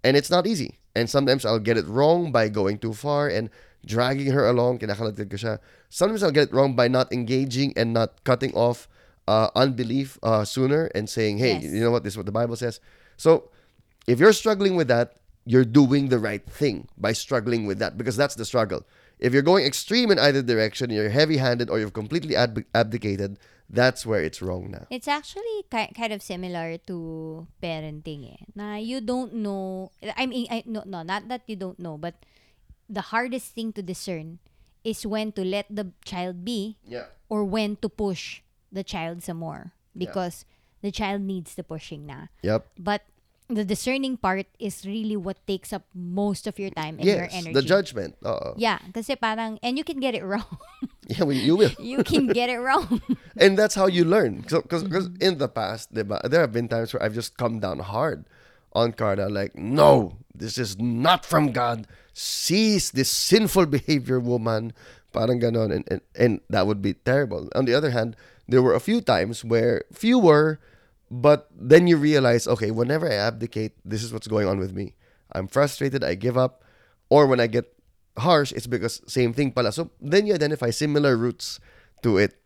And 0.05 0.17
it's 0.17 0.31
not 0.31 0.47
easy. 0.47 0.79
And 0.95 1.09
sometimes 1.09 1.45
I'll 1.45 1.59
get 1.63 1.77
it 1.79 1.87
wrong 1.87 2.33
by 2.33 2.49
going 2.49 2.79
too 2.79 2.93
far 2.95 3.29
and 3.29 3.51
dragging 3.87 4.33
her 4.33 4.47
along. 4.49 4.81
Kinakalatid 4.81 5.31
ko 5.31 5.37
siya. 5.39 5.59
Sometimes 5.89 6.23
I'll 6.23 6.35
get 6.35 6.49
it 6.49 6.55
wrong 6.55 6.75
by 6.75 6.89
not 6.89 7.13
engaging 7.13 7.73
and 7.77 7.93
not 7.93 8.23
cutting 8.25 8.53
off 8.55 8.89
uh, 9.29 9.49
unbelief 9.55 10.19
uh, 10.23 10.45
sooner 10.45 10.91
and 10.95 11.09
saying, 11.09 11.39
hey, 11.39 11.59
Yes. 11.63 11.73
you 11.73 11.81
know 11.81 11.91
what? 11.91 12.03
This 12.03 12.15
is 12.15 12.17
what 12.17 12.27
the 12.27 12.35
Bible 12.35 12.57
says. 12.57 12.81
So 13.17 13.51
if 14.07 14.19
you're 14.19 14.33
struggling 14.35 14.75
with 14.75 14.89
that, 14.89 15.20
you're 15.51 15.67
doing 15.67 16.15
the 16.15 16.19
right 16.23 16.47
thing 16.47 16.87
by 16.95 17.11
struggling 17.11 17.67
with 17.67 17.79
that 17.83 17.99
because 17.99 18.15
that's 18.15 18.39
the 18.39 18.47
struggle. 18.47 18.87
If 19.19 19.35
you're 19.35 19.43
going 19.45 19.67
extreme 19.67 20.09
in 20.15 20.19
either 20.23 20.43
direction, 20.47 20.95
you're 20.95 21.11
heavy 21.11 21.37
handed 21.43 21.69
or 21.69 21.83
you've 21.83 21.93
completely 21.93 22.39
ab- 22.39 22.65
abdicated, 22.73 23.37
that's 23.69 24.07
where 24.07 24.23
it's 24.23 24.39
wrong 24.41 24.71
now. 24.71 24.87
It's 24.95 25.11
actually 25.11 25.67
ki- 25.67 25.91
kind 25.93 26.13
of 26.15 26.23
similar 26.23 26.79
to 26.87 26.97
parenting 27.59 28.31
eh. 28.33 28.41
Na 28.55 28.79
you 28.79 29.03
don't 29.03 29.35
know, 29.43 29.91
I 30.17 30.25
mean, 30.31 30.47
I, 30.51 30.63
no, 30.67 30.83
no, 30.87 31.03
not 31.03 31.27
that 31.29 31.43
you 31.51 31.57
don't 31.59 31.79
know, 31.83 31.99
but 31.99 32.15
the 32.89 33.11
hardest 33.11 33.55
thing 33.55 33.75
to 33.75 33.83
discern 33.83 34.39
is 34.87 35.05
when 35.05 35.35
to 35.35 35.43
let 35.45 35.67
the 35.69 35.93
child 36.07 36.47
be 36.47 36.79
Yeah. 36.87 37.11
or 37.29 37.43
when 37.45 37.77
to 37.83 37.89
push 37.91 38.41
the 38.73 38.87
child 38.87 39.23
some 39.27 39.43
more 39.43 39.75
because 39.99 40.47
the 40.81 40.91
child 40.95 41.23
needs 41.27 41.55
the 41.59 41.63
pushing 41.67 42.07
na. 42.07 42.31
Yep. 42.47 42.67
But 42.79 43.03
the 43.51 43.65
discerning 43.65 44.17
part 44.17 44.47
is 44.59 44.87
really 44.87 45.17
what 45.17 45.37
takes 45.47 45.73
up 45.73 45.83
most 45.95 46.47
of 46.47 46.59
your 46.59 46.71
time 46.71 46.97
and 46.99 47.05
your 47.07 47.27
Yes. 47.27 47.35
energy. 47.35 47.55
The 47.55 47.63
judgment. 47.67 48.17
Uh, 48.25 48.55
Yeah, 48.57 48.79
kasi 48.95 49.17
parang, 49.17 49.59
and 49.63 49.77
you 49.77 49.85
can 49.85 49.99
get 50.01 50.15
it 50.15 50.23
wrong. 50.31 50.47
yeah, 51.11 51.25
well, 51.27 51.37
you 51.37 51.57
will. 51.57 51.75
you 51.79 52.03
can 52.05 52.27
get 52.31 52.49
it 52.49 52.59
wrong. 52.59 53.03
and 53.37 53.59
that's 53.59 53.75
how 53.75 53.87
you 53.87 54.05
learn. 54.05 54.43
Because 54.47 54.85
Mm-hmm. 54.87 55.21
in 55.21 55.39
the 55.39 55.49
past, 55.49 55.93
diba, 55.93 56.23
there 56.29 56.41
have 56.41 56.53
been 56.55 56.69
times 56.71 56.95
where 56.95 57.03
I've 57.03 57.15
just 57.15 57.37
come 57.37 57.59
down 57.61 57.81
hard 57.81 58.25
on 58.73 58.93
Carla, 58.95 59.27
like, 59.27 59.59
no, 59.59 60.15
this 60.31 60.57
is 60.57 60.79
not 60.79 61.27
from 61.27 61.51
God. 61.51 61.87
Cease 62.15 62.91
this 62.91 63.11
sinful 63.11 63.67
behavior, 63.67 64.21
woman. 64.21 64.73
Parang 65.13 65.41
ganon. 65.43 65.75
And, 65.75 65.85
and, 65.91 66.01
and 66.15 66.33
that 66.51 66.67
would 66.71 66.81
be 66.81 66.95
terrible. 66.95 67.51
On 67.59 67.65
the 67.67 67.75
other 67.75 67.91
hand, 67.91 68.15
there 68.47 68.63
were 68.63 68.75
a 68.75 68.81
few 68.81 69.01
times 69.01 69.43
where 69.45 69.83
fewer, 69.93 70.61
but 71.11 71.51
then 71.51 71.87
you 71.87 71.97
realize, 71.97 72.47
okay, 72.47 72.71
whenever 72.71 73.11
I 73.11 73.15
abdicate, 73.15 73.73
this 73.85 74.03
is 74.03 74.13
what's 74.13 74.29
going 74.29 74.47
on 74.47 74.59
with 74.59 74.73
me. 74.73 74.95
I'm 75.33 75.49
frustrated, 75.49 76.05
I 76.05 76.15
give 76.15 76.39
up. 76.39 76.65
Or 77.11 77.27
when 77.27 77.41
I 77.41 77.49
get 77.49 77.67
harsh, 78.17 78.53
it's 78.53 78.69
because 78.69 79.03
same 79.07 79.33
thing 79.33 79.51
pala. 79.51 79.73
So 79.73 79.91
then 80.01 80.27
you 80.27 80.35
identify 80.35 80.71
similar 80.71 81.17
roots 81.17 81.59
to 82.03 82.19
it. 82.19 82.39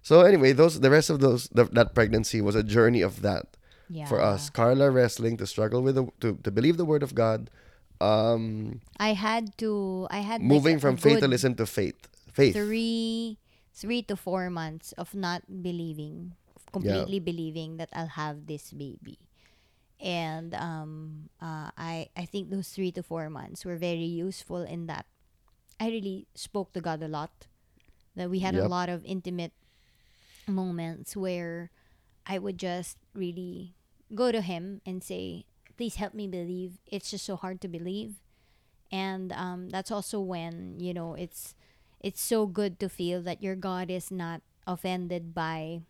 So 0.00 0.22
anyway, 0.22 0.52
those 0.52 0.80
the 0.80 0.90
rest 0.90 1.10
of 1.10 1.20
those 1.20 1.48
the, 1.52 1.64
that 1.76 1.94
pregnancy 1.94 2.40
was 2.40 2.56
a 2.56 2.62
journey 2.64 3.02
of 3.02 3.20
that 3.20 3.56
yeah. 3.90 4.06
for 4.06 4.20
us. 4.20 4.48
Carla 4.48 4.90
wrestling 4.90 5.36
to 5.36 5.46
struggle 5.46 5.82
with 5.82 5.96
the, 5.96 6.08
to 6.20 6.40
to 6.42 6.50
believe 6.50 6.78
the 6.78 6.88
word 6.88 7.02
of 7.02 7.14
God, 7.14 7.50
um, 8.00 8.80
I 8.96 9.12
had 9.12 9.52
to, 9.58 10.08
I 10.10 10.20
had 10.20 10.40
moving 10.40 10.76
a 10.76 10.80
from 10.80 10.96
fatalism 10.96 11.54
to 11.56 11.66
faith. 11.66 12.08
Faith. 12.32 12.54
three 12.54 13.36
three 13.74 14.00
to 14.02 14.16
four 14.16 14.48
months 14.48 14.92
of 14.96 15.14
not 15.14 15.42
believing 15.62 16.32
completely 16.70 17.20
believing 17.20 17.76
that 17.78 17.90
i'll 17.92 18.14
have 18.18 18.46
this 18.46 18.72
baby. 18.72 19.18
And 20.00 20.54
um 20.54 21.28
uh, 21.40 21.70
i 21.76 22.08
i 22.16 22.24
think 22.24 22.50
those 22.50 22.68
three 22.70 22.90
to 22.92 23.02
four 23.02 23.28
months 23.30 23.64
were 23.64 23.76
very 23.76 24.08
useful 24.08 24.62
in 24.64 24.86
that 24.86 25.06
i 25.80 25.88
really 25.88 26.26
spoke 26.34 26.72
to 26.74 26.80
god 26.80 27.02
a 27.02 27.08
lot. 27.08 27.46
That 28.16 28.30
we 28.30 28.40
had 28.40 28.56
a 28.56 28.64
lot 28.66 28.88
of 28.88 29.04
intimate 29.04 29.52
moments 30.46 31.16
where 31.16 31.70
i 32.26 32.38
would 32.38 32.58
just 32.58 32.98
really 33.14 33.74
go 34.14 34.32
to 34.32 34.40
him 34.40 34.80
and 34.86 35.02
say 35.02 35.44
please 35.76 35.96
help 35.96 36.12
me 36.12 36.28
believe. 36.28 36.76
It's 36.86 37.10
just 37.10 37.24
so 37.24 37.36
hard 37.36 37.60
to 37.62 37.68
believe. 37.68 38.20
And 38.92 39.32
um, 39.32 39.70
that's 39.70 39.90
also 39.90 40.20
when 40.20 40.76
you 40.78 40.92
know 40.94 41.14
it's 41.14 41.54
it's 42.00 42.20
so 42.20 42.46
good 42.46 42.78
to 42.80 42.88
feel 42.88 43.22
that 43.22 43.42
your 43.42 43.56
God 43.56 43.90
is 43.90 44.10
not 44.10 44.42
offended 44.66 45.34
by 45.34 45.82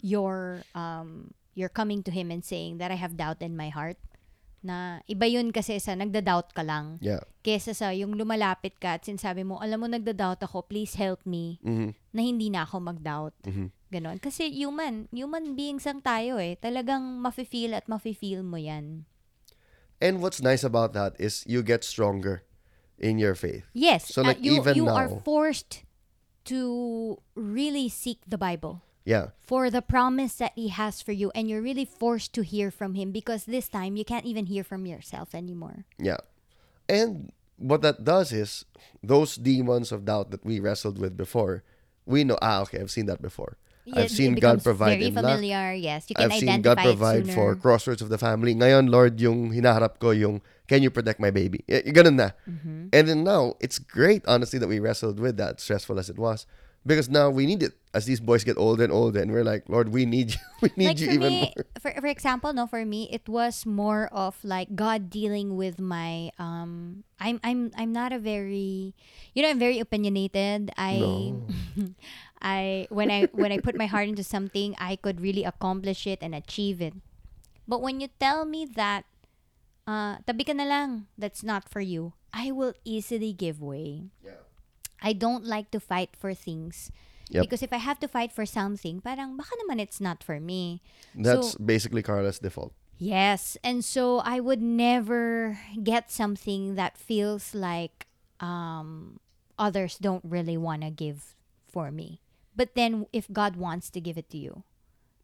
your 0.00 0.62
um 0.74 1.32
you're 1.56 1.72
coming 1.72 2.02
to 2.02 2.12
him 2.12 2.28
and 2.30 2.44
saying 2.44 2.78
that 2.78 2.90
I 2.92 2.98
have 3.00 3.16
doubt 3.16 3.40
in 3.40 3.56
my 3.56 3.68
heart 3.68 3.96
na 4.66 4.98
iba 5.06 5.30
yun 5.30 5.54
kasi 5.54 5.78
sa 5.78 5.94
nagda-doubt 5.94 6.50
ka 6.52 6.60
lang 6.66 6.98
Yeah. 6.98 7.22
kesa 7.40 7.70
sa 7.70 7.94
yung 7.94 8.18
lumalapit 8.18 8.76
ka 8.82 8.98
at 8.98 9.06
sinasabi 9.06 9.46
mo 9.46 9.62
alam 9.62 9.78
mo 9.78 9.86
nagda-doubt 9.86 10.42
ako 10.42 10.66
please 10.66 10.98
help 10.98 11.22
me 11.24 11.62
hmm 11.62 11.94
na 12.10 12.20
hindi 12.24 12.48
na 12.50 12.64
ako 12.66 12.80
mag-doubt 12.82 13.36
Mhm. 13.46 13.68
ganon 13.92 14.18
kasi 14.18 14.48
human 14.50 15.06
human 15.14 15.54
beings 15.54 15.86
ang 15.86 16.02
tayo 16.02 16.40
eh 16.40 16.58
talagang 16.58 17.20
mafe-feel 17.22 17.76
at 17.76 17.86
mafe-feel 17.86 18.42
mo 18.42 18.56
yan 18.58 19.06
And 19.96 20.20
what's 20.20 20.44
nice 20.44 20.60
about 20.60 20.92
that 20.92 21.16
is 21.16 21.40
you 21.48 21.64
get 21.64 21.80
stronger 21.80 22.44
in 23.00 23.16
your 23.16 23.32
faith. 23.32 23.64
Yes. 23.72 24.12
So, 24.12 24.20
uh, 24.20 24.28
like, 24.28 24.44
you, 24.44 24.60
even 24.60 24.76
you 24.76 24.92
are 24.92 25.08
now- 25.08 25.24
forced 25.24 25.88
to 26.52 27.16
really 27.32 27.88
seek 27.88 28.20
the 28.28 28.36
Bible 28.36 28.84
Yeah. 29.06 29.30
for 29.38 29.70
the 29.70 29.80
promise 29.80 30.34
that 30.42 30.50
He 30.58 30.74
has 30.74 31.00
for 31.00 31.14
you, 31.14 31.30
and 31.30 31.46
you're 31.48 31.62
really 31.62 31.86
forced 31.86 32.34
to 32.34 32.42
hear 32.42 32.74
from 32.74 32.98
Him 32.98 33.14
because 33.14 33.46
this 33.46 33.70
time 33.70 33.94
you 33.94 34.04
can't 34.04 34.26
even 34.26 34.50
hear 34.50 34.66
from 34.66 34.84
yourself 34.84 35.30
anymore. 35.30 35.86
Yeah. 35.96 36.18
And 36.90 37.30
what 37.56 37.82
that 37.82 38.02
does 38.02 38.34
is 38.34 38.66
those 39.02 39.36
demons 39.36 39.94
of 39.94 40.04
doubt 40.04 40.34
that 40.34 40.44
we 40.44 40.58
wrestled 40.58 40.98
with 40.98 41.16
before, 41.16 41.62
we 42.04 42.24
know, 42.24 42.36
ah, 42.42 42.62
okay, 42.62 42.82
I've 42.82 42.90
seen 42.90 43.06
that 43.06 43.22
before. 43.22 43.56
I've 43.94 44.06
it 44.06 44.10
seen 44.10 44.34
God 44.34 44.64
provide 44.64 44.98
very 44.98 45.10
luck. 45.10 45.22
familiar. 45.22 45.72
Yes, 45.72 46.10
you 46.10 46.16
can 46.16 46.32
I've 46.32 46.38
seen 46.38 46.60
God 46.62 46.78
provide 46.78 47.30
for 47.30 47.54
crossroads 47.54 48.02
of 48.02 48.08
the 48.08 48.18
family. 48.18 48.54
Ngayon, 48.54 48.90
Lord, 48.90 49.20
yung 49.20 49.54
hinaharap 49.54 50.00
ko 50.00 50.10
yung, 50.10 50.42
can 50.66 50.82
you 50.82 50.90
protect 50.90 51.20
my 51.20 51.30
baby? 51.30 51.62
Y- 51.68 51.94
ganun 51.94 52.18
na. 52.18 52.30
Mm-hmm. 52.50 52.90
And 52.92 53.04
then 53.06 53.22
now, 53.22 53.54
it's 53.60 53.78
great, 53.78 54.26
honestly, 54.26 54.58
that 54.58 54.66
we 54.66 54.80
wrestled 54.80 55.20
with 55.20 55.36
that, 55.36 55.60
stressful 55.60 55.98
as 56.00 56.10
it 56.10 56.18
was. 56.18 56.46
Because 56.86 57.10
now 57.10 57.28
we 57.30 57.46
need 57.46 57.66
it. 57.66 57.74
As 57.90 58.06
these 58.06 58.20
boys 58.20 58.44
get 58.44 58.56
older 58.56 58.84
and 58.84 58.92
older, 58.92 59.18
and 59.18 59.32
we're 59.32 59.42
like, 59.42 59.66
Lord, 59.66 59.90
we 59.90 60.06
need 60.06 60.38
you. 60.38 60.40
We 60.62 60.70
need 60.76 60.86
like 60.86 61.00
you 61.00 61.06
for 61.10 61.12
even 61.18 61.32
me, 61.32 61.40
more. 61.50 61.64
for 61.82 61.90
for 61.98 62.06
example, 62.06 62.52
no, 62.54 62.70
for 62.70 62.86
me, 62.86 63.10
it 63.10 63.26
was 63.26 63.66
more 63.66 64.06
of 64.14 64.38
like 64.46 64.78
God 64.78 65.10
dealing 65.10 65.58
with 65.58 65.82
my 65.82 66.30
um. 66.38 67.02
I'm 67.18 67.40
I'm 67.42 67.74
I'm 67.74 67.90
not 67.90 68.12
a 68.12 68.20
very, 68.20 68.94
you 69.34 69.42
know, 69.42 69.50
I'm 69.50 69.58
very 69.58 69.80
opinionated. 69.80 70.70
I 70.78 71.00
No. 71.02 71.48
I 72.40 72.86
when 72.94 73.10
I 73.10 73.26
when 73.34 73.50
I 73.50 73.58
put 73.58 73.74
my 73.74 73.90
heart 73.90 74.06
into 74.06 74.22
something, 74.22 74.78
I 74.78 74.94
could 74.96 75.20
really 75.20 75.42
accomplish 75.42 76.06
it 76.06 76.22
and 76.22 76.36
achieve 76.36 76.78
it. 76.78 76.94
But 77.66 77.82
when 77.82 77.98
you 77.98 78.08
tell 78.20 78.46
me 78.46 78.62
that 78.78 79.08
uh, 79.90 80.22
tabi 80.22 80.46
ka 80.46 80.54
na 80.54 80.68
lang, 80.68 81.10
that's 81.18 81.42
not 81.42 81.66
for 81.66 81.82
you, 81.82 82.14
I 82.30 82.54
will 82.54 82.78
easily 82.86 83.34
give 83.34 83.58
way. 83.58 84.14
Yeah. 84.22 84.45
I 85.06 85.14
don't 85.14 85.46
like 85.46 85.70
to 85.70 85.78
fight 85.78 86.18
for 86.18 86.34
things. 86.34 86.90
Yep. 87.30 87.46
Because 87.46 87.62
if 87.62 87.70
I 87.72 87.78
have 87.78 88.02
to 88.02 88.10
fight 88.10 88.34
for 88.34 88.42
something, 88.42 88.98
parang 88.98 89.38
baka 89.38 89.54
naman 89.62 89.78
it's 89.78 90.02
not 90.02 90.26
for 90.26 90.42
me. 90.42 90.82
That's 91.14 91.54
So- 91.54 91.62
basically 91.62 92.02
Carla's 92.02 92.42
default. 92.42 92.74
Yes, 92.98 93.60
and 93.60 93.84
so 93.84 94.24
I 94.24 94.40
would 94.40 94.64
never 94.64 95.60
get 95.84 96.08
something 96.10 96.80
that 96.80 96.96
feels 96.96 97.52
like 97.52 98.08
um, 98.40 99.20
others 99.60 100.00
don't 100.00 100.24
really 100.24 100.56
want 100.56 100.80
to 100.80 100.88
give 100.88 101.36
for 101.68 101.92
me. 101.92 102.24
But 102.56 102.72
then, 102.72 103.04
if 103.12 103.28
God 103.28 103.60
wants 103.60 103.92
to 103.92 104.00
give 104.00 104.16
it 104.16 104.32
to 104.32 104.40
you, 104.40 104.64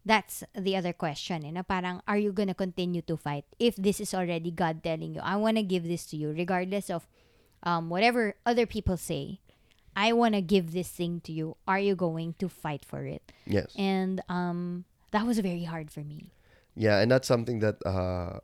that's 0.05 0.45
the 0.53 0.77
other 0.77 0.93
question. 0.93 1.49
Eh, 1.49 1.51
na 1.51 1.65
parang, 1.65 2.05
are 2.05 2.21
you 2.21 2.29
gonna 2.29 2.53
continue 2.53 3.01
to 3.09 3.17
fight 3.17 3.49
if 3.57 3.81
this 3.81 4.05
is 4.05 4.13
already 4.13 4.53
God 4.53 4.85
telling 4.85 5.17
you, 5.17 5.25
I 5.25 5.41
want 5.41 5.57
to 5.57 5.65
give 5.65 5.89
this 5.89 6.05
to 6.13 6.17
you, 6.21 6.29
regardless 6.29 6.93
of 6.93 7.09
um, 7.63 7.89
whatever 7.89 8.37
other 8.45 8.67
people 8.67 8.97
say. 9.01 9.41
I 9.97 10.13
want 10.13 10.35
to 10.35 10.41
give 10.41 10.73
this 10.73 10.89
thing 10.89 11.21
to 11.25 11.33
you. 11.33 11.57
Are 11.69 11.79
you 11.79 11.95
going 11.95 12.35
to 12.39 12.49
fight 12.49 12.85
for 12.85 13.05
it? 13.05 13.33
Yes. 13.47 13.73
And 13.77 14.21
um, 14.29 14.85
that 15.11 15.27
was 15.27 15.39
very 15.39 15.65
hard 15.65 15.91
for 15.91 16.01
me. 16.01 16.33
Yeah, 16.75 17.01
and 17.01 17.11
that's 17.11 17.29
something 17.29 17.61
that 17.61 17.77
uh, 17.85 18.41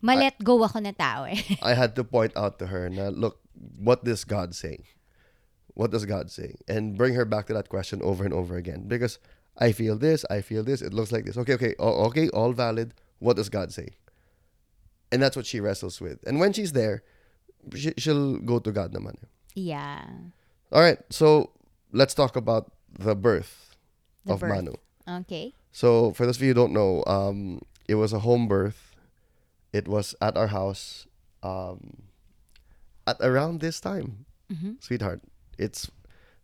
Malet 0.00 0.34
go 0.44 0.62
ako 0.62 0.78
na 0.78 0.92
tao 0.92 1.24
eh. 1.24 1.40
I 1.62 1.74
had 1.74 1.96
to 1.96 2.04
point 2.04 2.36
out 2.36 2.58
to 2.60 2.66
her. 2.68 2.88
Now, 2.88 3.08
look, 3.08 3.40
what 3.54 4.04
does 4.04 4.24
God 4.24 4.54
say? 4.54 4.84
What 5.74 5.90
does 5.90 6.06
God 6.06 6.30
say? 6.30 6.54
And 6.68 6.96
bring 6.96 7.14
her 7.14 7.24
back 7.24 7.46
to 7.48 7.54
that 7.54 7.68
question 7.68 8.00
over 8.02 8.22
and 8.22 8.32
over 8.32 8.54
again. 8.56 8.86
Because 8.86 9.18
I 9.58 9.72
feel 9.72 9.98
this, 9.98 10.24
I 10.30 10.40
feel 10.40 10.62
this, 10.62 10.82
it 10.82 10.94
looks 10.94 11.10
like 11.10 11.24
this. 11.24 11.36
Okay, 11.36 11.54
okay, 11.54 11.74
okay, 11.80 12.28
all 12.30 12.52
valid. 12.52 12.94
What 13.18 13.34
does 13.34 13.48
God 13.48 13.72
say? 13.72 13.88
And 15.10 15.22
that's 15.22 15.34
what 15.34 15.46
she 15.46 15.58
wrestles 15.58 16.00
with. 16.00 16.22
And 16.26 16.38
when 16.38 16.52
she's 16.52 16.72
there, 16.72 17.02
she, 17.74 17.92
she'll 17.98 18.38
go 18.38 18.58
to 18.60 18.70
God 18.70 18.92
naman. 18.92 19.16
yeah. 19.54 20.04
All 20.74 20.80
right, 20.82 20.98
so 21.08 21.50
let's 21.92 22.14
talk 22.14 22.34
about 22.34 22.72
the 22.90 23.14
birth 23.14 23.76
The 24.26 24.34
of 24.34 24.40
birth. 24.40 24.50
Manu. 24.50 24.74
Okay. 25.22 25.54
So 25.70 26.12
for 26.12 26.26
those 26.26 26.36
of 26.36 26.42
you 26.42 26.48
who 26.50 26.54
don't 26.54 26.72
know, 26.72 27.04
um, 27.06 27.62
it 27.86 27.94
was 27.94 28.12
a 28.12 28.18
home 28.20 28.48
birth. 28.48 28.90
It 29.72 29.86
was 29.86 30.14
at 30.20 30.36
our 30.36 30.48
house 30.48 31.06
um, 31.42 32.02
at 33.06 33.16
around 33.20 33.60
this 33.60 33.78
time, 33.80 34.26
Mhm. 34.50 34.82
sweetheart. 34.82 35.22
It's 35.58 35.90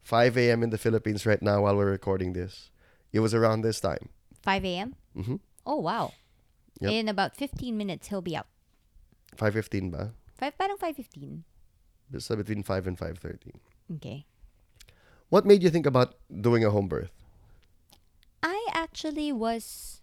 5 0.03 0.37
a.m. 0.39 0.63
in 0.63 0.71
the 0.71 0.79
Philippines 0.79 1.27
right 1.27 1.41
now 1.43 1.63
while 1.63 1.75
we're 1.77 1.91
recording 1.91 2.33
this. 2.33 2.71
It 3.13 3.21
was 3.21 3.35
around 3.35 3.63
this 3.63 3.81
time. 3.81 4.11
5 4.43 4.65
a.m. 4.65 4.95
hmm 5.15 5.37
Oh, 5.67 5.77
wow. 5.83 6.13
Yep. 6.81 6.91
In 6.93 7.09
about 7.09 7.37
15 7.37 7.77
minutes, 7.77 8.09
he'll 8.09 8.23
be 8.23 8.35
out. 8.37 8.47
5.15 9.37 9.91
ba? 9.91 10.13
Five, 10.35 10.57
parang 10.57 10.79
5.15. 10.79 11.43
So 12.19 12.35
between 12.37 12.63
5 12.63 12.87
and 12.87 12.97
5.30. 12.99 13.53
Okay. 13.97 14.27
What 15.29 15.47
made 15.47 15.63
you 15.63 15.71
think 15.71 15.87
about 15.87 16.15
doing 16.31 16.65
a 16.65 16.71
home 16.71 16.89
birth? 16.89 17.11
I 18.43 18.67
actually 18.73 19.33
was... 19.33 20.01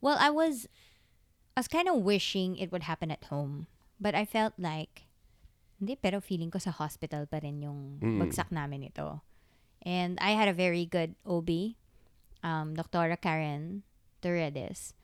Well, 0.00 0.16
I 0.18 0.30
was... 0.30 0.66
I 1.56 1.60
was 1.60 1.68
kind 1.68 1.88
of 1.88 2.02
wishing 2.02 2.56
it 2.56 2.70
would 2.72 2.84
happen 2.84 3.10
at 3.10 3.24
home. 3.24 3.66
But 4.00 4.14
I 4.14 4.24
felt 4.24 4.54
like... 4.58 5.06
Hindi, 5.80 5.96
pero 5.96 6.20
feeling 6.20 6.50
ko 6.50 6.58
sa 6.58 6.70
hospital 6.70 7.26
pa 7.26 7.38
rin 7.42 7.60
yung 7.62 7.98
Mm. 8.00 8.22
bagsak 8.22 8.50
namin 8.54 8.86
ito. 8.86 9.22
And 9.82 10.16
I 10.22 10.32
had 10.38 10.46
a 10.48 10.54
very 10.54 10.86
good 10.86 11.14
OB, 11.26 11.74
um, 12.46 12.74
Dr. 12.78 13.10
Karen 13.20 13.82
Torredes. 14.22 14.94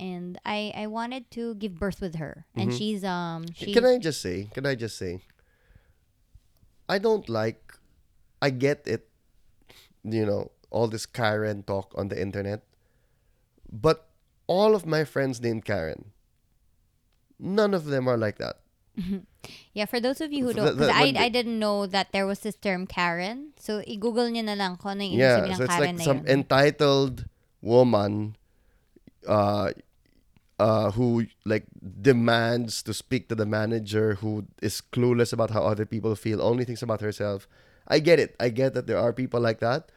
And 0.00 0.40
I 0.42 0.72
I 0.74 0.88
wanted 0.90 1.30
to 1.38 1.54
give 1.54 1.78
birth 1.78 2.00
with 2.02 2.16
her. 2.18 2.48
And 2.56 2.72
Mhm. 2.72 2.74
she's 2.74 3.04
um 3.06 3.46
she's 3.54 3.76
Can 3.76 3.84
I 3.86 4.00
just 4.02 4.18
say, 4.18 4.50
can 4.50 4.66
I 4.66 4.74
just 4.74 4.98
say, 4.98 5.22
I 6.88 6.98
don't 6.98 7.28
like, 7.28 7.74
I 8.42 8.50
get 8.50 8.82
it, 8.86 9.08
you 10.04 10.26
know, 10.26 10.50
all 10.70 10.88
this 10.88 11.06
Karen 11.06 11.62
talk 11.62 11.92
on 11.96 12.08
the 12.08 12.20
internet, 12.20 12.62
but 13.70 14.08
all 14.46 14.74
of 14.74 14.84
my 14.84 15.04
friends 15.04 15.40
named 15.40 15.64
Karen, 15.64 16.12
none 17.38 17.72
of 17.72 17.86
them 17.86 18.08
are 18.08 18.16
like 18.18 18.38
that. 18.38 18.60
Yeah, 19.72 19.86
for 19.86 19.98
those 19.98 20.20
of 20.20 20.32
you 20.32 20.46
who 20.46 20.52
don't, 20.52 20.78
because 20.78 20.88
I, 20.88 21.12
I 21.16 21.28
didn't 21.28 21.58
know 21.58 21.86
that 21.86 22.12
there 22.12 22.26
was 22.26 22.40
this 22.40 22.54
term 22.54 22.86
Karen. 22.86 23.52
So, 23.58 23.82
i-google 23.88 24.30
nyo 24.30 24.42
na 24.42 24.54
lang 24.54 24.76
kung 24.76 24.92
ano 24.92 25.02
yung 25.02 25.18
Yeah, 25.18 25.42
so 25.56 25.64
it's 25.64 25.74
Karen 25.74 25.96
like 25.96 26.04
some 26.04 26.18
yun. 26.18 26.46
entitled 26.46 27.26
woman, 27.60 28.36
uh, 29.26 29.72
uh, 30.58 30.90
who 30.92 31.26
like 31.44 31.66
demands 32.00 32.82
to 32.82 32.94
speak 32.94 33.28
to 33.28 33.34
the 33.34 33.46
manager, 33.46 34.14
who 34.14 34.46
is 34.62 34.82
clueless 34.92 35.32
about 35.32 35.50
how 35.50 35.62
other 35.64 35.86
people 35.86 36.14
feel, 36.14 36.42
only 36.42 36.64
thinks 36.64 36.82
about 36.82 37.00
herself. 37.00 37.48
I 37.88 37.98
get 37.98 38.18
it. 38.18 38.34
I 38.40 38.48
get 38.48 38.74
that 38.74 38.86
there 38.86 38.98
are 38.98 39.12
people 39.12 39.40
like 39.40 39.60
that, 39.60 39.90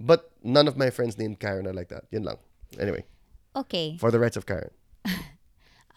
but 0.00 0.30
none 0.42 0.68
of 0.68 0.76
my 0.76 0.90
friends 0.90 1.18
named 1.18 1.40
Karen 1.40 1.66
are 1.66 1.74
like 1.74 1.88
that. 1.88 2.04
Yun 2.10 2.24
lang. 2.24 2.38
Anyway, 2.78 3.04
okay. 3.56 3.96
for 3.98 4.10
the 4.10 4.18
rights 4.18 4.36
of 4.36 4.46
Karen. 4.46 4.70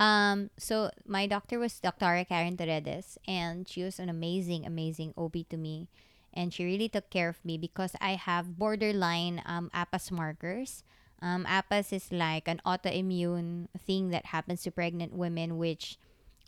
Um, 0.01 0.49
so, 0.57 0.89
my 1.05 1.29
doctor 1.29 1.61
was 1.61 1.77
Dr. 1.77 2.25
Karen 2.25 2.57
Toredes, 2.57 3.21
and 3.29 3.69
she 3.69 3.85
was 3.85 4.01
an 4.01 4.09
amazing, 4.09 4.65
amazing 4.65 5.13
OB 5.15 5.45
to 5.53 5.57
me. 5.57 5.93
And 6.33 6.51
she 6.51 6.65
really 6.65 6.89
took 6.89 7.11
care 7.11 7.29
of 7.29 7.37
me 7.45 7.59
because 7.59 7.93
I 8.01 8.17
have 8.17 8.57
borderline 8.57 9.43
um, 9.45 9.69
APAS 9.75 10.09
markers. 10.09 10.81
Um, 11.21 11.45
APAS 11.45 11.93
is 11.93 12.11
like 12.11 12.47
an 12.47 12.61
autoimmune 12.65 13.67
thing 13.77 14.09
that 14.09 14.25
happens 14.27 14.63
to 14.63 14.71
pregnant 14.71 15.13
women, 15.13 15.57
which 15.57 15.97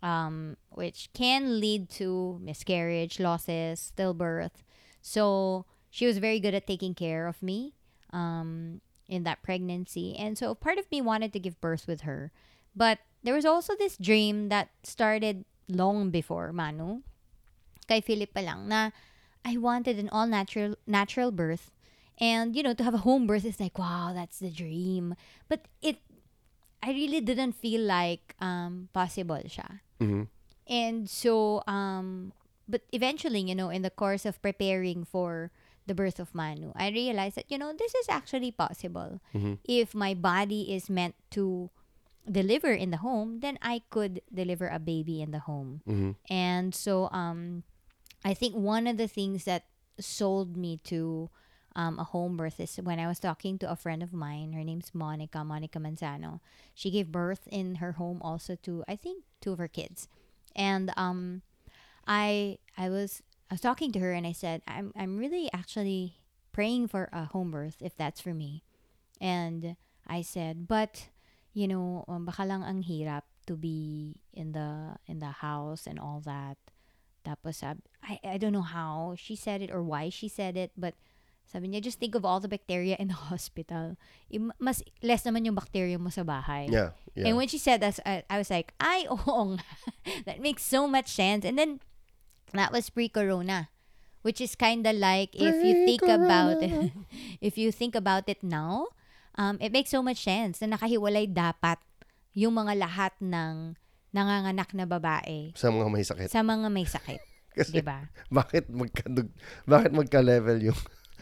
um, 0.02 0.56
which 0.70 1.08
can 1.14 1.60
lead 1.60 1.88
to 1.88 2.38
miscarriage, 2.42 3.20
losses, 3.20 3.92
stillbirth. 3.96 4.62
So 5.00 5.64
she 5.90 6.06
was 6.06 6.18
very 6.18 6.40
good 6.40 6.54
at 6.54 6.66
taking 6.66 6.94
care 6.94 7.26
of 7.26 7.42
me 7.42 7.74
um, 8.12 8.80
in 9.08 9.22
that 9.24 9.42
pregnancy. 9.42 10.16
And 10.18 10.36
so 10.36 10.54
part 10.54 10.78
of 10.78 10.90
me 10.90 11.00
wanted 11.00 11.32
to 11.32 11.40
give 11.40 11.60
birth 11.60 11.86
with 11.86 12.02
her. 12.02 12.32
But 12.76 12.98
there 13.22 13.34
was 13.34 13.46
also 13.46 13.74
this 13.76 13.96
dream 13.96 14.48
that 14.50 14.68
started 14.82 15.44
long 15.68 16.10
before 16.10 16.52
Manu, 16.52 17.00
kay 17.88 18.00
Philip 18.00 18.34
pa 18.34 18.40
lang, 18.40 18.68
na 18.68 18.90
I 19.44 19.56
wanted 19.56 19.98
an 19.98 20.08
all 20.10 20.26
natural 20.26 20.76
natural 20.86 21.30
birth. 21.30 21.70
And, 22.18 22.54
you 22.54 22.62
know, 22.62 22.74
to 22.74 22.84
have 22.84 22.94
a 22.94 22.98
home 23.02 23.26
birth 23.26 23.44
is 23.44 23.58
like, 23.58 23.78
wow, 23.78 24.12
that's 24.14 24.38
the 24.38 24.50
dream. 24.50 25.14
But 25.48 25.66
it, 25.82 25.98
I 26.82 26.90
really 26.90 27.20
didn't 27.20 27.52
feel 27.52 27.80
like 27.82 28.34
um, 28.40 28.88
possible 28.92 29.42
siya. 29.46 29.80
Mhm. 30.00 30.28
And 30.66 31.10
so, 31.10 31.62
um, 31.66 32.32
but 32.68 32.82
eventually, 32.92 33.40
you 33.40 33.54
know, 33.54 33.68
in 33.68 33.82
the 33.82 33.90
course 33.90 34.24
of 34.24 34.40
preparing 34.40 35.04
for 35.04 35.50
the 35.86 35.94
birth 35.94 36.18
of 36.18 36.34
Manu, 36.34 36.72
I 36.74 36.88
realized 36.88 37.36
that, 37.36 37.50
you 37.50 37.58
know, 37.58 37.72
this 37.76 37.94
is 37.94 38.08
actually 38.08 38.50
possible. 38.52 39.20
Mhm. 39.34 39.58
If 39.64 39.92
my 39.94 40.14
body 40.14 40.72
is 40.72 40.88
meant 40.88 41.14
to 41.36 41.68
deliver 42.24 42.72
in 42.72 42.88
the 42.90 43.04
home, 43.04 43.40
then 43.40 43.58
I 43.60 43.82
could 43.90 44.22
deliver 44.32 44.68
a 44.68 44.78
baby 44.80 45.20
in 45.20 45.30
the 45.32 45.44
home. 45.44 45.82
Mhm. 45.84 46.16
And 46.30 46.72
so, 46.74 47.10
um, 47.12 47.64
I 48.24 48.32
think 48.32 48.56
one 48.56 48.86
of 48.88 48.96
the 48.96 49.08
things 49.08 49.44
that 49.44 49.68
sold 50.00 50.56
me 50.56 50.80
to 50.88 51.28
um, 51.76 51.98
a 51.98 52.04
home 52.04 52.36
birth 52.36 52.60
is 52.60 52.76
when 52.76 53.00
I 53.00 53.06
was 53.06 53.18
talking 53.18 53.58
to 53.58 53.70
a 53.70 53.76
friend 53.76 54.02
of 54.02 54.12
mine. 54.12 54.52
Her 54.52 54.62
name's 54.62 54.94
Monica, 54.94 55.44
Monica 55.44 55.78
Manzano. 55.78 56.40
She 56.74 56.90
gave 56.90 57.10
birth 57.10 57.48
in 57.50 57.76
her 57.76 57.92
home 57.92 58.22
also 58.22 58.56
to, 58.62 58.84
I 58.86 58.96
think, 58.96 59.24
two 59.40 59.52
of 59.52 59.58
her 59.58 59.68
kids. 59.68 60.08
And 60.54 60.92
um, 60.96 61.42
I 62.06 62.58
I 62.78 62.88
was 62.88 63.22
I 63.50 63.54
was 63.54 63.60
talking 63.60 63.90
to 63.92 63.98
her 64.00 64.12
and 64.12 64.26
I 64.26 64.32
said, 64.32 64.62
I'm 64.68 64.92
I'm 64.96 65.18
really 65.18 65.50
actually 65.52 66.18
praying 66.52 66.88
for 66.88 67.08
a 67.12 67.24
home 67.24 67.50
birth 67.50 67.76
if 67.80 67.96
that's 67.96 68.20
for 68.20 68.34
me. 68.34 68.62
And 69.20 69.76
I 70.06 70.22
said, 70.22 70.68
but 70.68 71.08
you 71.52 71.66
know, 71.66 72.04
um, 72.06 72.24
baka 72.24 72.44
lang 72.44 72.62
ang 72.62 72.82
hirap 72.82 73.22
to 73.46 73.56
be 73.56 74.20
in 74.32 74.52
the 74.52 74.94
in 75.06 75.18
the 75.18 75.42
house 75.42 75.86
and 75.86 75.98
all 75.98 76.22
that. 76.24 76.56
Tapos 77.26 77.66
I 77.66 78.20
I 78.22 78.38
don't 78.38 78.54
know 78.54 78.62
how 78.62 79.14
she 79.18 79.34
said 79.34 79.60
it 79.60 79.74
or 79.74 79.82
why 79.82 80.08
she 80.08 80.28
said 80.28 80.56
it, 80.56 80.70
but 80.78 80.94
sabi 81.44 81.70
niya, 81.70 81.80
just 81.80 82.00
think 82.00 82.14
of 82.14 82.24
all 82.24 82.40
the 82.40 82.50
bacteria 82.50 82.96
in 82.98 83.08
the 83.08 83.18
hospital. 83.30 83.94
I- 84.28 84.54
mas 84.58 84.82
less 85.00 85.22
naman 85.22 85.46
yung 85.46 85.54
bacteria 85.54 85.98
mo 85.98 86.10
sa 86.10 86.24
bahay. 86.24 86.66
Yeah. 86.68 86.96
Yeah. 87.14 87.30
And 87.30 87.38
when 87.38 87.46
she 87.46 87.62
said 87.62 87.78
that, 87.78 88.00
I, 88.02 88.26
I 88.26 88.38
was 88.42 88.50
like, 88.50 88.74
ay, 88.82 89.06
oo 89.12 89.54
nga. 89.54 89.64
that 90.26 90.42
makes 90.42 90.66
so 90.66 90.90
much 90.90 91.06
sense. 91.14 91.46
And 91.46 91.54
then, 91.54 91.78
that 92.54 92.70
was 92.70 92.90
pre-corona. 92.90 93.70
Which 94.24 94.40
is 94.40 94.56
kind 94.56 94.82
of 94.88 94.96
like, 94.96 95.36
if 95.36 95.52
you 95.60 95.84
think 95.84 96.00
about 96.02 96.64
it, 96.64 96.90
if 97.44 97.60
you 97.60 97.68
think 97.68 97.92
about 97.94 98.24
it 98.24 98.40
now, 98.40 98.88
um, 99.36 99.60
it 99.60 99.68
makes 99.70 99.92
so 99.92 100.00
much 100.00 100.24
sense 100.24 100.64
na 100.64 100.74
nakahiwalay 100.74 101.28
dapat 101.28 101.76
yung 102.32 102.56
mga 102.56 102.72
lahat 102.88 103.12
ng 103.20 103.76
nanganganak 104.10 104.72
na 104.72 104.88
babae 104.88 105.52
sa 105.52 105.68
mga 105.68 105.86
may 105.92 106.02
sakit. 106.06 106.28
sa 106.32 106.40
mga 106.40 106.66
may 106.72 106.86
sakit. 106.88 107.20
Kasi 107.52 107.70
Diba? 107.78 108.10
bakit 108.32 108.66
magka 108.72 109.06
bakit 109.68 109.90
magka-level 109.92 110.72
yung 110.72 110.78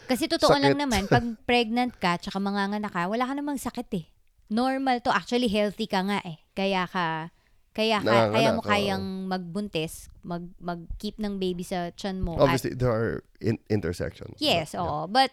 Kasi 0.07 0.27
totoo 0.27 0.53
lang 0.55 0.75
Sakit. 0.75 0.83
naman, 0.83 1.03
pag 1.07 1.25
pregnant 1.47 1.95
ka, 1.97 2.19
tsaka 2.19 2.39
manganganak 2.39 2.93
ka, 2.93 3.07
wala 3.09 3.25
ka 3.25 3.35
namang 3.35 3.57
sakit 3.57 3.89
eh. 3.97 4.07
Normal 4.53 5.01
to. 5.01 5.09
Actually, 5.09 5.49
healthy 5.49 5.89
ka 5.89 6.05
nga 6.05 6.21
eh. 6.23 6.37
Kaya 6.53 6.85
ka, 6.85 7.33
kaya, 7.73 8.05
ka, 8.05 8.05
Nanganganak, 8.05 8.35
kaya 8.37 8.49
mo 8.53 8.61
oo. 8.61 8.69
kayang 8.69 9.05
magbuntis, 9.27 10.13
mag, 10.21 10.45
mag-keep 10.61 11.17
ng 11.17 11.41
baby 11.41 11.65
sa 11.65 11.89
tiyan 11.91 12.21
mo. 12.21 12.37
at- 12.37 12.45
Obviously, 12.45 12.77
there 12.77 12.93
are 12.93 13.25
in- 13.41 13.63
intersections. 13.73 14.37
Yes, 14.37 14.77
but, 14.77 14.79
yeah. 14.79 14.85
oo. 14.85 15.01
But 15.09 15.31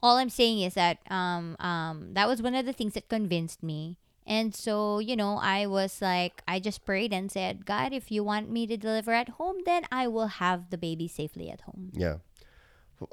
all 0.00 0.16
I'm 0.16 0.32
saying 0.32 0.64
is 0.66 0.74
that 0.74 0.98
um 1.12 1.54
um 1.62 2.10
that 2.18 2.26
was 2.26 2.42
one 2.42 2.56
of 2.58 2.64
the 2.66 2.72
things 2.72 2.96
that 2.98 3.06
convinced 3.12 3.62
me. 3.62 4.00
And 4.26 4.54
so, 4.54 4.98
you 5.02 5.14
know, 5.18 5.36
I 5.38 5.66
was 5.66 6.00
like 6.00 6.42
I 6.48 6.58
just 6.58 6.86
prayed 6.86 7.12
and 7.12 7.30
said, 7.30 7.66
God, 7.66 7.92
if 7.92 8.10
you 8.10 8.24
want 8.24 8.48
me 8.50 8.66
to 8.66 8.74
deliver 8.78 9.12
at 9.12 9.36
home, 9.38 9.60
then 9.66 9.82
I 9.92 10.06
will 10.08 10.40
have 10.42 10.70
the 10.70 10.78
baby 10.78 11.06
safely 11.06 11.50
at 11.50 11.62
home. 11.68 11.90
Yeah. 11.92 12.22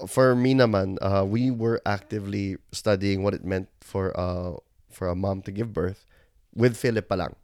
For 0.07 0.35
me 0.35 0.53
naman, 0.53 0.97
uh, 1.01 1.25
we 1.25 1.51
were 1.51 1.81
actively 1.85 2.57
studying 2.71 3.23
what 3.23 3.33
it 3.33 3.45
meant 3.45 3.69
for 3.81 4.11
uh 4.19 4.57
for 4.89 5.07
a 5.07 5.15
mom 5.15 5.41
to 5.43 5.51
give 5.51 5.73
birth 5.73 6.05
with 6.53 6.75
Philip 6.75 7.07
palang. 7.07 7.35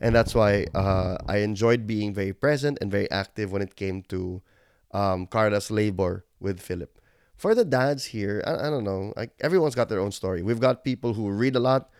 And 0.00 0.14
that's 0.14 0.34
why 0.34 0.66
uh, 0.74 1.16
I 1.28 1.38
enjoyed 1.46 1.86
being 1.86 2.12
very 2.12 2.32
present 2.32 2.78
and 2.80 2.90
very 2.90 3.08
active 3.10 3.52
when 3.52 3.62
it 3.62 3.76
came 3.76 4.02
to 4.10 4.42
um, 4.90 5.26
Carla's 5.26 5.70
labor 5.70 6.24
with 6.40 6.58
Philip. 6.58 6.98
For 7.36 7.54
the 7.54 7.64
dads 7.64 8.06
here, 8.06 8.42
I, 8.46 8.66
I 8.66 8.70
don't 8.70 8.82
know. 8.82 9.12
Like 9.16 9.30
everyone's 9.40 9.74
got 9.74 9.88
their 9.88 10.00
own 10.00 10.10
story. 10.10 10.42
We've 10.42 10.60
got 10.60 10.82
people 10.84 11.14
who 11.14 11.30
read 11.30 11.54
a 11.54 11.60
lot, 11.60 11.90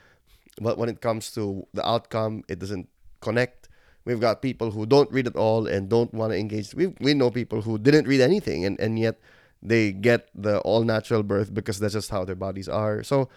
but 0.60 0.78
when 0.78 0.88
it 0.88 1.00
comes 1.00 1.30
to 1.34 1.66
the 1.74 1.86
outcome, 1.86 2.42
it 2.48 2.58
doesn't 2.58 2.88
connect. 3.20 3.68
We've 4.04 4.20
got 4.20 4.42
people 4.42 4.72
who 4.72 4.84
don't 4.84 5.10
read 5.12 5.28
at 5.28 5.36
all 5.36 5.66
and 5.68 5.88
don't 5.88 6.12
want 6.12 6.32
to 6.32 6.38
engage. 6.38 6.74
We 6.74 6.88
we 6.98 7.14
know 7.14 7.30
people 7.30 7.62
who 7.62 7.78
didn't 7.78 8.08
read 8.08 8.20
anything 8.20 8.64
and, 8.66 8.78
and 8.80 8.98
yet 8.98 9.20
they 9.62 9.92
get 9.92 10.28
the 10.34 10.58
all 10.60 10.82
natural 10.82 11.22
birth 11.22 11.54
because 11.54 11.78
that's 11.78 11.94
just 11.94 12.10
how 12.10 12.24
their 12.24 12.34
bodies 12.34 12.68
are. 12.68 13.02
So 13.02 13.28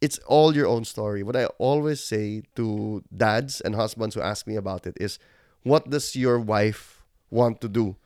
it's 0.00 0.18
all 0.26 0.56
your 0.56 0.66
own 0.66 0.84
story. 0.84 1.22
What 1.22 1.36
I 1.36 1.46
always 1.58 2.02
say 2.02 2.42
to 2.56 3.04
dads 3.14 3.60
and 3.60 3.74
husbands 3.74 4.14
who 4.14 4.22
ask 4.22 4.46
me 4.46 4.56
about 4.56 4.86
it 4.86 4.96
is 4.98 5.18
what 5.62 5.90
does 5.90 6.16
your 6.16 6.38
wife 6.40 7.02
want 7.30 7.60
to 7.60 7.68
do? 7.68 7.96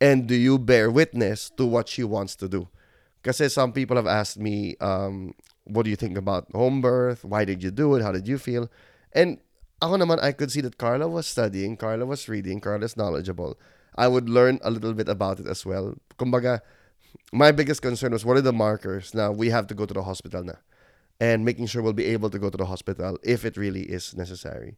And 0.00 0.26
do 0.26 0.34
you 0.34 0.58
bear 0.58 0.90
witness 0.90 1.50
to 1.56 1.66
what 1.66 1.88
she 1.88 2.02
wants 2.04 2.34
to 2.36 2.48
do? 2.48 2.68
Because 3.22 3.52
some 3.52 3.72
people 3.72 3.96
have 3.96 4.06
asked 4.06 4.38
me, 4.38 4.76
um, 4.80 5.34
what 5.64 5.84
do 5.84 5.90
you 5.90 5.96
think 5.96 6.16
about 6.16 6.50
home 6.52 6.80
birth? 6.80 7.24
Why 7.24 7.44
did 7.44 7.62
you 7.62 7.70
do 7.70 7.94
it? 7.94 8.02
How 8.02 8.12
did 8.12 8.26
you 8.26 8.38
feel? 8.38 8.70
And 9.12 9.38
ako 9.82 9.96
naman, 9.96 10.22
I 10.22 10.32
could 10.32 10.50
see 10.50 10.60
that 10.62 10.78
Carla 10.78 11.08
was 11.08 11.26
studying, 11.26 11.76
Carla 11.76 12.06
was 12.06 12.28
reading, 12.28 12.60
Carla's 12.60 12.96
knowledgeable. 12.96 13.58
I 13.96 14.06
would 14.06 14.28
learn 14.28 14.58
a 14.62 14.70
little 14.70 14.94
bit 14.94 15.08
about 15.08 15.40
it 15.40 15.46
as 15.46 15.66
well. 15.66 15.94
Kumbaga, 16.18 16.62
my 17.32 17.52
biggest 17.52 17.82
concern 17.82 18.12
was 18.12 18.24
what 18.24 18.36
are 18.36 18.42
the 18.42 18.52
markers? 18.52 19.14
Now, 19.14 19.32
we 19.32 19.50
have 19.50 19.66
to 19.68 19.74
go 19.74 19.86
to 19.86 19.94
the 19.94 20.02
hospital 20.02 20.42
now 20.44 20.58
And 21.20 21.44
making 21.44 21.66
sure 21.66 21.82
we'll 21.82 21.92
be 21.92 22.06
able 22.06 22.30
to 22.30 22.38
go 22.38 22.50
to 22.50 22.56
the 22.56 22.66
hospital 22.66 23.18
if 23.22 23.44
it 23.44 23.56
really 23.56 23.82
is 23.82 24.14
necessary. 24.16 24.76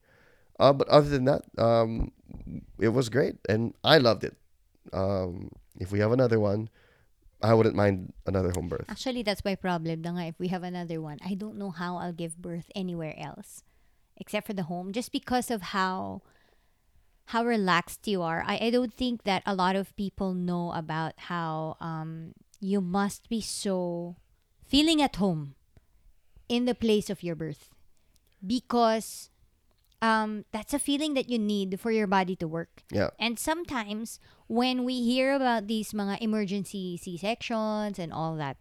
Uh, 0.58 0.72
but 0.72 0.88
other 0.88 1.08
than 1.08 1.24
that, 1.24 1.42
um, 1.58 2.12
it 2.78 2.88
was 2.88 3.08
great. 3.08 3.36
And 3.48 3.74
I 3.84 3.98
loved 3.98 4.24
it. 4.24 4.36
Um, 4.92 5.50
if 5.78 5.92
we 5.92 6.00
have 6.00 6.12
another 6.12 6.40
one, 6.40 6.68
I 7.42 7.54
wouldn't 7.54 7.74
mind 7.74 8.12
another 8.26 8.50
home 8.50 8.68
birth. 8.68 8.84
Actually, 8.88 9.22
that's 9.22 9.44
my 9.44 9.54
problem. 9.54 10.04
If 10.04 10.38
we 10.38 10.48
have 10.48 10.62
another 10.62 11.00
one, 11.00 11.18
I 11.24 11.34
don't 11.34 11.56
know 11.56 11.70
how 11.70 11.96
I'll 11.96 12.12
give 12.12 12.36
birth 12.36 12.68
anywhere 12.74 13.14
else 13.18 13.62
except 14.16 14.46
for 14.46 14.52
the 14.52 14.64
home 14.64 14.92
just 14.92 15.12
because 15.12 15.50
of 15.50 15.62
how 15.72 16.20
how 17.30 17.46
relaxed 17.46 18.06
you 18.10 18.22
are. 18.22 18.42
I, 18.46 18.58
I 18.66 18.70
don't 18.70 18.92
think 18.92 19.22
that 19.22 19.42
a 19.46 19.54
lot 19.54 19.76
of 19.78 19.94
people 19.94 20.34
know 20.34 20.72
about 20.74 21.30
how 21.30 21.76
um 21.80 22.34
you 22.58 22.80
must 22.82 23.30
be 23.30 23.40
so 23.40 24.16
feeling 24.66 25.00
at 25.00 25.16
home 25.16 25.54
in 26.50 26.66
the 26.66 26.74
place 26.74 27.08
of 27.08 27.22
your 27.22 27.38
birth 27.38 27.70
because 28.42 29.30
um 30.02 30.44
that's 30.50 30.74
a 30.74 30.82
feeling 30.82 31.14
that 31.14 31.30
you 31.30 31.38
need 31.38 31.78
for 31.78 31.94
your 31.94 32.10
body 32.10 32.34
to 32.36 32.50
work. 32.50 32.82
Yeah. 32.90 33.14
And 33.18 33.38
sometimes 33.38 34.18
when 34.50 34.82
we 34.82 35.06
hear 35.06 35.34
about 35.34 35.70
these 35.70 35.94
mga 35.94 36.18
emergency 36.18 36.98
C-sections 36.98 37.98
and 37.98 38.10
all 38.10 38.34
that, 38.42 38.58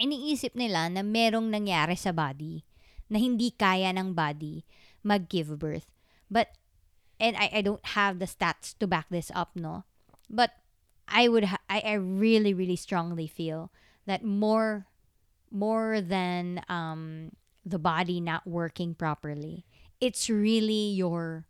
iniisip 0.00 0.56
nila 0.56 0.88
na 0.88 1.04
merong 1.04 1.52
nangyari 1.52 1.96
sa 1.96 2.12
body 2.12 2.64
na 3.12 3.20
hindi 3.20 3.52
kaya 3.52 3.92
ng 3.92 4.16
body 4.16 4.64
mag-give 5.04 5.52
birth. 5.60 5.92
But, 6.26 6.50
and 7.20 7.36
I, 7.36 7.50
I 7.54 7.60
don't 7.62 7.84
have 7.96 8.18
the 8.18 8.26
stats 8.26 8.76
to 8.78 8.86
back 8.86 9.06
this 9.10 9.30
up, 9.34 9.50
no? 9.54 9.84
But 10.28 10.50
I 11.08 11.28
would, 11.28 11.44
ha- 11.44 11.62
I, 11.70 11.80
I 11.80 11.92
really, 11.94 12.52
really 12.54 12.76
strongly 12.76 13.26
feel 13.26 13.70
that 14.06 14.24
more, 14.24 14.86
more 15.50 16.00
than 16.00 16.60
um, 16.68 17.32
the 17.64 17.78
body 17.78 18.20
not 18.20 18.46
working 18.46 18.94
properly, 18.94 19.64
it's 20.00 20.28
really 20.28 20.90
your 20.92 21.46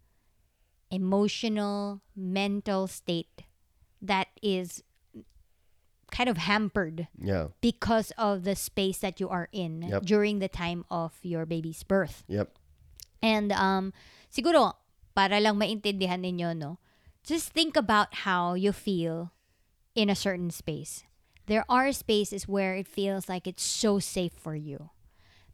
emotional, 0.91 2.01
mental 2.15 2.87
state 2.87 3.43
that 4.01 4.29
is 4.43 4.83
kind 6.13 6.29
of 6.29 6.37
hampered 6.37 7.09
Yeah. 7.19 7.49
because 7.61 8.13
of 8.17 8.45
the 8.45 8.55
space 8.55 8.99
that 8.99 9.19
you 9.19 9.29
are 9.29 9.49
in 9.53 9.83
Yep. 9.83 10.03
during 10.05 10.39
the 10.39 10.49
time 10.49 10.85
of 10.91 11.19
your 11.23 11.45
baby's 11.45 11.83
birth. 11.83 12.23
Yep. 12.29 12.55
And 13.23 13.51
um 13.51 13.93
siguro 14.31 14.75
para 15.17 15.41
lang 15.41 15.57
maintindihan 15.57 16.21
ninyo 16.21 16.53
no, 16.53 16.77
just 17.25 17.49
think 17.57 17.73
about 17.73 18.29
how 18.29 18.53
you 18.53 18.71
feel 18.71 19.33
in 19.97 20.13
a 20.13 20.15
certain 20.15 20.53
space. 20.53 21.09
There 21.49 21.65
are 21.73 21.89
spaces 21.97 22.45
where 22.45 22.77
it 22.77 22.87
feels 22.87 23.25
like 23.25 23.49
it's 23.49 23.65
so 23.65 23.99
safe 23.99 24.37
for 24.37 24.55
you. 24.55 24.93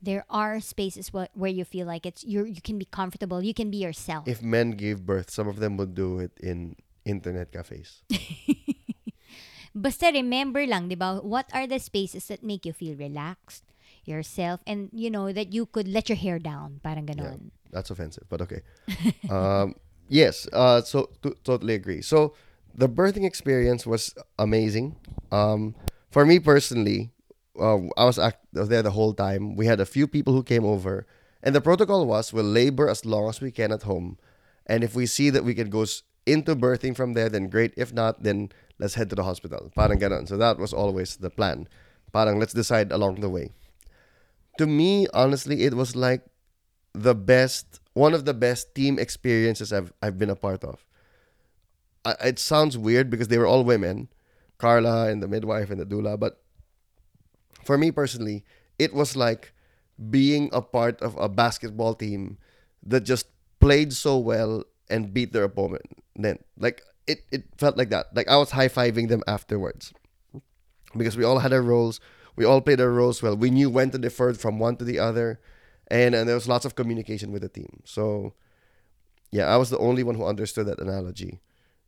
There 0.02 0.26
are 0.26 0.58
spaces 0.58 1.14
where, 1.14 1.30
where 1.32 1.52
you 1.52 1.62
feel 1.64 1.86
like 1.86 2.02
it's 2.02 2.26
you 2.26 2.42
you 2.42 2.58
can 2.58 2.74
be 2.74 2.90
comfortable, 2.90 3.38
you 3.38 3.54
can 3.54 3.70
be 3.70 3.78
yourself. 3.78 4.26
If 4.26 4.42
men 4.42 4.74
gave 4.74 5.06
birth, 5.06 5.30
some 5.30 5.46
of 5.46 5.62
them 5.62 5.78
would 5.78 5.94
do 5.94 6.18
it 6.18 6.34
in 6.42 6.74
internet 7.06 7.54
cafes. 7.54 8.02
Basta 9.78 10.10
remember 10.12 10.66
lang, 10.66 10.90
di 10.90 10.98
ba, 10.98 11.22
what 11.22 11.46
are 11.54 11.70
the 11.70 11.78
spaces 11.78 12.26
that 12.28 12.42
make 12.42 12.66
you 12.66 12.74
feel 12.74 12.98
relaxed, 12.98 13.64
yourself, 14.04 14.60
and 14.66 14.90
you 14.92 15.08
know, 15.08 15.30
that 15.30 15.54
you 15.54 15.70
could 15.70 15.86
let 15.86 16.10
your 16.10 16.18
hair 16.18 16.42
down, 16.42 16.82
parang 16.82 17.06
ganon. 17.06 17.54
That's 17.72 17.90
offensive, 17.90 18.24
but 18.28 18.40
okay. 18.42 18.60
um, 19.30 19.74
yes, 20.08 20.46
uh, 20.52 20.82
so 20.82 21.10
to- 21.22 21.36
totally 21.44 21.74
agree. 21.74 22.02
So 22.02 22.34
the 22.74 22.88
birthing 22.88 23.24
experience 23.24 23.86
was 23.86 24.14
amazing. 24.38 24.96
Um, 25.30 25.74
for 26.10 26.26
me 26.26 26.38
personally, 26.38 27.12
uh, 27.58 27.78
I 27.96 28.04
was 28.04 28.18
act- 28.18 28.46
there 28.52 28.82
the 28.82 28.90
whole 28.92 29.14
time. 29.14 29.56
We 29.56 29.66
had 29.66 29.80
a 29.80 29.86
few 29.86 30.06
people 30.06 30.34
who 30.34 30.42
came 30.42 30.64
over, 30.64 31.06
and 31.42 31.54
the 31.54 31.60
protocol 31.60 32.06
was 32.06 32.32
we'll 32.32 32.44
labor 32.44 32.88
as 32.88 33.04
long 33.04 33.28
as 33.28 33.40
we 33.40 33.50
can 33.50 33.72
at 33.72 33.82
home, 33.84 34.18
and 34.66 34.84
if 34.84 34.94
we 34.94 35.06
see 35.06 35.30
that 35.30 35.44
we 35.44 35.54
can 35.54 35.70
go 35.70 35.82
s- 35.82 36.02
into 36.26 36.54
birthing 36.54 36.94
from 36.94 37.14
there, 37.14 37.28
then 37.28 37.48
great. 37.48 37.72
If 37.76 37.92
not, 37.92 38.22
then 38.22 38.52
let's 38.78 38.94
head 38.94 39.10
to 39.10 39.16
the 39.16 39.24
hospital. 39.24 39.72
Parang 39.74 39.98
ganon. 39.98 40.28
So 40.28 40.36
that 40.36 40.58
was 40.58 40.72
always 40.72 41.16
the 41.16 41.30
plan. 41.30 41.68
Parang 42.12 42.38
let's 42.38 42.52
decide 42.52 42.92
along 42.92 43.20
the 43.20 43.30
way. 43.30 43.50
To 44.58 44.66
me, 44.66 45.06
honestly, 45.14 45.62
it 45.64 45.74
was 45.74 45.96
like 45.96 46.22
the 46.94 47.14
best 47.14 47.80
one 47.94 48.14
of 48.14 48.24
the 48.24 48.34
best 48.34 48.74
team 48.74 48.98
experiences 48.98 49.72
I've 49.72 49.92
I've 50.02 50.18
been 50.18 50.30
a 50.30 50.36
part 50.36 50.64
of. 50.64 50.84
I, 52.04 52.12
it 52.24 52.38
sounds 52.38 52.76
weird 52.76 53.10
because 53.10 53.28
they 53.28 53.38
were 53.38 53.46
all 53.46 53.64
women, 53.64 54.08
Carla 54.58 55.08
and 55.08 55.22
the 55.22 55.28
midwife 55.28 55.70
and 55.70 55.80
the 55.80 55.86
doula, 55.86 56.18
but 56.18 56.42
for 57.64 57.78
me 57.78 57.90
personally, 57.90 58.44
it 58.78 58.92
was 58.92 59.16
like 59.16 59.52
being 60.10 60.50
a 60.52 60.60
part 60.60 61.00
of 61.00 61.16
a 61.16 61.28
basketball 61.28 61.94
team 61.94 62.38
that 62.82 63.02
just 63.02 63.26
played 63.60 63.92
so 63.92 64.18
well 64.18 64.64
and 64.90 65.14
beat 65.14 65.32
their 65.32 65.44
opponent. 65.44 65.86
Then 66.16 66.38
like 66.58 66.82
it 67.06 67.20
it 67.30 67.44
felt 67.56 67.76
like 67.76 67.90
that. 67.90 68.14
Like 68.14 68.28
I 68.28 68.36
was 68.36 68.50
high 68.50 68.68
fiving 68.68 69.08
them 69.08 69.22
afterwards 69.26 69.92
because 70.96 71.16
we 71.16 71.24
all 71.24 71.38
had 71.38 71.52
our 71.52 71.62
roles. 71.62 72.00
We 72.34 72.44
all 72.44 72.60
played 72.60 72.80
our 72.80 72.90
roles 72.90 73.22
well. 73.22 73.36
We 73.36 73.50
knew 73.50 73.68
when 73.70 73.90
to 73.90 73.98
defer 73.98 74.32
from 74.34 74.58
one 74.58 74.76
to 74.76 74.84
the 74.84 74.98
other, 74.98 75.40
and 75.88 76.14
and 76.14 76.28
there 76.28 76.34
was 76.36 76.48
lots 76.48 76.64
of 76.64 76.74
communication 76.74 77.32
with 77.32 77.42
the 77.42 77.48
team. 77.48 77.82
So, 77.84 78.34
yeah, 79.30 79.46
I 79.46 79.56
was 79.56 79.70
the 79.70 79.78
only 79.78 80.02
one 80.02 80.14
who 80.14 80.24
understood 80.24 80.66
that 80.66 80.80
analogy, 80.80 81.40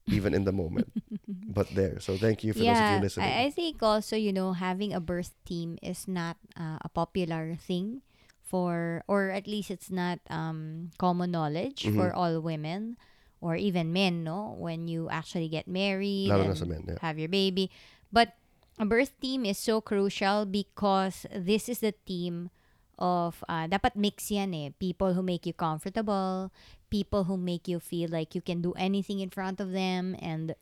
even 0.07 0.34
in 0.34 0.45
the 0.45 0.53
moment. 0.53 0.92
but 1.28 1.68
there, 1.74 2.01
so 2.01 2.16
thank 2.16 2.45
you 2.45 2.53
for 2.53 2.61
those 2.61 2.78
of 2.78 2.90
you 2.92 3.01
listening. 3.01 3.28
I, 3.28 3.45
I 3.45 3.51
think 3.51 3.82
also, 3.82 4.16
you 4.16 4.32
know, 4.32 4.53
having 4.53 4.92
a 4.92 5.01
birth 5.01 5.32
team 5.45 5.78
is 5.82 6.09
not 6.09 6.36
uh, 6.59 6.78
a 6.82 6.88
popular 6.88 7.57
thing 7.57 8.03
for, 8.42 9.03
or 9.09 9.30
at 9.30 9.47
least 9.47 9.70
it's 9.70 9.90
not 9.90 10.20
um, 10.30 10.90
common 10.99 11.30
knowledge 11.30 11.84
Mm-hmm. 11.84 11.99
for 11.99 12.12
all 12.14 12.40
women 12.40 12.97
or 13.40 13.57
even 13.57 13.92
men, 13.92 14.24
no? 14.24 14.57
When 14.59 14.88
you 14.88 15.09
actually 15.11 15.49
get 15.49 15.68
married 15.68 16.28
Lalo 16.28 16.49
and 16.49 16.66
men, 16.66 16.84
yeah. 16.88 16.97
have 17.01 17.18
your 17.18 17.28
baby. 17.28 17.70
But 18.12 18.32
a 18.78 18.86
birth 18.86 19.18
team 19.20 19.45
is 19.45 19.59
so 19.59 19.80
crucial 19.80 20.47
because 20.47 21.26
this 21.34 21.68
is 21.68 21.80
the 21.80 21.92
team 21.92 22.51
of, 22.99 23.42
uh, 23.49 23.66
dapat 23.66 23.97
mix 23.97 24.30
yan 24.30 24.55
eh. 24.55 24.68
People 24.78 25.14
who 25.14 25.22
make 25.22 25.47
you 25.47 25.53
comfortable, 25.53 26.51
people 26.90 27.24
who 27.24 27.36
make 27.36 27.66
you 27.66 27.78
feel 27.80 28.09
like 28.11 28.34
you 28.34 28.42
can 28.42 28.62
do 28.62 28.72
anything 28.78 29.18
in 29.18 29.30
front 29.30 29.59
of 29.59 29.72
them 29.74 30.14
and 30.22 30.55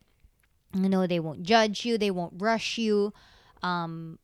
you 0.72 0.89
know 0.89 1.05
they 1.07 1.20
won't 1.20 1.45
judge 1.45 1.85
you 1.85 2.01
they 2.01 2.09
won't 2.09 2.33
rush 2.41 2.80
you 2.80 3.12
um 3.61 4.16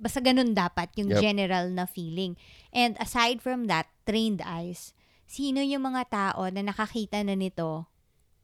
basta 0.00 0.18
ganun 0.24 0.56
dapat 0.56 0.88
yung 0.96 1.12
Yep. 1.12 1.20
general 1.20 1.66
na 1.70 1.84
feeling. 1.86 2.34
And 2.74 2.96
aside 2.98 3.38
from 3.44 3.70
that, 3.70 3.86
trained 4.08 4.42
eyes, 4.42 4.90
sino 5.28 5.62
yung 5.62 5.86
mga 5.86 6.10
tao 6.10 6.42
na 6.50 6.60
nakakita 6.64 7.22
na 7.22 7.36
nito 7.38 7.86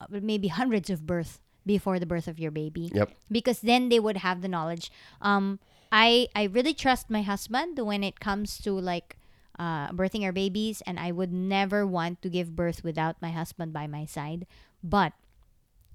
maybe 0.08 0.48
hundreds 0.48 0.88
of 0.88 1.04
births 1.04 1.42
before 1.66 1.98
the 1.98 2.06
birth 2.08 2.28
of 2.28 2.38
your 2.38 2.52
baby? 2.54 2.88
Yep. 2.94 3.12
because 3.28 3.60
then 3.60 3.88
they 3.90 3.98
would 4.00 4.22
have 4.22 4.40
the 4.40 4.48
knowledge. 4.48 4.88
Um, 5.20 5.58
I 5.92 6.28
I 6.34 6.44
really 6.44 6.74
trust 6.74 7.10
my 7.10 7.22
husband 7.22 7.78
when 7.78 8.02
it 8.04 8.20
comes 8.20 8.58
to 8.62 8.72
like 8.72 9.16
uh, 9.58 9.90
birthing 9.92 10.24
our 10.24 10.32
babies, 10.32 10.82
and 10.86 10.98
I 10.98 11.10
would 11.12 11.32
never 11.32 11.86
want 11.86 12.22
to 12.22 12.28
give 12.30 12.56
birth 12.56 12.82
without 12.84 13.20
my 13.20 13.30
husband 13.30 13.72
by 13.72 13.86
my 13.86 14.04
side. 14.06 14.46
But 14.82 15.12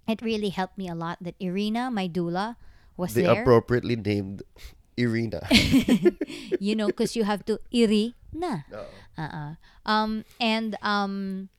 it 0.08 0.22
really 0.22 0.50
helped 0.50 0.78
me 0.78 0.88
a 0.88 0.96
lot 0.96 1.18
that 1.22 1.36
Irina, 1.39 1.89
my 1.89 2.08
doula, 2.08 2.56
was 2.98 3.14
The 3.14 3.24
there. 3.24 3.41
appropriately 3.41 3.96
named 3.96 4.43
Irina. 4.98 5.41
you 6.60 6.76
know, 6.76 6.88
because 6.88 7.16
you 7.16 7.24
have 7.24 7.43
to 7.46 7.60
Irina. 7.72 8.66
Uh-uh. 9.18 9.56
Um, 9.86 10.26
and 10.39 10.78
um, 10.82 11.50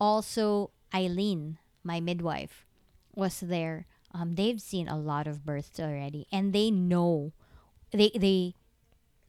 also 0.00 0.70
Eileen, 0.94 1.58
my 1.84 2.00
midwife, 2.00 2.66
was 3.14 3.40
there. 3.40 3.86
Um, 4.12 4.34
they've 4.34 4.60
seen 4.60 4.88
a 4.88 4.98
lot 4.98 5.26
of 5.26 5.44
births 5.44 5.78
already, 5.78 6.26
and 6.32 6.52
they 6.52 6.70
know, 6.70 7.32
they 7.96 8.12
they 8.12 8.52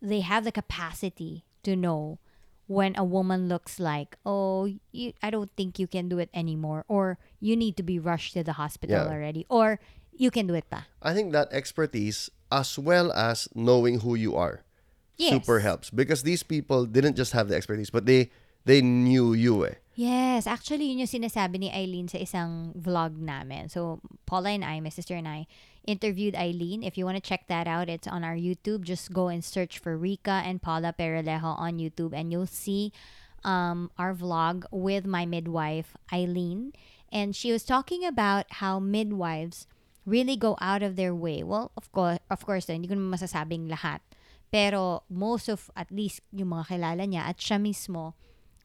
they 0.03 0.19
have 0.21 0.43
the 0.43 0.51
capacity 0.51 1.47
to 1.63 1.75
know 1.75 2.19
when 2.67 2.93
a 2.99 3.03
woman 3.03 3.47
looks 3.47 3.79
like, 3.79 4.19
oh, 4.27 4.67
you, 4.91 5.13
I 5.23 5.31
don't 5.31 5.49
think 5.55 5.79
you 5.79 5.87
can 5.87 6.11
do 6.11 6.19
it 6.19 6.27
anymore, 6.35 6.83
or 6.91 7.15
you 7.39 7.55
need 7.55 7.79
to 7.79 7.83
be 7.83 7.95
rushed 7.97 8.35
to 8.35 8.43
the 8.43 8.59
hospital 8.59 9.07
Yeah. 9.07 9.07
already, 9.07 9.47
or 9.47 9.79
you 10.11 10.29
can 10.31 10.47
do 10.51 10.53
it 10.53 10.67
pa. 10.69 10.83
I 11.01 11.15
think 11.15 11.31
that 11.31 11.47
expertise, 11.55 12.27
as 12.51 12.75
well 12.77 13.15
as 13.15 13.47
knowing 13.55 14.03
who 14.03 14.15
you 14.19 14.35
are, 14.35 14.67
Yes. 15.15 15.31
super 15.31 15.63
helps 15.63 15.89
because 15.89 16.21
these 16.27 16.43
people 16.43 16.85
didn't 16.85 17.15
just 17.15 17.31
have 17.31 17.47
the 17.47 17.55
expertise, 17.55 17.89
but 17.89 18.05
they 18.05 18.29
they 18.67 18.83
knew 18.83 19.31
you. 19.31 19.63
Eh. 19.65 19.79
Yes, 19.97 20.45
actually 20.45 20.93
yun 20.93 21.01
yung 21.01 21.09
sinasabi 21.09 21.57
ni 21.57 21.73
Eileen 21.73 22.05
sa 22.05 22.21
isang 22.21 22.69
vlog 22.77 23.17
namin. 23.17 23.65
So, 23.65 23.97
Paula 24.29 24.53
and 24.53 24.61
I, 24.61 24.77
my 24.77 24.93
sister 24.93 25.17
and 25.17 25.25
I, 25.25 25.49
interviewed 25.89 26.37
Eileen. 26.37 26.85
If 26.85 27.01
you 27.01 27.05
want 27.09 27.17
to 27.17 27.25
check 27.25 27.49
that 27.49 27.65
out, 27.65 27.89
it's 27.89 28.05
on 28.05 28.21
our 28.21 28.37
YouTube. 28.37 28.85
Just 28.85 29.09
go 29.09 29.25
and 29.25 29.41
search 29.41 29.81
for 29.81 29.97
Rica 29.97 30.45
and 30.45 30.61
Paula 30.61 30.93
Peralejo 30.93 31.57
on 31.57 31.81
YouTube 31.81 32.13
and 32.13 32.29
you'll 32.29 32.45
see 32.45 32.93
um, 33.41 33.89
our 33.97 34.13
vlog 34.13 34.69
with 34.69 35.09
my 35.09 35.25
midwife, 35.25 35.97
Eileen. 36.13 36.77
And 37.09 37.33
she 37.33 37.49
was 37.49 37.65
talking 37.65 38.05
about 38.05 38.61
how 38.61 38.77
midwives 38.77 39.65
really 40.05 40.37
go 40.37 40.61
out 40.61 40.85
of 40.85 40.93
their 40.93 41.17
way. 41.17 41.41
Well, 41.41 41.73
of 41.73 41.89
course, 41.89 42.21
of 42.29 42.45
course, 42.45 42.69
hindi 42.69 42.85
ko 42.85 43.01
naman 43.01 43.17
masasabing 43.17 43.65
lahat. 43.65 44.05
Pero 44.53 45.09
most 45.09 45.49
of, 45.49 45.73
at 45.73 45.89
least 45.89 46.21
yung 46.29 46.53
mga 46.53 46.77
kilala 46.77 47.09
niya 47.09 47.25
at 47.33 47.41
siya 47.41 47.57
mismo, 47.57 48.13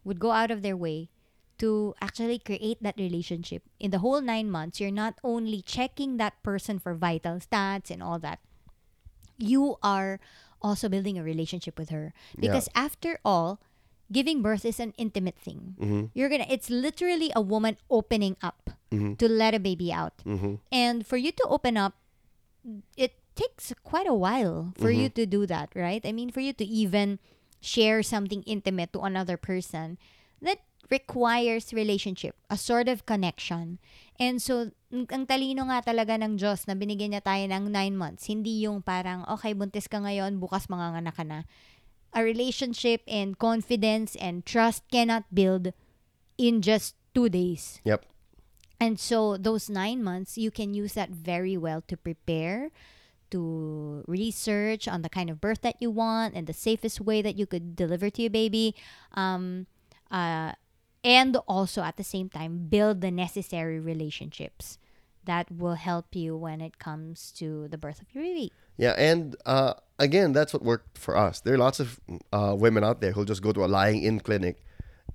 would 0.04 0.20
go 0.20 0.36
out 0.36 0.52
of 0.52 0.60
their 0.60 0.76
way 0.76 1.08
to 1.62 1.94
actually 2.02 2.42
create 2.42 2.82
that 2.82 2.98
relationship. 2.98 3.62
In 3.78 3.94
the 3.94 4.02
whole 4.02 4.20
nine 4.20 4.50
months, 4.50 4.82
you're 4.82 4.90
not 4.90 5.14
only 5.22 5.62
checking 5.62 6.18
that 6.18 6.42
person 6.42 6.82
for 6.82 6.92
vital 6.92 7.38
stats 7.38 7.86
and 7.86 8.02
all 8.02 8.18
that, 8.18 8.42
you 9.38 9.78
are 9.78 10.18
also 10.60 10.90
building 10.90 11.16
a 11.16 11.22
relationship 11.22 11.78
with 11.78 11.94
her. 11.94 12.12
Because 12.34 12.68
after 12.74 13.22
all, 13.24 13.62
giving 14.10 14.42
birth 14.42 14.66
is 14.66 14.82
an 14.82 14.92
intimate 14.98 15.38
thing. 15.38 15.78
Mm-hmm. 15.78 16.02
You're 16.18 16.28
gonna 16.28 16.50
it's 16.50 16.68
literally 16.68 17.30
a 17.34 17.40
woman 17.40 17.78
opening 17.88 18.36
up 18.42 18.74
mm-hmm. 18.90 19.14
to 19.22 19.26
let 19.30 19.54
a 19.54 19.62
baby 19.62 19.94
out. 19.94 20.18
Mm-hmm. 20.26 20.58
And 20.74 21.06
for 21.06 21.16
you 21.16 21.30
to 21.30 21.46
open 21.46 21.78
up, 21.78 21.94
it 22.98 23.14
takes 23.38 23.72
quite 23.86 24.10
a 24.10 24.14
while 24.14 24.74
for 24.76 24.90
you 24.90 25.08
to 25.08 25.24
do 25.24 25.46
that, 25.46 25.70
right? 25.78 26.02
I 26.04 26.10
mean, 26.10 26.30
for 26.34 26.42
you 26.42 26.52
to 26.52 26.66
even 26.66 27.22
share 27.62 28.02
something 28.02 28.42
intimate 28.42 28.92
to 28.92 29.00
another 29.06 29.38
person, 29.38 29.96
that 30.42 30.58
requires 30.90 31.72
relationship, 31.72 32.36
a 32.50 32.56
sort 32.56 32.88
of 32.88 33.06
connection. 33.06 33.78
And 34.18 34.40
so, 34.42 34.70
ang 34.92 35.24
talino 35.26 35.66
nga 35.66 35.80
talaga 35.82 36.20
ng 36.20 36.36
Diyos 36.36 36.68
na 36.68 36.76
binigyan 36.76 37.16
niya 37.16 37.24
tayo 37.24 37.44
ng 37.48 37.72
nine 37.72 37.96
months. 37.96 38.28
Hindi 38.28 38.62
yung 38.68 38.84
parang, 38.84 39.24
okay, 39.26 39.56
buntis 39.56 39.88
ka 39.88 39.98
ngayon, 39.98 40.36
bukas 40.36 40.68
manganganak 40.68 41.16
ka 41.16 41.24
na. 41.24 41.48
A 42.12 42.20
relationship 42.20 43.00
and 43.08 43.40
confidence 43.40 44.12
and 44.20 44.44
trust 44.44 44.84
cannot 44.92 45.24
build 45.32 45.72
in 46.36 46.60
just 46.60 46.92
two 47.16 47.32
days. 47.32 47.80
Yep. 47.88 48.04
And 48.82 48.98
so 48.98 49.38
those 49.38 49.70
nine 49.70 50.02
months, 50.02 50.36
you 50.36 50.50
can 50.50 50.74
use 50.74 50.92
that 50.92 51.08
very 51.08 51.56
well 51.56 51.80
to 51.86 51.96
prepare, 51.96 52.68
to 53.30 54.04
research 54.06 54.86
on 54.86 55.00
the 55.00 55.08
kind 55.08 55.30
of 55.30 55.40
birth 55.40 55.62
that 55.62 55.80
you 55.80 55.88
want 55.90 56.34
and 56.34 56.46
the 56.46 56.52
safest 56.52 57.00
way 57.00 57.22
that 57.22 57.38
you 57.38 57.46
could 57.46 57.76
deliver 57.76 58.10
to 58.10 58.22
your 58.22 58.34
baby. 58.34 58.74
Um, 59.14 59.66
uh, 60.10 60.52
and 61.04 61.36
also 61.48 61.82
at 61.82 61.96
the 61.96 62.04
same 62.04 62.28
time, 62.28 62.66
build 62.68 63.00
the 63.00 63.10
necessary 63.10 63.78
relationships 63.78 64.78
that 65.24 65.50
will 65.50 65.74
help 65.74 66.14
you 66.14 66.36
when 66.36 66.60
it 66.60 66.78
comes 66.78 67.30
to 67.32 67.68
the 67.68 67.78
birth 67.78 68.00
of 68.00 68.06
your 68.14 68.24
baby. 68.24 68.52
Yeah, 68.76 68.94
and 68.98 69.36
uh, 69.46 69.74
again, 69.98 70.32
that's 70.32 70.52
what 70.52 70.62
worked 70.62 70.98
for 70.98 71.16
us. 71.16 71.40
There 71.40 71.54
are 71.54 71.58
lots 71.58 71.78
of 71.78 72.00
uh, 72.32 72.54
women 72.58 72.82
out 72.82 73.00
there 73.00 73.12
who'll 73.12 73.24
just 73.24 73.42
go 73.42 73.52
to 73.52 73.64
a 73.64 73.70
lying-in 73.70 74.20
clinic 74.20 74.62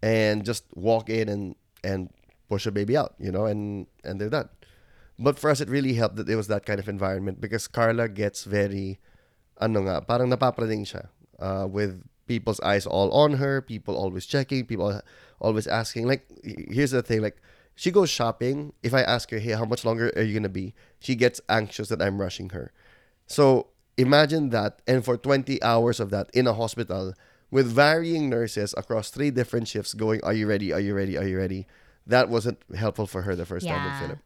and 0.02 0.46
just 0.46 0.64
walk 0.76 1.10
in 1.10 1.28
and 1.28 1.56
and 1.84 2.10
push 2.48 2.66
a 2.66 2.72
baby 2.72 2.96
out, 2.96 3.16
you 3.20 3.32
know, 3.32 3.46
and 3.46 3.88
and 4.04 4.22
they're 4.22 4.30
done. 4.30 4.50
But 5.20 5.40
for 5.40 5.50
us, 5.50 5.60
it 5.60 5.70
really 5.70 5.94
helped 5.94 6.16
that 6.18 6.30
it 6.30 6.36
was 6.36 6.48
that 6.48 6.66
kind 6.66 6.80
of 6.80 6.88
environment 6.88 7.42
because 7.42 7.68
Carla 7.68 8.08
gets 8.08 8.44
very, 8.44 9.00
ano 9.60 9.82
nga, 9.82 10.02
parang 10.06 10.30
napapraning 10.30 10.86
siya 10.86 11.10
uh, 11.42 11.66
with 11.66 12.06
people's 12.28 12.60
eyes 12.60 12.86
all 12.86 13.12
on 13.12 13.34
her, 13.34 13.62
people 13.62 13.96
always 13.96 14.26
checking, 14.26 14.66
people 14.66 15.02
always 15.40 15.68
asking. 15.68 16.08
Like, 16.08 16.28
here's 16.44 16.92
the 16.92 17.02
thing, 17.02 17.22
like, 17.22 17.38
she 17.76 17.92
goes 17.92 18.10
shopping. 18.10 18.74
If 18.82 18.94
I 18.94 19.02
ask 19.02 19.30
her, 19.32 19.40
hey, 19.40 19.52
how 19.52 19.66
much 19.66 19.86
longer 19.86 20.12
are 20.16 20.24
you 20.24 20.34
gonna 20.34 20.50
be? 20.50 20.74
She 21.00 21.16
gets 21.16 21.40
anxious 21.48 21.90
that 21.90 22.02
I'm 22.02 22.20
rushing 22.20 22.50
her. 22.50 22.72
So 23.28 23.68
imagine 23.98 24.50
that, 24.50 24.82
and 24.88 25.06
for 25.06 25.18
20 25.18 25.62
hours 25.62 26.00
of 26.00 26.10
that 26.10 26.30
in 26.34 26.48
a 26.48 26.54
hospital 26.54 27.14
with 27.52 27.68
varying 27.68 28.30
nurses 28.30 28.74
across 28.78 29.10
three 29.10 29.32
different 29.32 29.68
shifts 29.68 29.94
going, 29.94 30.22
Are 30.24 30.34
you 30.34 30.48
ready? 30.48 30.74
Are 30.74 30.80
you 30.80 30.94
ready? 30.96 31.18
Are 31.18 31.26
you 31.26 31.38
ready? 31.38 31.68
That 32.06 32.30
wasn't 32.30 32.60
helpful 32.76 33.06
for 33.06 33.24
her 33.24 33.36
the 33.36 33.46
first 33.46 33.68
time 33.68 33.84
with 33.84 34.00
Philip. 34.00 34.20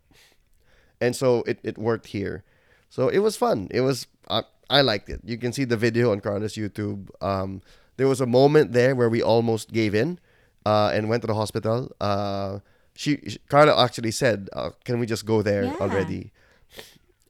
And 0.99 1.15
so 1.15 1.43
it, 1.47 1.59
it 1.63 1.77
worked 1.77 2.07
here. 2.07 2.43
So 2.89 3.09
it 3.09 3.19
was 3.19 3.35
fun. 3.35 3.67
It 3.71 3.81
was, 3.81 4.07
I 4.29 4.43
I 4.71 4.81
liked 4.81 5.09
it. 5.09 5.19
You 5.25 5.37
can 5.37 5.51
see 5.51 5.65
the 5.65 5.75
video 5.75 6.11
on 6.11 6.21
Carla's 6.21 6.55
YouTube. 6.55 7.09
Um, 7.21 7.61
there 7.97 8.07
was 8.07 8.21
a 8.21 8.25
moment 8.25 8.73
there 8.73 8.95
where 8.95 9.09
we 9.09 9.21
almost 9.21 9.71
gave 9.71 9.93
in 9.95 10.19
uh, 10.65 10.91
and 10.93 11.09
went 11.09 11.21
to 11.23 11.27
the 11.27 11.35
hospital. 11.35 11.91
Uh, 12.01 12.59
she, 12.95 13.17
she 13.27 13.37
Carla 13.49 13.77
actually 13.81 14.11
said, 14.11 14.49
uh, 14.53 14.71
"Can 14.85 14.99
we 14.99 15.05
just 15.05 15.25
go 15.25 15.41
there 15.41 15.65
Yeah. 15.65 15.77
already?" 15.81 16.31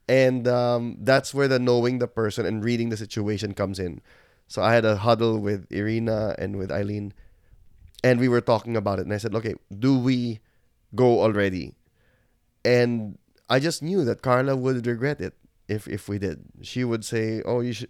and 0.08 0.48
um, 0.48 0.98
that's 1.02 1.34
where 1.34 1.48
the 1.48 1.60
knowing 1.60 2.00
the 2.00 2.08
person 2.08 2.46
and 2.46 2.64
reading 2.64 2.90
the 2.90 2.98
situation 2.98 3.54
comes 3.54 3.80
in. 3.80 4.02
So 4.48 4.62
I 4.62 4.74
had 4.74 4.84
a 4.86 4.98
huddle 4.98 5.40
with 5.40 5.72
Irina 5.72 6.36
and 6.38 6.58
with 6.58 6.72
Eileen, 6.72 7.14
and 8.04 8.20
we 8.20 8.28
were 8.28 8.42
talking 8.42 8.76
about 8.76 9.00
it. 9.00 9.06
And 9.06 9.14
I 9.14 9.18
said, 9.18 9.36
"Okay, 9.36 9.56
do 9.72 9.98
we 9.98 10.40
go 10.96 11.22
already?" 11.22 11.76
And 12.66 13.18
I 13.50 13.60
just 13.60 13.82
knew 13.82 14.04
that 14.06 14.22
Carla 14.22 14.56
would 14.56 14.86
regret 14.86 15.22
it 15.22 15.34
if 15.68 15.88
if 15.88 16.10
we 16.10 16.20
did. 16.20 16.44
She 16.62 16.84
would 16.84 17.06
say, 17.06 17.42
"Oh, 17.46 17.62
you 17.62 17.74
should." 17.74 17.90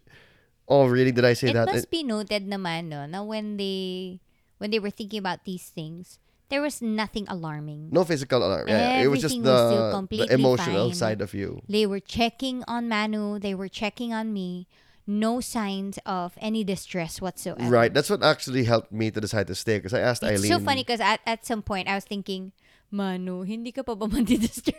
Oh, 0.68 0.88
really? 0.88 1.12
Did 1.12 1.26
I 1.26 1.34
say 1.34 1.50
it 1.50 1.54
that? 1.54 1.68
It 1.68 1.74
must 1.74 1.92
be 1.92 2.04
noted 2.04 2.48
naman 2.48 2.88
no, 2.88 3.06
na 3.06 3.24
when 3.24 3.58
they 3.58 4.20
when 4.58 4.72
they 4.72 4.80
were 4.80 4.92
thinking 4.94 5.20
about 5.20 5.44
these 5.44 5.68
things, 5.68 6.20
there 6.50 6.62
was 6.62 6.82
nothing 6.82 7.26
alarming. 7.28 7.90
no 7.92 8.04
physical 8.04 8.40
alarm. 8.46 8.68
Yeah, 8.68 9.02
it 9.02 9.08
was 9.08 9.22
just 9.22 9.36
Everything 9.36 9.52
was 9.52 10.08
the, 10.08 10.28
the 10.28 10.34
emotional 10.34 10.90
fine. 10.90 10.96
side 10.96 11.22
of 11.22 11.34
you. 11.34 11.62
They 11.68 11.86
were 11.86 12.00
checking 12.00 12.64
on 12.68 12.88
Manu, 12.88 13.40
they 13.40 13.56
were 13.56 13.68
checking 13.70 14.14
on 14.14 14.32
me. 14.32 14.68
No 15.08 15.42
signs 15.42 15.98
of 16.06 16.38
any 16.40 16.64
distress 16.64 17.20
whatsoever. 17.20 17.68
Right. 17.68 17.92
That's 17.92 18.08
what 18.08 18.24
actually 18.24 18.64
helped 18.64 18.94
me 18.94 19.10
to 19.12 19.20
decide 19.20 19.48
to 19.48 19.56
stay 19.56 19.80
because 19.82 19.96
I 19.98 20.00
asked 20.00 20.22
It's 20.24 20.40
Eileen. 20.40 20.52
so 20.52 20.60
funny 20.64 20.86
because 20.86 21.02
at, 21.02 21.20
at 21.26 21.44
some 21.44 21.64
point 21.66 21.90
I 21.90 21.96
was 21.96 22.06
thinking, 22.06 22.54
Manu, 22.92 23.42
hindi 23.42 23.74
ka 23.74 23.82
pa 23.82 23.96
ba 23.98 24.08
mandi-distress? 24.12 24.78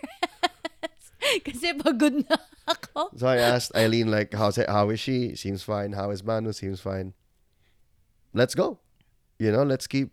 Kasi 1.47 1.73
pagod 1.79 2.27
na 2.29 2.37
ako. 2.67 3.15
So 3.17 3.27
I 3.27 3.39
asked 3.39 3.75
Eileen 3.77 4.11
like, 4.11 4.35
"How's 4.35 4.59
it, 4.59 4.69
how 4.69 4.91
is 4.91 5.01
she? 5.01 5.35
Seems 5.37 5.63
fine. 5.63 5.93
How 5.95 6.11
is 6.11 6.23
Manu? 6.23 6.53
Seems 6.53 6.81
fine. 6.81 7.15
Let's 8.35 8.55
go. 8.55 8.79
You 9.39 9.51
know, 9.51 9.63
let's 9.67 9.87
keep 9.91 10.11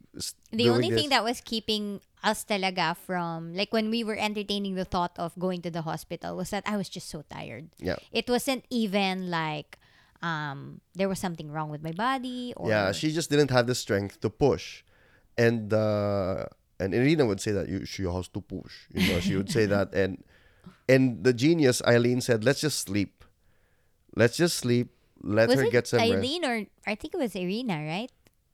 The 0.52 0.70
only 0.70 0.90
this. 0.90 1.00
thing 1.02 1.10
that 1.14 1.24
was 1.24 1.40
keeping 1.42 2.02
us 2.24 2.44
talaga 2.44 2.98
from, 2.98 3.54
like 3.54 3.70
when 3.72 3.90
we 3.94 4.04
were 4.04 4.18
entertaining 4.18 4.74
the 4.74 4.86
thought 4.86 5.14
of 5.22 5.38
going 5.38 5.62
to 5.62 5.72
the 5.72 5.84
hospital 5.86 6.36
was 6.36 6.50
that 6.50 6.64
I 6.66 6.76
was 6.78 6.90
just 6.90 7.08
so 7.10 7.22
tired. 7.30 7.70
yeah, 7.78 8.02
It 8.12 8.26
wasn't 8.30 8.66
even 8.70 9.30
like 9.30 9.78
um 10.22 10.82
there 11.00 11.08
was 11.08 11.16
something 11.20 11.48
wrong 11.48 11.70
with 11.70 11.80
my 11.82 11.94
body 11.94 12.52
or 12.58 12.68
yeah. 12.68 12.92
She 12.92 13.12
just 13.14 13.30
didn't 13.30 13.52
have 13.56 13.68
the 13.68 13.76
strength 13.78 14.20
to 14.26 14.30
push, 14.30 14.84
and 15.38 15.72
uh, 15.72 16.50
and 16.82 16.92
Irina 16.92 17.24
would 17.30 17.40
say 17.40 17.52
that 17.54 17.70
you 17.70 17.86
she 17.86 18.04
has 18.04 18.28
to 18.34 18.42
push. 18.42 18.90
You 18.92 19.14
know, 19.14 19.20
she 19.22 19.38
would 19.38 19.48
say 19.54 19.64
that, 19.72 19.94
and 19.94 20.20
and 20.90 21.24
the 21.24 21.34
genius 21.34 21.82
Eileen 21.86 22.22
said, 22.22 22.44
"Let's 22.44 22.62
just 22.62 22.80
sleep. 22.80 23.24
Let's 24.16 24.38
just 24.38 24.58
sleep. 24.58 24.92
let 25.22 25.50
was 25.50 25.60
her 25.60 25.70
get 25.70 25.88
some 25.88 26.00
rest. 26.00 26.12
Eileen 26.12 26.46
or 26.46 26.66
I 26.88 26.96
think 26.96 27.14
it 27.14 27.20
was 27.20 27.36
Irina, 27.36 27.84
right? 27.86 28.12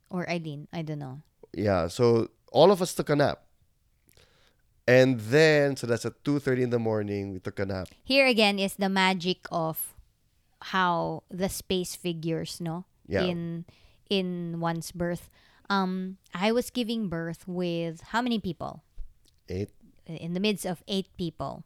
Or 0.10 0.30
Eileen, 0.30 0.68
I 0.74 0.82
don't 0.82 1.00
know. 1.00 1.22
Yeah, 1.54 1.88
so 1.88 2.30
all 2.52 2.72
of 2.72 2.82
us 2.82 2.94
took 2.94 3.10
a 3.10 3.16
nap. 3.16 3.42
And 4.88 5.20
then, 5.20 5.76
so 5.76 5.88
that's 5.88 6.06
at 6.06 6.24
2.30 6.24 6.62
in 6.62 6.70
the 6.70 6.78
morning, 6.78 7.34
we 7.34 7.40
took 7.40 7.58
a 7.58 7.66
nap. 7.66 7.90
Here 8.04 8.28
again 8.28 8.60
is 8.60 8.76
the 8.76 8.90
magic 8.90 9.48
of 9.52 9.96
how 10.74 11.24
the 11.32 11.50
space 11.50 11.96
figures, 11.96 12.62
no? 12.62 12.86
Yeah. 13.08 13.24
In 13.24 13.66
in 14.10 14.60
one's 14.60 14.92
birth. 14.92 15.30
Um, 15.70 16.18
I 16.34 16.52
was 16.52 16.70
giving 16.70 17.10
birth 17.10 17.48
with 17.48 18.14
how 18.14 18.22
many 18.22 18.38
people? 18.40 18.84
Eight. 19.50 19.70
in 20.06 20.34
the 20.34 20.40
midst 20.40 20.66
of 20.66 20.84
eight 20.88 21.10
people. 21.18 21.66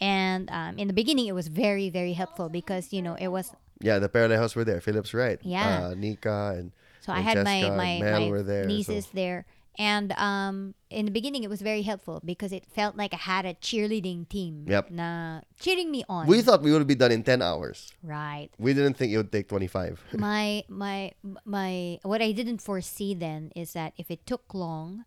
And 0.00 0.48
um, 0.50 0.78
in 0.78 0.88
the 0.88 0.94
beginning, 0.94 1.26
it 1.26 1.34
was 1.34 1.48
very, 1.48 1.90
very 1.90 2.14
helpful 2.14 2.48
because, 2.48 2.92
you 2.92 3.02
know, 3.02 3.14
it 3.20 3.28
was. 3.28 3.52
Yeah, 3.80 3.98
the 3.98 4.08
Peralejos 4.08 4.56
were 4.56 4.64
there. 4.64 4.80
Philip's 4.80 5.12
right. 5.14 5.38
Yeah. 5.42 5.88
Uh, 5.88 5.94
Nika 5.94 6.54
and 6.56 6.72
So 7.00 7.12
I 7.12 7.20
had 7.20 7.36
my, 7.44 7.70
my, 7.70 8.00
my 8.00 8.28
were 8.28 8.42
there, 8.42 8.64
so- 8.64 8.68
nieces 8.68 9.08
there. 9.12 9.46
And 9.78 10.12
um, 10.18 10.74
in 10.90 11.06
the 11.06 11.10
beginning, 11.12 11.42
it 11.42 11.48
was 11.48 11.62
very 11.62 11.80
helpful 11.82 12.20
because 12.22 12.52
it 12.52 12.66
felt 12.66 12.96
like 12.96 13.14
I 13.14 13.22
had 13.22 13.46
a 13.46 13.54
cheerleading 13.54 14.28
team 14.28 14.66
Yep. 14.68 14.90
na 14.90 15.40
cheering 15.58 15.90
me 15.90 16.04
on. 16.08 16.26
we 16.26 16.42
thought 16.42 16.60
we 16.60 16.72
would 16.72 16.86
be 16.86 16.96
done 16.96 17.12
in 17.12 17.22
10 17.22 17.40
hours. 17.40 17.92
right. 18.02 18.50
We 18.58 18.74
didn't 18.74 18.98
think 18.98 19.12
it 19.12 19.16
would 19.16 19.32
take 19.32 19.48
25. 19.48 20.02
my 20.18 20.64
my 20.68 21.12
my 21.46 21.98
what 22.02 22.20
I 22.20 22.32
didn't 22.32 22.60
foresee 22.60 23.14
then 23.14 23.52
is 23.56 23.72
that 23.72 23.94
if 23.96 24.10
it 24.10 24.26
took 24.26 24.52
long, 24.52 25.04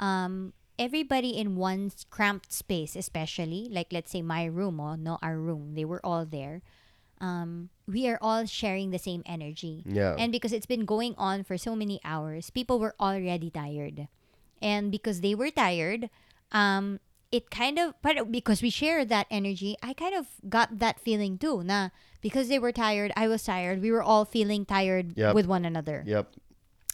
um, 0.00 0.54
everybody 0.78 1.30
in 1.36 1.56
one 1.56 1.90
cramped 2.10 2.52
space, 2.52 2.96
especially 2.96 3.68
like 3.70 3.88
let's 3.92 4.10
say 4.12 4.22
my 4.22 4.44
room 4.44 4.80
or 4.80 4.96
no 4.96 5.18
our 5.22 5.38
room, 5.38 5.74
they 5.74 5.84
were 5.84 6.00
all 6.04 6.24
there. 6.24 6.62
Um, 7.20 7.70
we 7.88 8.08
are 8.08 8.18
all 8.20 8.44
sharing 8.44 8.90
the 8.90 8.98
same 8.98 9.22
energy. 9.24 9.82
Yeah. 9.86 10.16
And 10.18 10.30
because 10.30 10.52
it's 10.52 10.66
been 10.66 10.84
going 10.84 11.14
on 11.16 11.44
for 11.44 11.56
so 11.56 11.74
many 11.74 11.98
hours, 12.04 12.50
people 12.50 12.78
were 12.78 12.94
already 13.00 13.48
tired. 13.50 14.08
And 14.60 14.90
because 14.92 15.22
they 15.22 15.34
were 15.34 15.50
tired, 15.50 16.10
um, 16.52 17.00
it 17.32 17.50
kind 17.50 17.78
of, 17.78 17.94
but 18.02 18.30
because 18.30 18.60
we 18.60 18.68
shared 18.68 19.08
that 19.08 19.26
energy, 19.30 19.76
I 19.82 19.94
kind 19.94 20.14
of 20.14 20.26
got 20.48 20.78
that 20.78 21.00
feeling 21.00 21.38
too. 21.38 21.62
Nah, 21.64 21.88
because 22.20 22.48
they 22.48 22.58
were 22.58 22.72
tired, 22.72 23.12
I 23.16 23.28
was 23.28 23.42
tired. 23.44 23.80
We 23.80 23.90
were 23.90 24.02
all 24.02 24.24
feeling 24.26 24.64
tired 24.66 25.16
Yep. 25.16 25.34
with 25.34 25.46
one 25.46 25.64
another. 25.64 26.04
yep. 26.06 26.32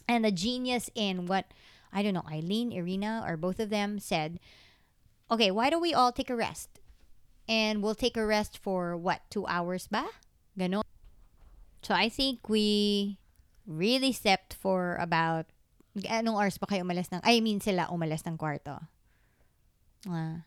And 0.07 0.23
the 0.25 0.31
genius 0.31 0.89
in 0.95 1.27
what 1.27 1.45
I 1.93 2.01
don't 2.01 2.13
know, 2.13 2.25
Eileen, 2.29 2.71
Irina, 2.73 3.23
or 3.25 3.37
both 3.37 3.59
of 3.59 3.69
them 3.69 3.99
said, 3.99 4.39
okay, 5.29 5.51
why 5.51 5.69
don't 5.69 5.81
we 5.81 5.93
all 5.93 6.11
take 6.11 6.29
a 6.29 6.35
rest? 6.35 6.79
And 7.47 7.83
we'll 7.83 7.95
take 7.95 8.17
a 8.17 8.25
rest 8.25 8.57
for 8.57 8.97
what, 8.97 9.21
two 9.29 9.45
hours 9.47 9.87
ba? 9.87 10.05
Ganon. 10.57 10.83
So 11.83 11.93
I 11.93 12.09
think 12.09 12.49
we 12.49 13.17
really 13.67 14.11
slept 14.11 14.53
for 14.55 14.95
about, 14.99 15.45
anong 15.95 16.35
hours 16.39 16.57
pa 16.57 16.65
kayo 16.65 16.81
umalas 16.81 17.11
ng, 17.11 17.21
I 17.23 17.39
mean 17.41 17.59
sila 17.59 17.87
umalas 17.91 18.25
ng 18.25 18.37
kwarto? 18.37 18.87
Uh, 20.09 20.43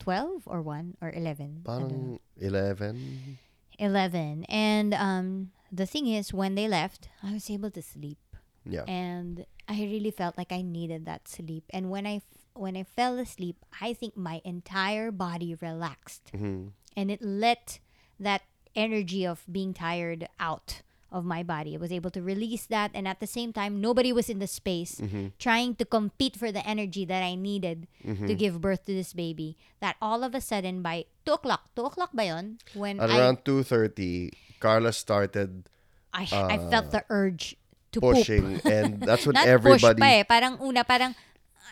12 0.00 0.42
or 0.46 0.60
1 0.62 0.98
or 1.00 1.10
11? 1.14 1.62
I. 1.62 1.66
Parang 1.66 2.18
11. 2.36 3.38
11. 3.78 4.44
And 4.48 4.94
um, 4.94 5.50
the 5.70 5.86
thing 5.86 6.06
is, 6.06 6.34
when 6.34 6.54
they 6.56 6.66
left, 6.68 7.08
I 7.22 7.32
was 7.32 7.48
able 7.50 7.70
to 7.70 7.82
sleep 7.82 8.18
Yeah. 8.64 8.84
and 8.86 9.46
I 9.72 9.82
really 9.88 10.12
felt 10.12 10.36
like 10.36 10.52
I 10.52 10.60
needed 10.60 11.06
that 11.08 11.26
sleep. 11.28 11.64
And 11.72 11.88
when 11.90 12.04
I 12.06 12.16
f- 12.20 12.38
when 12.52 12.76
I 12.76 12.84
fell 12.84 13.16
asleep, 13.18 13.56
I 13.80 13.96
think 13.96 14.12
my 14.12 14.44
entire 14.44 15.08
body 15.10 15.56
relaxed, 15.56 16.28
Mhm. 16.36 16.76
and 16.92 17.08
it 17.10 17.24
let 17.24 17.80
that 18.20 18.44
energy 18.76 19.24
of 19.24 19.40
being 19.48 19.72
tired 19.72 20.28
out 20.36 20.84
of 21.12 21.24
my 21.24 21.40
body. 21.44 21.76
I 21.76 21.80
was 21.80 21.92
able 21.92 22.08
to 22.12 22.20
release 22.24 22.64
that, 22.68 22.90
and 22.92 23.08
at 23.08 23.20
the 23.20 23.26
same 23.28 23.52
time, 23.52 23.80
nobody 23.80 24.12
was 24.12 24.28
in 24.32 24.38
the 24.40 24.48
space 24.48 24.96
Mm-hmm. 25.00 25.36
trying 25.40 25.76
to 25.80 25.84
compete 25.88 26.36
for 26.36 26.52
the 26.52 26.64
energy 26.68 27.04
that 27.08 27.20
I 27.24 27.34
needed 27.36 27.88
to 28.04 28.32
give 28.36 28.60
birth 28.60 28.84
to 28.88 28.92
this 28.96 29.12
baby. 29.16 29.56
That 29.80 29.96
all 30.00 30.20
of 30.24 30.32
a 30.36 30.40
sudden, 30.40 30.80
by 30.84 31.04
two 31.24 31.36
o'clock, 31.36 31.68
two 31.76 31.84
o'clock 31.88 32.12
yun? 32.16 32.60
When 32.76 33.00
At 33.00 33.08
I 33.12 33.16
around 33.20 33.44
2.30, 33.48 34.32
Carla 34.60 34.92
started 34.92 35.68
I, 36.12 36.28
I 36.28 36.56
felt 36.68 36.92
the 36.92 37.04
urge 37.08 37.56
to 37.92 38.00
poop. 38.00 38.16
pushing. 38.16 38.60
and 38.64 39.00
that's 39.00 39.24
what 39.26 39.36
Not 39.40 39.46
everybody... 39.46 40.00
push 40.00 40.02
pa 40.02 40.08
eh. 40.20 40.24
Parang 40.24 40.58
una, 40.60 40.82
parang, 40.84 41.14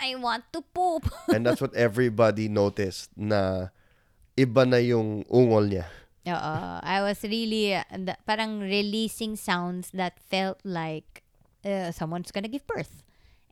I 0.00 0.14
want 0.16 0.44
to 0.52 0.60
poop. 0.62 1.08
and 1.34 1.44
that's 1.44 1.60
what 1.60 1.74
everybody 1.74 2.48
noticed 2.48 3.10
na 3.16 3.68
iba 4.36 4.64
na 4.68 4.80
yung 4.80 5.24
ungol 5.28 5.68
niya. 5.68 5.86
Oo. 6.28 6.54
I 6.84 7.00
was 7.00 7.24
really, 7.24 7.74
uh, 7.74 7.84
the- 7.90 8.20
parang 8.28 8.60
releasing 8.60 9.36
sounds 9.36 9.90
that 9.96 10.20
felt 10.20 10.60
like 10.64 11.24
uh, 11.64 11.90
someone's 11.92 12.30
gonna 12.30 12.48
give 12.48 12.66
birth. 12.68 13.02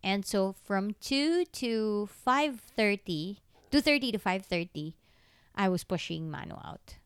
And 0.05 0.25
so 0.25 0.55
from 0.65 0.95
2 1.01 1.45
to 1.65 2.09
5.30, 2.27 3.43
2.30 3.73 4.13
to 4.13 4.19
5.30, 4.19 4.95
I 5.57 5.69
was 5.69 5.83
pushing 5.83 6.31
Manu 6.31 6.55
out. 6.55 6.97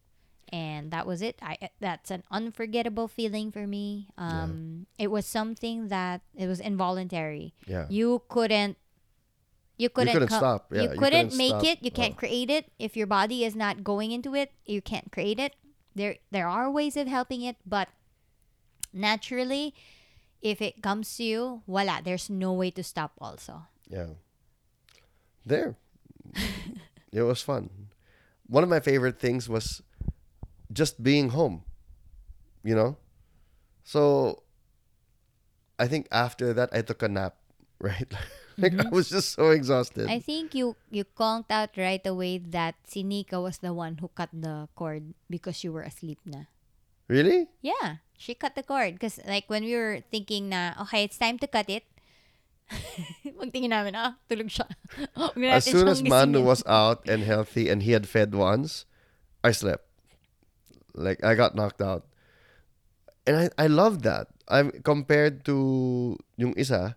And 0.52 0.90
that 0.92 1.06
was 1.06 1.22
it. 1.22 1.40
I 1.40 1.56
that's 1.80 2.10
an 2.12 2.22
unforgettable 2.30 3.08
feeling 3.08 3.50
for 3.50 3.66
me. 3.66 4.08
Um, 4.20 4.84
It 4.98 5.08
was 5.08 5.24
something 5.24 5.88
that 5.88 6.20
it 6.36 6.46
was 6.46 6.60
involuntary. 6.60 7.54
Yeah. 7.66 7.86
You 7.88 8.20
couldn't. 8.28 8.76
You 9.80 9.88
couldn't, 9.88 10.12
couldn't 10.12 10.28
co- 10.28 10.36
stop. 10.36 10.68
Yeah, 10.70 10.82
you 10.82 10.90
you 10.92 10.98
couldn't 11.00 11.32
couldn't 11.32 11.38
make 11.40 11.56
stop. 11.56 11.64
it. 11.64 11.78
You 11.82 11.90
can't 11.90 12.14
Oh. 12.14 12.20
create 12.20 12.50
it 12.52 12.68
if 12.78 12.94
your 13.00 13.08
body 13.08 13.44
is 13.48 13.56
not 13.56 13.82
going 13.82 14.12
into 14.12 14.36
it. 14.36 14.52
You 14.68 14.82
can't 14.84 15.10
create 15.10 15.40
it. 15.40 15.56
There, 15.96 16.16
there 16.30 16.46
are 16.46 16.70
ways 16.70 16.96
of 17.00 17.08
helping 17.08 17.40
it, 17.42 17.56
but 17.64 17.88
naturally, 18.92 19.74
if 20.40 20.60
it 20.60 20.82
comes 20.82 21.16
to 21.16 21.24
you, 21.24 21.62
voila, 21.66 22.00
there's 22.00 22.28
no 22.30 22.52
way 22.52 22.70
to 22.70 22.82
stop. 22.84 23.12
Also, 23.20 23.64
Yeah. 23.88 24.20
There. 25.44 25.76
it 27.12 27.22
was 27.22 27.42
fun. 27.42 27.70
One 28.46 28.62
of 28.62 28.68
my 28.68 28.80
favorite 28.80 29.18
things 29.18 29.48
was 29.48 29.82
just 30.72 31.02
being 31.02 31.30
home. 31.30 31.64
You 32.64 32.74
know? 32.74 32.96
So 33.84 34.42
I 35.78 35.86
think 35.86 36.08
after 36.10 36.52
that 36.54 36.70
I 36.72 36.82
took 36.82 37.02
a 37.02 37.08
nap, 37.08 37.36
right? 37.80 38.08
like 38.58 38.78
I 38.78 38.88
was 38.88 39.08
just 39.08 39.34
so 39.34 39.50
exhausted. 39.50 40.08
I 40.08 40.20
think 40.20 40.54
you 40.54 40.76
you 40.90 41.04
conked 41.04 41.50
out 41.50 41.74
right 41.76 42.02
away 42.06 42.38
that 42.52 42.76
si 42.86 43.02
Nika 43.02 43.40
was 43.40 43.58
the 43.58 43.72
one 43.74 43.98
who 43.98 44.08
cut 44.14 44.30
the 44.32 44.68
cord 44.76 45.14
because 45.30 45.64
you 45.64 45.72
were 45.72 45.82
asleep 45.82 46.18
na. 46.24 46.46
really? 47.08 47.48
Yeah, 47.60 48.04
she 48.16 48.32
cut 48.34 48.54
the 48.54 48.62
cord 48.62 48.94
because 48.96 49.20
like 49.26 49.50
when 49.50 49.64
we 49.64 49.74
were 49.76 50.00
thinking 50.08 50.48
na 50.48 50.78
okay, 50.86 51.04
it's 51.04 51.18
time 51.18 51.36
to 51.42 51.48
cut 51.48 51.68
it. 51.68 51.84
Magtingin 53.36 53.68
namin, 53.68 53.92
ah, 53.98 54.16
tulog 54.30 54.48
siya. 54.48 54.64
As 55.52 55.68
soon 55.68 55.92
as 55.92 56.00
Manu 56.00 56.40
was 56.40 56.64
out 56.64 57.04
and 57.04 57.20
healthy 57.20 57.68
and 57.68 57.84
he 57.84 57.92
had 57.92 58.08
fed 58.08 58.32
once, 58.32 58.88
I 59.44 59.52
slept. 59.52 59.84
Like 60.94 61.24
I 61.24 61.34
got 61.34 61.54
knocked 61.54 61.82
out. 61.82 62.06
And 63.26 63.36
I 63.36 63.50
I 63.58 63.66
loved 63.66 64.02
that. 64.02 64.28
I'm 64.48 64.70
compared 64.82 65.44
to 65.46 66.18
yung 66.36 66.54
isa 66.56 66.96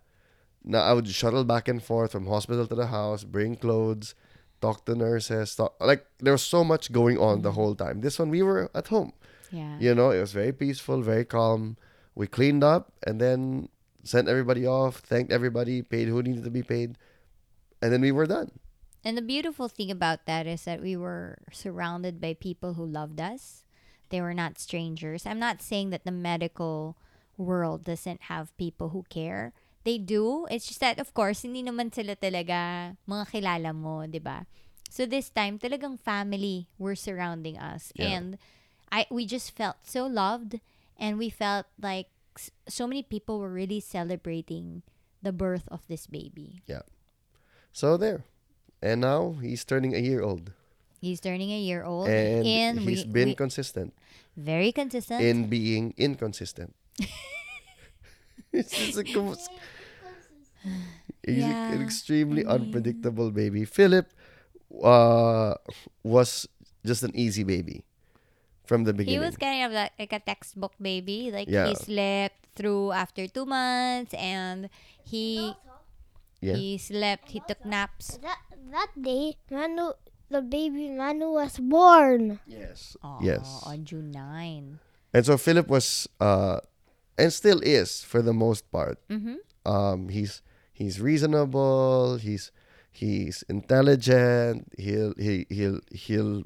na 0.66 0.82
I 0.82 0.94
would 0.94 1.08
shuttle 1.08 1.46
back 1.46 1.68
and 1.68 1.82
forth 1.82 2.12
from 2.12 2.26
hospital 2.26 2.66
to 2.66 2.76
the 2.76 2.88
house, 2.88 3.24
bring 3.24 3.56
clothes, 3.56 4.16
talk 4.62 4.86
to 4.86 4.96
nurses, 4.96 5.56
talk, 5.56 5.78
like 5.80 6.06
there 6.20 6.34
was 6.34 6.42
so 6.42 6.64
much 6.64 6.92
going 6.92 7.18
on 7.22 7.46
the 7.46 7.54
whole 7.54 7.76
time. 7.76 8.02
This 8.02 8.18
one 8.18 8.34
we 8.34 8.42
were 8.42 8.72
at 8.74 8.88
home. 8.88 9.14
Yeah. 9.52 9.78
You 9.80 9.94
know, 9.94 10.10
it 10.10 10.20
was 10.20 10.34
very 10.34 10.52
peaceful, 10.52 11.02
very 11.02 11.24
calm. 11.24 11.78
We 12.16 12.26
cleaned 12.26 12.64
up 12.64 12.92
and 13.06 13.22
then 13.22 13.70
sent 14.04 14.28
everybody 14.28 14.66
off, 14.66 15.06
thanked 15.06 15.32
everybody, 15.32 15.82
paid 15.82 16.08
who 16.08 16.22
needed 16.24 16.44
to 16.44 16.52
be 16.52 16.64
paid, 16.64 16.98
and 17.82 17.94
then 17.94 18.02
we 18.02 18.12
were 18.12 18.26
done. 18.26 18.52
And 19.06 19.18
the 19.18 19.22
beautiful 19.22 19.70
thing 19.70 19.92
about 19.92 20.26
that 20.26 20.48
is 20.48 20.66
that 20.66 20.82
we 20.82 20.98
were 20.98 21.38
surrounded 21.52 22.20
by 22.20 22.34
people 22.34 22.74
who 22.74 22.86
loved 22.86 23.22
us. 23.22 23.65
They 24.10 24.22
were 24.22 24.34
not 24.34 24.60
strangers. 24.60 25.26
I'm 25.26 25.40
not 25.40 25.62
saying 25.62 25.90
that 25.90 26.06
the 26.06 26.12
medical 26.12 26.96
world 27.38 27.84
doesn't 27.84 28.32
have 28.32 28.56
people 28.58 28.90
who 28.90 29.04
care. 29.10 29.54
They 29.84 29.98
do. 29.98 30.48
It's 30.50 30.66
just 30.66 30.80
that, 30.80 31.00
of 31.00 31.14
course, 31.14 31.44
hindi 31.44 31.62
naman 31.62 31.94
sila 31.94 32.16
talaga 32.16 32.94
mga 33.06 33.26
kilala 33.30 33.76
mo, 33.76 34.06
di 34.08 34.20
ba? 34.20 34.46
So 34.90 35.06
this 35.06 35.30
time, 35.30 35.60
talagang 35.60 36.00
family 36.00 36.68
were 36.80 36.96
surrounding 36.96 37.58
us. 37.58 37.92
Yeah. 37.96 38.18
And 38.18 38.38
I 38.92 39.06
we 39.10 39.26
just 39.26 39.52
felt 39.52 39.78
so 39.84 40.06
loved 40.06 40.62
and 40.98 41.18
we 41.18 41.30
felt 41.30 41.66
like 41.82 42.08
so 42.68 42.88
many 42.88 43.04
people 43.04 43.40
were 43.40 43.52
really 43.52 43.80
celebrating 43.80 44.84
the 45.22 45.34
birth 45.34 45.68
of 45.70 45.82
this 45.88 46.08
baby. 46.08 46.62
Yeah. 46.66 46.86
So 47.74 47.98
there. 47.98 48.26
And 48.82 49.02
now 49.02 49.38
he's 49.42 49.66
turning 49.66 49.96
a 49.96 50.00
year 50.00 50.22
old. 50.22 50.54
He's 51.06 51.22
turning 51.22 51.54
a 51.54 51.62
year 51.62 51.86
old, 51.86 52.10
And 52.10 52.82
we- 52.82 52.98
he's 52.98 53.06
been 53.06 53.32
we- 53.32 53.38
consistent 53.38 53.94
very 54.36 54.74
consistent. 54.74 55.22
in 55.22 55.48
being 55.48 55.94
inconsistent. 55.96 56.74
it's 58.52 58.74
just 58.74 58.98
a 58.98 59.04
he's 59.06 59.50
Yeah, 61.46 61.74
an 61.74 61.82
extremely 61.82 62.46
I 62.46 62.58
mean- 62.58 62.68
unpredictable 62.74 63.32
baby. 63.32 63.66
Philip 63.66 64.10
uh, 64.84 65.56
was 66.04 66.48
just 66.86 67.04
an 67.04 67.16
easy 67.16 67.44
baby. 67.44 67.84
from 68.66 68.82
the 68.82 68.98
beginning. 68.98 69.22
He 69.22 69.22
was 69.22 69.38
kind 69.38 69.62
of 69.62 69.70
like, 69.78 69.94
like 69.94 70.10
a 70.10 70.18
textbook 70.26 70.74
baby. 70.82 71.30
Like 71.30 71.46
Yeah. 71.46 71.70
he 71.70 71.78
slept 71.78 72.50
through 72.58 72.98
after 72.98 73.30
two 73.30 73.46
months, 73.46 74.10
and 74.18 74.74
he 75.06 75.54
yeah. 76.42 76.58
he 76.58 76.82
slept. 76.82 77.30
He 77.30 77.46
took 77.46 77.62
naps. 77.62 78.18
That 78.26 78.42
that 78.74 78.90
day, 78.98 79.38
Manu, 79.54 79.94
the 80.30 80.42
baby 80.42 80.90
Manu 80.90 81.32
was 81.32 81.58
born. 81.60 82.40
yes. 82.48 82.98
Aw, 83.04 83.20
Yes. 83.22 83.64
on 83.66 83.86
June 83.86 84.12
9. 84.12 84.80
And 85.14 85.26
so 85.26 85.38
Philip 85.38 85.68
was 85.68 86.08
uh 86.20 86.60
and 87.18 87.32
still 87.32 87.62
is 87.62 88.04
for 88.04 88.22
the 88.22 88.34
most 88.34 88.70
part. 88.72 89.00
Mm-hmm. 89.10 89.36
Um 89.66 90.10
he's 90.10 90.42
he's 90.74 91.00
reasonable, 91.00 92.18
he's 92.18 92.52
he's 92.92 93.44
intelligent, 93.48 94.68
he'll 94.78 95.14
he 95.18 95.46
he'll 95.50 95.80
he'll 95.92 96.44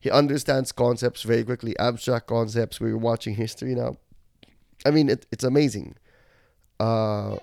he 0.00 0.10
understands 0.10 0.72
concepts 0.72 1.22
very 1.22 1.44
quickly, 1.44 1.78
abstract 1.78 2.26
concepts. 2.26 2.80
We're 2.80 2.96
watching 2.96 3.36
history 3.36 3.74
now. 3.76 3.96
I 4.84 4.90
mean 4.90 5.08
it, 5.08 5.26
it's 5.30 5.44
amazing. 5.44 5.94
Uh 6.80 7.36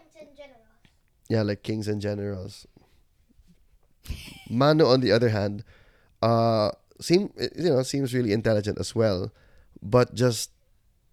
yeah, 1.29 1.43
like 1.43 1.61
kings 1.63 1.87
and 1.87 2.01
generals. 2.01 2.65
Manu, 4.49 4.85
on 4.85 5.01
the 5.01 5.11
other 5.11 5.29
hand, 5.29 5.63
uh, 6.21 6.71
seem 6.99 7.31
you 7.37 7.69
know 7.69 7.83
seems 7.83 8.13
really 8.13 8.33
intelligent 8.33 8.77
as 8.79 8.95
well, 8.95 9.31
but 9.81 10.13
just 10.15 10.51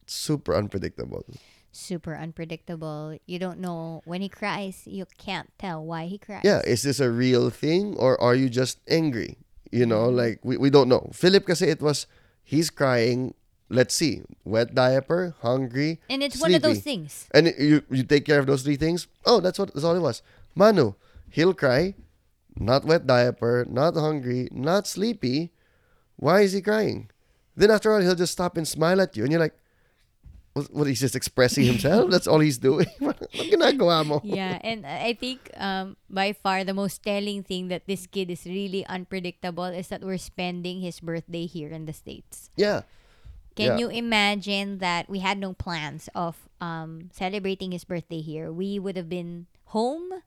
super 0.07 0.55
unpredictable. 0.55 1.24
Super 1.72 2.16
unpredictable. 2.16 3.18
You 3.26 3.38
don't 3.38 3.61
know 3.61 4.01
when 4.05 4.22
he 4.22 4.28
cries. 4.28 4.82
You 4.86 5.05
can't 5.18 5.51
tell 5.59 5.84
why 5.84 6.07
he 6.07 6.16
cries. 6.16 6.40
Yeah, 6.44 6.62
is 6.64 6.82
this 6.82 7.01
a 7.01 7.11
real 7.11 7.51
thing 7.51 7.97
or 8.01 8.16
are 8.20 8.34
you 8.34 8.49
just 8.49 8.80
angry? 8.88 9.36
You 9.70 9.84
know, 9.84 10.09
like 10.09 10.40
we, 10.42 10.57
we 10.57 10.70
don't 10.70 10.88
know. 10.88 11.11
Philip 11.12 11.44
kasi 11.44 11.68
it 11.68 11.82
was 11.82 12.07
he's 12.42 12.70
crying. 12.70 13.34
Let's 13.68 13.92
see, 13.99 14.22
wet 14.47 14.78
diaper, 14.78 15.34
hungry, 15.42 15.99
and 16.09 16.22
it's 16.22 16.38
one 16.40 16.55
of 16.55 16.62
those 16.62 16.78
things. 16.86 17.26
and 17.34 17.51
you 17.59 17.82
you 17.90 18.07
take 18.07 18.24
care 18.24 18.38
of 18.38 18.47
those 18.47 18.62
three 18.62 18.78
things. 18.78 19.11
Oh, 19.26 19.42
that's 19.42 19.59
what 19.59 19.74
that's 19.74 19.82
all 19.82 19.99
it 19.99 20.01
was. 20.07 20.22
Manu, 20.55 20.94
he'll 21.34 21.53
cry, 21.53 21.99
not 22.59 22.85
wet 22.85 23.07
diaper, 23.07 23.67
not 23.69 23.95
hungry, 23.97 24.49
not 24.53 24.87
sleepy. 24.87 25.53
Why 26.17 26.41
is 26.43 26.53
he 26.53 26.63
crying? 26.63 27.11
Then 27.57 27.71
after 27.71 27.93
all, 27.93 28.01
he'll 28.01 28.15
just 28.19 28.33
stop 28.33 28.57
and 28.57 28.67
smile 28.69 29.01
at 29.01 29.17
you, 29.17 29.25
and 29.25 29.33
you're 29.33 29.41
like, 29.41 29.57
"What? 30.55 30.73
what 30.73 30.87
he's 30.87 31.01
just 31.01 31.17
expressing 31.17 31.65
himself? 31.71 32.11
that's 32.11 32.27
all 32.27 32.41
he's 32.41 32.59
doing. 32.59 32.87
what 33.01 33.21
ginagawa 33.49 34.05
mo? 34.07 34.21
yeah, 34.25 34.59
and 34.65 34.87
I 34.87 35.13
think 35.15 35.51
um, 35.57 35.97
by 36.09 36.33
far 36.33 36.65
the 36.65 36.75
most 36.75 37.03
telling 37.05 37.43
thing 37.43 37.69
that 37.69 37.87
this 37.87 38.07
kid 38.07 38.31
is 38.31 38.45
really 38.45 38.85
unpredictable 38.87 39.69
is 39.69 39.89
that 39.89 40.03
we're 40.03 40.21
spending 40.21 40.81
his 40.81 41.01
birthday 41.01 41.47
here 41.47 41.71
in 41.71 41.85
the 41.87 41.93
States. 41.93 42.51
Yeah, 42.57 42.83
Can 43.57 43.77
Yeah. 43.77 43.79
you 43.81 43.89
imagine 43.89 44.79
that 44.85 45.09
we 45.09 45.21
had 45.25 45.39
no 45.41 45.53
plans 45.57 46.09
of 46.15 46.37
um, 46.61 47.09
celebrating 47.13 47.73
his 47.73 47.85
birthday 47.85 48.21
here? 48.21 48.53
We 48.53 48.77
would 48.79 48.97
have 49.01 49.09
been 49.09 49.47
home 49.73 50.21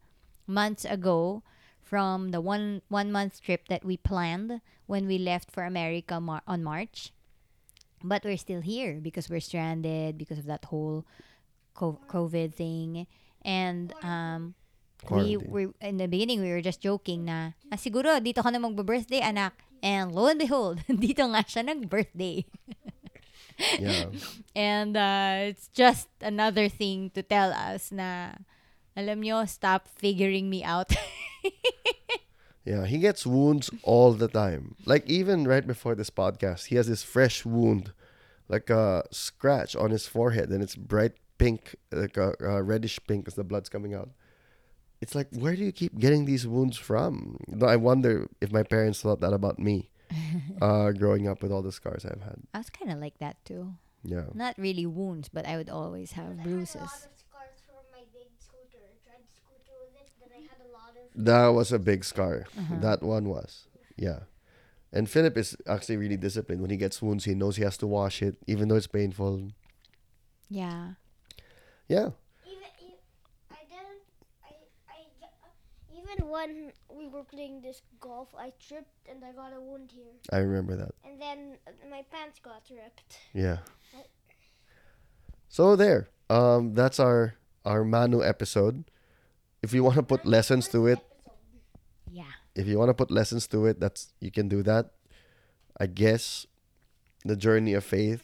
months 0.50 0.82
ago 0.86 1.44
from 1.90 2.30
the 2.30 2.38
one 2.38 2.86
one 2.94 3.10
month 3.10 3.42
trip 3.42 3.66
that 3.68 3.82
we 3.82 3.98
planned 3.98 4.62
when 4.86 5.10
we 5.10 5.18
left 5.18 5.50
for 5.50 5.66
America 5.66 6.22
mar- 6.22 6.46
on 6.46 6.62
March. 6.62 7.10
But 8.06 8.24
we're 8.24 8.38
still 8.38 8.62
here 8.62 9.02
because 9.02 9.28
we're 9.28 9.42
stranded 9.42 10.18
because 10.18 10.38
of 10.38 10.46
that 10.46 10.70
whole 10.70 11.04
co- 11.74 12.00
COVID 12.08 12.54
thing. 12.54 13.08
And 13.44 13.92
um, 14.06 14.54
we 15.10 15.38
were 15.38 15.74
in 15.82 15.98
the 15.98 16.08
beginning 16.08 16.42
we 16.42 16.52
were 16.52 16.62
just 16.62 16.82
joking 16.82 17.26
na 17.26 17.56
ah, 17.72 17.80
siguro 17.80 18.20
dito 18.20 18.44
ka 18.44 18.52
na 18.52 18.60
magbe-birthday 18.60 19.24
anak 19.24 19.56
and 19.80 20.12
lo 20.12 20.28
and 20.28 20.44
behold 20.44 20.84
dito 20.92 21.24
nga 21.32 21.40
siya 21.48 21.64
nag-birthday 21.64 22.44
yeah. 23.80 24.12
and 24.56 25.00
uh, 25.00 25.48
it's 25.48 25.72
just 25.72 26.12
another 26.20 26.68
thing 26.68 27.08
to 27.16 27.24
tell 27.24 27.56
us 27.56 27.96
na 27.96 28.36
alam 29.00 29.24
nyo 29.24 29.48
stop 29.48 29.88
figuring 29.88 30.50
me 30.50 30.60
out 30.64 30.92
Yeah, 32.70 32.86
he 32.86 33.00
gets 33.00 33.26
wounds 33.26 33.72
all 33.82 34.14
the 34.14 34.28
time. 34.28 34.76
Like 34.86 35.08
even 35.10 35.48
right 35.48 35.66
before 35.66 35.96
this 35.96 36.12
podcast, 36.12 36.68
he 36.68 36.76
has 36.76 36.86
this 36.86 37.02
fresh 37.02 37.44
wound, 37.44 37.94
like 38.48 38.70
a 38.70 39.06
scratch 39.10 39.76
on 39.76 39.90
his 39.90 40.06
forehead, 40.06 40.50
and 40.50 40.62
it's 40.62 40.76
bright 40.76 41.14
pink, 41.40 41.74
like 41.92 42.16
a, 42.18 42.36
a 42.40 42.62
reddish 42.62 43.00
pink, 43.08 43.26
as 43.28 43.34
the 43.34 43.44
blood's 43.44 43.70
coming 43.70 43.96
out. 43.96 44.10
It's 45.02 45.16
like, 45.16 45.34
where 45.34 45.56
do 45.56 45.64
you 45.64 45.72
keep 45.72 45.98
getting 45.98 46.26
these 46.26 46.46
wounds 46.46 46.78
from? 46.78 47.40
I 47.66 47.78
wonder 47.78 48.30
if 48.40 48.52
my 48.52 48.62
parents 48.62 49.02
thought 49.02 49.22
that 49.22 49.34
about 49.34 49.58
me, 49.58 49.90
uh, 50.62 50.92
growing 50.92 51.28
up 51.28 51.42
with 51.42 51.52
all 51.52 51.64
the 51.64 51.72
scars 51.72 52.06
I've 52.06 52.22
had. 52.22 52.38
I 52.54 52.60
was 52.60 52.70
kind 52.70 52.92
of 52.92 53.00
like 53.00 53.18
that 53.18 53.44
too 53.46 53.74
Yeah, 54.04 54.30
not 54.36 54.54
really 54.60 54.86
wounds 54.86 55.30
but 55.30 55.48
I 55.48 55.58
would 55.58 55.70
always 55.70 56.12
have 56.14 56.44
bruises 56.44 57.10
scars 57.40 57.60
from 57.66 57.84
my 57.92 58.04
big 58.14 58.30
scooter. 58.40 58.84
I 58.84 58.96
tried 59.04 59.24
to 59.24 59.32
scooter 59.32 59.76
with 59.80 59.96
it, 59.96 60.10
then 60.20 60.30
I 60.36 60.42
had 60.44 60.60
a 60.64 60.70
lot 60.72 60.94
of. 61.00 61.09
That 61.26 61.48
was 61.52 61.72
a 61.72 61.80
big 61.80 62.04
scar. 62.04 62.46
That 62.80 63.04
one 63.04 63.28
was, 63.28 63.68
yeah. 63.98 64.20
And 64.92 65.06
Philip 65.10 65.38
is 65.38 65.56
actually 65.68 65.98
really 65.98 66.18
disciplined. 66.18 66.62
When 66.62 66.72
he 66.72 66.78
gets 66.78 67.02
wounds, 67.02 67.26
he 67.26 67.36
knows 67.36 67.58
he 67.58 67.64
has 67.64 67.78
to 67.78 67.88
wash 67.88 68.22
it, 68.24 68.38
even 68.48 68.68
though 68.70 68.76
it's 68.80 68.88
painful. 68.90 69.52
yeah 70.50 70.98
Yeah. 71.88 72.10
Even, 72.46 72.72
I 73.52 73.62
didn't. 73.70 74.02
I, 74.42 74.54
I, 74.90 74.98
even 75.94 76.18
when 76.30 76.72
we 76.90 77.06
were 77.08 77.24
playing 77.24 77.62
this 77.62 77.82
golf, 78.00 78.30
I 78.38 78.54
tripped 78.58 78.98
and 79.10 79.24
I 79.24 79.32
got 79.32 79.54
a 79.54 79.62
wound 79.62 79.92
here. 79.94 80.14
I 80.34 80.40
remember 80.42 80.76
that. 80.76 80.94
And 81.06 81.22
then 81.22 81.58
uh, 81.68 81.72
my 81.90 82.02
pants 82.10 82.40
got 82.42 82.64
ripped. 82.72 83.18
Yeah. 83.34 83.58
So 85.50 85.76
there. 85.76 86.10
Um 86.30 86.74
that's 86.74 87.00
our 87.00 87.36
our 87.66 87.84
Manu 87.84 88.24
episode. 88.24 88.86
If 89.62 89.74
you 89.74 89.84
want 89.84 89.98
to 89.98 90.04
put 90.04 90.26
lessons 90.26 90.68
to 90.70 90.88
it, 90.88 91.00
yeah 91.00 91.09
if 92.56 92.68
you 92.68 92.78
want 92.78 92.90
to 92.90 92.98
put 92.98 93.12
lessons 93.12 93.48
to 93.50 93.66
it, 93.66 93.80
that's 93.80 94.14
you 94.20 94.32
can 94.32 94.48
do 94.48 94.64
that. 94.64 94.92
I 95.80 95.88
guess 95.88 96.46
the 97.24 97.36
journey 97.36 97.74
of 97.74 97.84
faith 97.84 98.24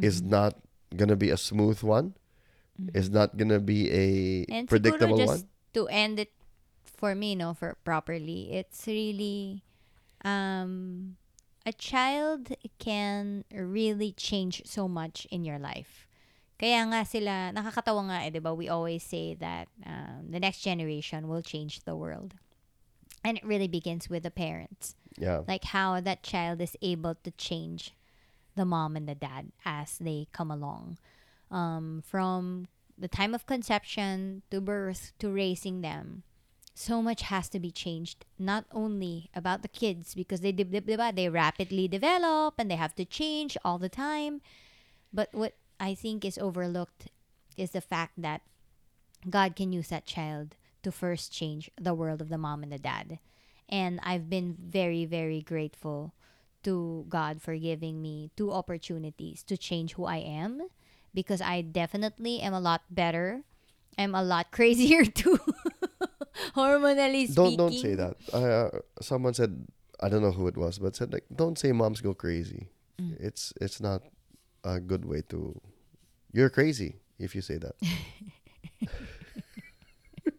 is 0.00 0.22
not 0.22 0.58
going 0.94 1.08
to 1.08 1.16
be 1.16 1.30
a 1.30 1.36
smooth 1.36 1.82
one. 1.82 2.14
It's 2.94 3.08
not 3.08 3.36
going 3.36 3.50
to 3.50 3.60
be 3.60 3.90
a 3.90 4.06
and 4.50 4.68
predictable 4.68 5.18
siguro 5.18 5.26
one. 5.26 5.38
just 5.38 5.46
to 5.74 5.86
end 5.88 6.18
it 6.18 6.32
for 6.82 7.14
me 7.14 7.34
no 7.34 7.52
for 7.52 7.76
properly 7.84 8.50
it's 8.54 8.86
really 8.86 9.62
um 10.24 11.16
a 11.66 11.72
child 11.72 12.54
can 12.78 13.44
really 13.52 14.12
change 14.12 14.62
so 14.64 14.88
much 14.88 15.26
in 15.30 15.44
your 15.44 15.58
life 15.58 16.08
kaya 16.58 16.86
nga 16.86 17.04
sila 17.04 17.52
nakakatawa 17.52 18.08
nga 18.08 18.18
eh, 18.24 18.30
'di 18.30 18.40
ba 18.40 18.54
we 18.54 18.70
always 18.70 19.02
say 19.02 19.34
that 19.34 19.66
um, 19.84 20.30
the 20.30 20.38
next 20.40 20.62
generation 20.62 21.26
will 21.26 21.42
change 21.42 21.82
the 21.84 21.94
world 21.98 22.38
and 23.24 23.38
it 23.38 23.44
really 23.44 23.68
begins 23.68 24.08
with 24.08 24.22
the 24.22 24.30
parents. 24.30 24.94
Yeah. 25.16 25.42
like 25.46 25.62
how 25.64 26.00
that 26.00 26.24
child 26.24 26.60
is 26.60 26.76
able 26.82 27.14
to 27.22 27.30
change 27.30 27.92
the 28.56 28.64
mom 28.64 28.96
and 28.96 29.08
the 29.08 29.14
dad 29.14 29.52
as 29.64 29.96
they 29.98 30.26
come 30.32 30.50
along. 30.50 30.98
Um, 31.52 32.02
from 32.04 32.66
the 32.98 33.06
time 33.06 33.32
of 33.32 33.46
conception 33.46 34.42
to 34.50 34.60
birth 34.60 35.12
to 35.20 35.30
raising 35.30 35.82
them 35.82 36.24
so 36.74 37.00
much 37.00 37.22
has 37.22 37.48
to 37.50 37.60
be 37.60 37.70
changed 37.70 38.24
not 38.40 38.64
only 38.72 39.30
about 39.34 39.62
the 39.62 39.68
kids 39.68 40.16
because 40.16 40.40
they 40.40 40.50
di- 40.50 40.64
di- 40.64 40.80
diba, 40.80 41.14
they 41.14 41.28
rapidly 41.28 41.86
develop 41.86 42.54
and 42.58 42.68
they 42.68 42.74
have 42.74 42.94
to 42.96 43.04
change 43.04 43.56
all 43.64 43.78
the 43.78 43.88
time. 43.88 44.40
But 45.12 45.28
what 45.32 45.54
i 45.80 45.94
think 45.94 46.24
is 46.24 46.38
overlooked 46.38 47.08
is 47.56 47.70
the 47.70 47.80
fact 47.80 48.12
that 48.16 48.42
god 49.28 49.56
can 49.56 49.72
use 49.72 49.88
that 49.88 50.06
child 50.06 50.56
to 50.84 50.92
first 50.92 51.32
change 51.32 51.70
the 51.80 51.94
world 51.94 52.20
of 52.20 52.28
the 52.28 52.38
mom 52.38 52.62
and 52.62 52.70
the 52.70 52.78
dad 52.78 53.18
and 53.68 54.00
I've 54.02 54.28
been 54.28 54.56
very, 54.58 55.04
very 55.04 55.40
grateful 55.40 56.14
to 56.64 57.04
God 57.08 57.42
for 57.42 57.56
giving 57.56 58.00
me 58.00 58.30
two 58.36 58.52
opportunities 58.52 59.42
to 59.44 59.56
change 59.56 59.94
who 59.94 60.04
I 60.04 60.18
am 60.18 60.68
because 61.12 61.40
I 61.40 61.60
definitely 61.60 62.40
am 62.40 62.54
a 62.54 62.60
lot 62.60 62.82
better. 62.90 63.42
I'm 63.98 64.14
a 64.14 64.22
lot 64.22 64.50
crazier 64.52 65.04
too. 65.04 65.38
Hormonally 66.56 67.26
speaking. 67.26 67.34
Don't 67.34 67.56
don't 67.56 67.72
say 67.72 67.94
that. 67.94 68.16
Uh, 68.32 68.78
someone 69.00 69.34
said 69.34 69.66
I 70.00 70.08
don't 70.08 70.22
know 70.22 70.32
who 70.32 70.48
it 70.48 70.56
was, 70.56 70.78
but 70.78 70.96
said 70.96 71.12
like 71.12 71.24
don't 71.34 71.58
say 71.58 71.72
moms 71.72 72.00
go 72.00 72.12
crazy. 72.12 72.68
Mm. 73.00 73.16
It's 73.20 73.52
it's 73.60 73.80
not 73.80 74.02
a 74.64 74.80
good 74.80 75.04
way 75.04 75.22
to. 75.30 75.60
You're 76.32 76.50
crazy 76.50 76.98
if 77.18 77.34
you 77.34 77.40
say 77.40 77.58
that. 77.58 77.76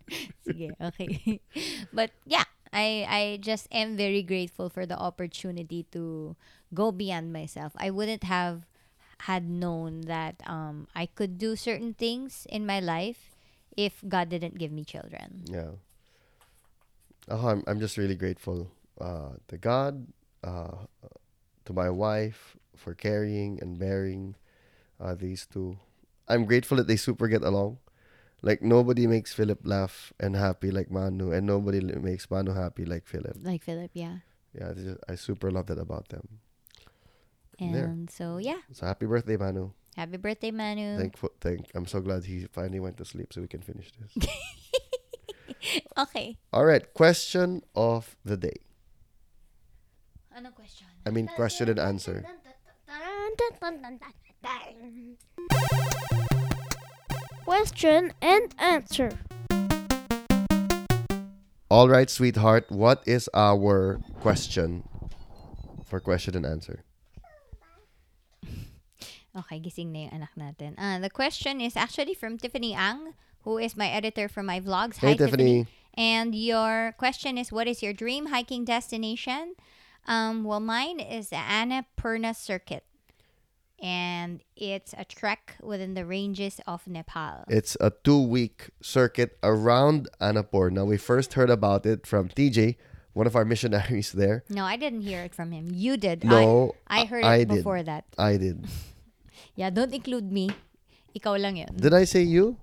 Sige, 0.45 0.75
okay. 0.81 1.41
but 1.93 2.11
yeah, 2.25 2.45
I 2.73 3.05
I 3.07 3.21
just 3.41 3.67
am 3.71 3.97
very 3.97 4.21
grateful 4.23 4.69
for 4.69 4.85
the 4.85 4.97
opportunity 4.97 5.85
to 5.93 6.35
go 6.73 6.91
beyond 6.91 7.33
myself. 7.33 7.73
I 7.77 7.89
wouldn't 7.89 8.23
have 8.23 8.65
had 9.31 9.47
known 9.47 10.05
that 10.11 10.41
um 10.45 10.87
I 10.95 11.07
could 11.07 11.37
do 11.37 11.55
certain 11.55 11.93
things 11.93 12.45
in 12.49 12.65
my 12.65 12.79
life 12.79 13.35
if 13.77 14.03
God 14.07 14.29
didn't 14.29 14.57
give 14.57 14.71
me 14.71 14.83
children. 14.83 15.47
Yeah. 15.49 15.79
Oh, 17.29 17.47
I'm 17.47 17.63
I'm 17.67 17.79
just 17.79 17.97
really 17.97 18.15
grateful 18.15 18.69
uh, 19.01 19.37
to 19.47 19.57
God, 19.57 20.07
uh, 20.43 20.85
to 21.65 21.73
my 21.73 21.89
wife 21.89 22.55
for 22.75 22.93
carrying 22.93 23.59
and 23.61 23.77
bearing 23.79 24.35
uh, 24.99 25.15
these 25.15 25.45
two. 25.45 25.77
I'm 26.27 26.45
grateful 26.45 26.77
that 26.77 26.87
they 26.87 26.95
super 26.97 27.27
get 27.27 27.43
along. 27.43 27.77
Like 28.45 28.61
nobody 28.61 29.09
makes 29.09 29.33
Philip 29.33 29.65
laugh 29.65 30.13
and 30.21 30.37
happy 30.37 30.69
like 30.69 30.93
Manu, 30.93 31.33
and 31.33 31.49
nobody 31.49 31.81
makes 31.81 32.29
Manu 32.29 32.53
happy 32.53 32.85
like 32.85 33.09
Philip. 33.09 33.41
Like 33.41 33.65
Philip, 33.65 33.89
yeah. 33.97 34.21
Yeah, 34.53 34.69
just- 34.77 35.01
I 35.09 35.17
super 35.17 35.49
love 35.49 35.65
that 35.73 35.81
about 35.81 36.13
them. 36.13 36.45
And 37.57 38.05
so 38.11 38.37
yeah, 38.37 38.61
So 38.71 38.85
happy 38.85 39.07
birthday, 39.09 39.37
Manu. 39.39 39.71
happy 39.97 40.17
birthday, 40.21 40.51
Manu. 40.51 40.99
Thank, 40.99 41.17
thank. 41.41 41.71
I'm 41.73 41.87
so 41.87 42.01
glad 42.03 42.25
he 42.29 42.45
finally 42.51 42.79
went 42.83 42.97
to 43.01 43.05
sleep 43.05 43.33
so 43.33 43.41
we 43.41 43.47
can 43.47 43.63
finish 43.65 43.89
this. 43.97 44.11
okay. 45.97 46.37
All 46.53 46.65
right, 46.67 46.83
question 46.93 47.63
of 47.73 48.13
the 48.27 48.37
day. 48.37 48.59
Ano 50.35 50.51
question? 50.51 50.85
I 51.07 51.09
mean, 51.15 51.31
question 51.33 51.71
and 51.71 51.79
answer. 51.79 52.21
Question 57.45 58.11
and 58.25 58.55
answer. 58.57 59.13
All 61.69 61.87
right, 61.87 62.09
sweetheart. 62.09 62.65
What 62.71 63.03
is 63.05 63.29
our 63.35 64.01
question 64.19 64.81
for 65.85 65.99
question 65.99 66.33
and 66.35 66.45
answer? 66.45 66.81
Okay, 69.37 69.61
gising 69.61 69.93
na 69.93 70.09
yung 70.09 70.13
anak 70.17 70.33
natin. 70.33 70.73
Uh, 70.73 70.97
the 70.97 71.13
question 71.13 71.61
is 71.61 71.77
actually 71.77 72.17
from 72.17 72.41
Tiffany 72.41 72.73
Ang, 72.73 73.13
who 73.45 73.61
is 73.61 73.77
my 73.77 73.93
editor 73.93 74.25
for 74.25 74.41
my 74.41 74.57
vlogs. 74.57 74.97
Hey, 74.97 75.13
Tiffany. 75.13 75.67
And 75.93 76.33
your 76.33 76.97
question 76.97 77.37
is, 77.37 77.51
what 77.51 77.67
is 77.67 77.83
your 77.85 77.93
dream 77.93 78.33
hiking 78.33 78.65
destination? 78.65 79.53
Um, 80.07 80.45
well, 80.45 80.59
mine 80.59 80.99
is 80.99 81.29
the 81.29 81.37
Annapurna 81.37 82.33
Circuit. 82.35 82.89
And 83.81 84.41
it's 84.55 84.95
a 84.97 85.03
trek 85.03 85.55
within 85.61 85.93
the 85.93 86.05
ranges 86.05 86.61
of 86.65 86.87
Nepal. 86.87 87.43
It's 87.47 87.75
a 87.81 87.91
two-week 88.03 88.69
circuit 88.81 89.37
around 89.43 90.07
Annapurna. 90.21 90.71
Now 90.79 90.85
we 90.85 90.97
first 90.97 91.33
heard 91.33 91.49
about 91.49 91.85
it 91.85 92.07
from 92.07 92.29
TJ, 92.29 92.77
one 93.13 93.27
of 93.27 93.35
our 93.35 93.43
missionaries 93.45 94.11
there. 94.15 94.43
No, 94.49 94.63
I 94.63 94.77
didn't 94.77 95.01
hear 95.01 95.21
it 95.23 95.35
from 95.35 95.51
him. 95.51 95.69
You 95.71 95.97
did. 95.97 96.23
No, 96.23 96.73
I, 96.87 97.01
I 97.01 97.05
heard 97.05 97.23
it 97.23 97.27
I 97.27 97.37
did. 97.43 97.49
before 97.49 97.83
that. 97.83 98.05
I 98.17 98.37
did. 98.37 98.65
Yeah, 99.55 99.69
don't 99.69 99.93
include 99.93 100.31
me. 100.31 100.51
Ikaw 101.15 101.39
lang 101.39 101.55
yun. 101.59 101.75
Did 101.75 101.93
I 101.93 102.03
say 102.03 102.23
you? 102.23 102.55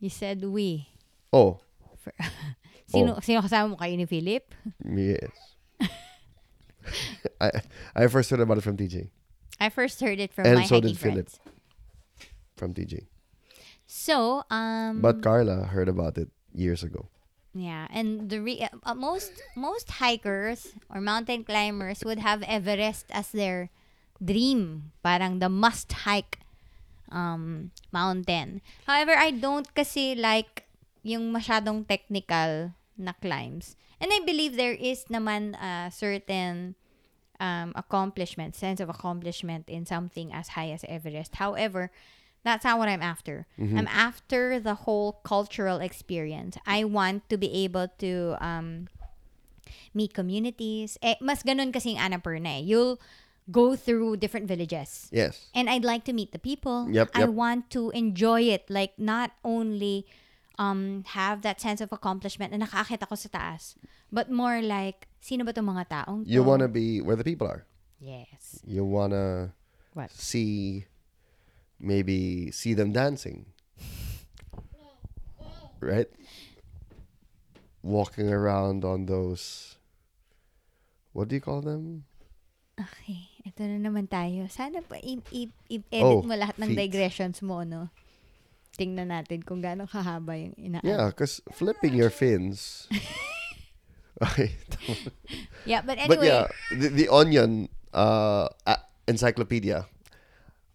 You 0.00 0.08
said 0.08 0.40
we. 0.44 0.88
Oh, 1.32 1.60
Sino, 2.88 3.16
Oh. 3.16 3.20
sino 3.20 3.40
kasama 3.44 3.68
mo 3.72 3.76
kayo 3.76 3.92
ni 3.96 4.04
Philip? 4.08 4.48
yes. 4.84 5.28
I 7.40 7.60
I 7.94 8.06
first 8.08 8.30
heard 8.32 8.40
about 8.40 8.56
it 8.56 8.64
from 8.64 8.76
TJ. 8.80 9.08
I 9.60 9.68
first 9.68 10.00
heard 10.00 10.20
it 10.20 10.32
from 10.32 10.46
And 10.46 10.54
my 10.56 10.64
so 10.66 10.76
hiking 10.76 10.94
did 10.94 10.98
Philip. 10.98 11.28
friends. 11.30 11.40
From 12.56 12.74
TJ. 12.74 13.06
So, 13.86 14.44
um, 14.50 15.00
But 15.00 15.22
Carla 15.22 15.66
heard 15.70 15.88
about 15.88 16.18
it 16.18 16.28
years 16.54 16.82
ago. 16.82 17.08
yeah, 17.54 17.88
and 17.90 18.30
the 18.30 18.38
re- 18.38 18.68
uh, 18.70 18.94
most 18.94 19.32
most 19.56 19.98
hikers 19.98 20.76
or 20.92 21.00
mountain 21.00 21.42
climbers 21.42 22.04
would 22.06 22.20
have 22.22 22.44
Everest 22.46 23.08
as 23.10 23.32
their 23.34 23.70
dream, 24.22 24.92
parang 25.02 25.40
the 25.42 25.48
must 25.50 25.90
hike 26.06 26.38
um 27.10 27.72
mountain. 27.90 28.60
However, 28.86 29.16
I 29.16 29.32
don't 29.32 29.66
kasi 29.74 30.14
like 30.14 30.68
yung 31.02 31.32
masyadong 31.32 31.88
technical 31.88 32.76
na 33.00 33.16
climbs. 33.18 33.74
And 33.98 34.12
I 34.14 34.20
believe 34.22 34.54
there 34.54 34.76
is 34.76 35.08
naman 35.10 35.56
a 35.58 35.90
certain 35.90 36.76
um, 37.40 37.72
accomplishment, 37.74 38.54
sense 38.54 38.80
of 38.80 38.88
accomplishment 38.88 39.68
in 39.68 39.86
something 39.86 40.32
as 40.32 40.48
high 40.48 40.70
as 40.70 40.84
Everest. 40.88 41.36
However, 41.36 41.90
that's 42.44 42.64
not 42.64 42.78
what 42.78 42.88
I'm 42.88 43.02
after. 43.02 43.46
I'm 43.58 43.88
after 43.88 44.60
the 44.60 44.86
whole 44.86 45.20
cultural 45.24 45.78
experience. 45.78 46.56
I 46.66 46.84
want 46.84 47.28
to 47.30 47.36
be 47.36 47.64
able 47.64 47.88
to 47.98 48.36
um, 48.40 48.88
meet 49.92 50.14
communities. 50.14 50.98
Eh, 51.02 51.16
mas 51.20 51.42
ganun 51.42 51.72
kasi 51.72 51.94
yung 51.94 52.00
Annapurna 52.00 52.58
eh. 52.58 52.62
You'll 52.62 53.00
go 53.50 53.74
through 53.76 54.16
different 54.18 54.46
villages. 54.46 55.08
Yes. 55.10 55.48
And 55.54 55.68
I'd 55.68 55.84
like 55.84 56.04
to 56.04 56.12
meet 56.12 56.32
the 56.32 56.38
people. 56.38 56.88
Yep, 56.90 57.10
I 57.14 57.24
want 57.24 57.70
to 57.70 57.90
enjoy 57.90 58.42
it. 58.42 58.68
Like, 58.68 58.98
not 58.98 59.32
only 59.44 60.06
um, 60.58 61.04
have 61.14 61.42
that 61.42 61.60
sense 61.62 61.80
of 61.80 61.92
accomplishment 61.92 62.50
na 62.52 62.66
nakakita 62.66 63.06
ko 63.06 63.14
sa 63.14 63.30
taas, 63.30 63.78
but 64.10 64.26
more 64.28 64.60
like, 64.60 65.06
sino 65.18 65.46
ba 65.46 65.54
itong 65.54 65.70
mga 65.70 65.86
taong 65.88 66.26
to? 66.26 66.30
You 66.30 66.42
want 66.42 66.60
to 66.60 66.68
be 66.68 67.00
where 67.00 67.16
the 67.16 67.24
people 67.24 67.46
are. 67.46 67.64
Yes. 67.98 68.58
You 68.66 68.84
want 68.84 69.14
to 69.14 69.54
What? 69.94 70.10
see 70.10 70.84
maybe 71.78 72.50
see 72.50 72.74
them 72.74 72.90
dancing. 72.90 73.46
Right? 75.80 76.10
Walking 77.82 78.28
around 78.28 78.84
on 78.84 79.06
those 79.06 79.76
what 81.14 81.28
do 81.28 81.34
you 81.34 81.40
call 81.40 81.62
them? 81.62 82.04
Okay, 82.78 83.26
ito 83.42 83.62
na 83.66 83.90
naman 83.90 84.06
tayo. 84.06 84.46
Sana 84.46 84.82
pa 84.82 84.98
i- 85.02 85.18
i- 85.34 85.54
i-edit 85.66 86.22
Oh, 86.22 86.22
mo 86.22 86.34
lahat 86.34 86.58
ng 86.62 86.74
feet. 86.74 86.78
digressions 86.86 87.42
mo, 87.42 87.66
no? 87.66 87.90
Tingnan 88.76 89.08
natin 89.10 89.42
kung 89.42 89.62
gaano 89.62 89.88
kahaba 89.88 90.36
yung 90.36 90.54
ina 90.58 90.78
Yeah, 90.84 91.08
because 91.08 91.40
flipping 91.50 91.94
your 91.94 92.10
fins. 92.10 92.86
okay. 94.22 94.54
Yeah, 95.64 95.82
but 95.82 95.98
anyway, 95.98 96.16
But 96.16 96.24
yeah, 96.24 96.44
the, 96.70 96.88
the 96.88 97.08
Onion 97.08 97.68
uh, 97.92 98.48
uh, 98.66 98.76
encyclopedia. 99.06 99.86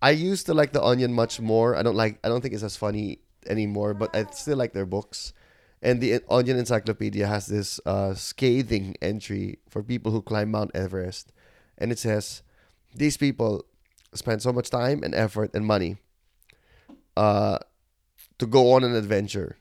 I 0.02 0.12
used 0.12 0.46
to 0.48 0.54
like 0.54 0.74
the 0.74 0.84
Onion 0.84 1.14
much 1.14 1.40
more. 1.40 1.76
I 1.76 1.84
don't 1.84 1.96
like. 1.96 2.20
I 2.24 2.28
don't 2.28 2.42
think 2.42 2.54
it's 2.54 2.64
as 2.64 2.76
funny 2.76 3.20
anymore. 3.48 3.94
But 3.94 4.16
I 4.16 4.26
still 4.32 4.58
like 4.58 4.74
their 4.74 4.86
books. 4.86 5.34
And 5.82 6.00
the 6.00 6.20
Onion 6.30 6.58
encyclopedia 6.58 7.28
has 7.28 7.48
this 7.48 7.80
uh, 7.86 8.14
scathing 8.14 8.96
entry 9.02 9.60
for 9.70 9.84
people 9.84 10.12
who 10.12 10.22
climb 10.22 10.52
Mount 10.52 10.72
Everest, 10.74 11.32
and 11.78 11.92
it 11.92 12.00
says, 12.00 12.44
"These 12.96 13.18
people 13.18 13.66
spend 14.14 14.42
so 14.42 14.54
much 14.54 14.70
time 14.70 15.04
and 15.04 15.14
effort 15.16 15.52
and 15.54 15.66
money, 15.66 15.98
uh, 17.18 17.60
to 18.40 18.46
go 18.46 18.74
on 18.74 18.84
an 18.84 18.96
adventure, 18.96 19.58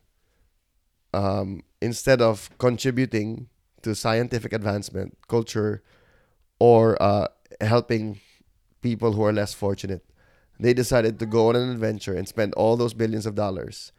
um, 1.13 1.63
instead 1.81 2.21
of 2.21 2.51
contributing 2.59 3.49
to 3.83 3.95
scientific 3.95 4.53
advancement, 4.53 5.19
culture, 5.29 5.83
or 6.59 7.01
uh, 7.03 7.29
helping 7.61 8.21
people 8.81 9.13
who 9.13 9.25
are 9.25 9.33
less 9.33 9.55
fortunate. 9.55 10.05
They 10.59 10.75
decided 10.75 11.19
to 11.19 11.27
go 11.27 11.49
on 11.49 11.57
an 11.57 11.71
adventure 11.71 12.15
and 12.15 12.29
spend 12.29 12.55
all 12.55 12.77
those 12.77 12.95
billions 12.95 13.27
of 13.27 13.35
dollars 13.35 13.93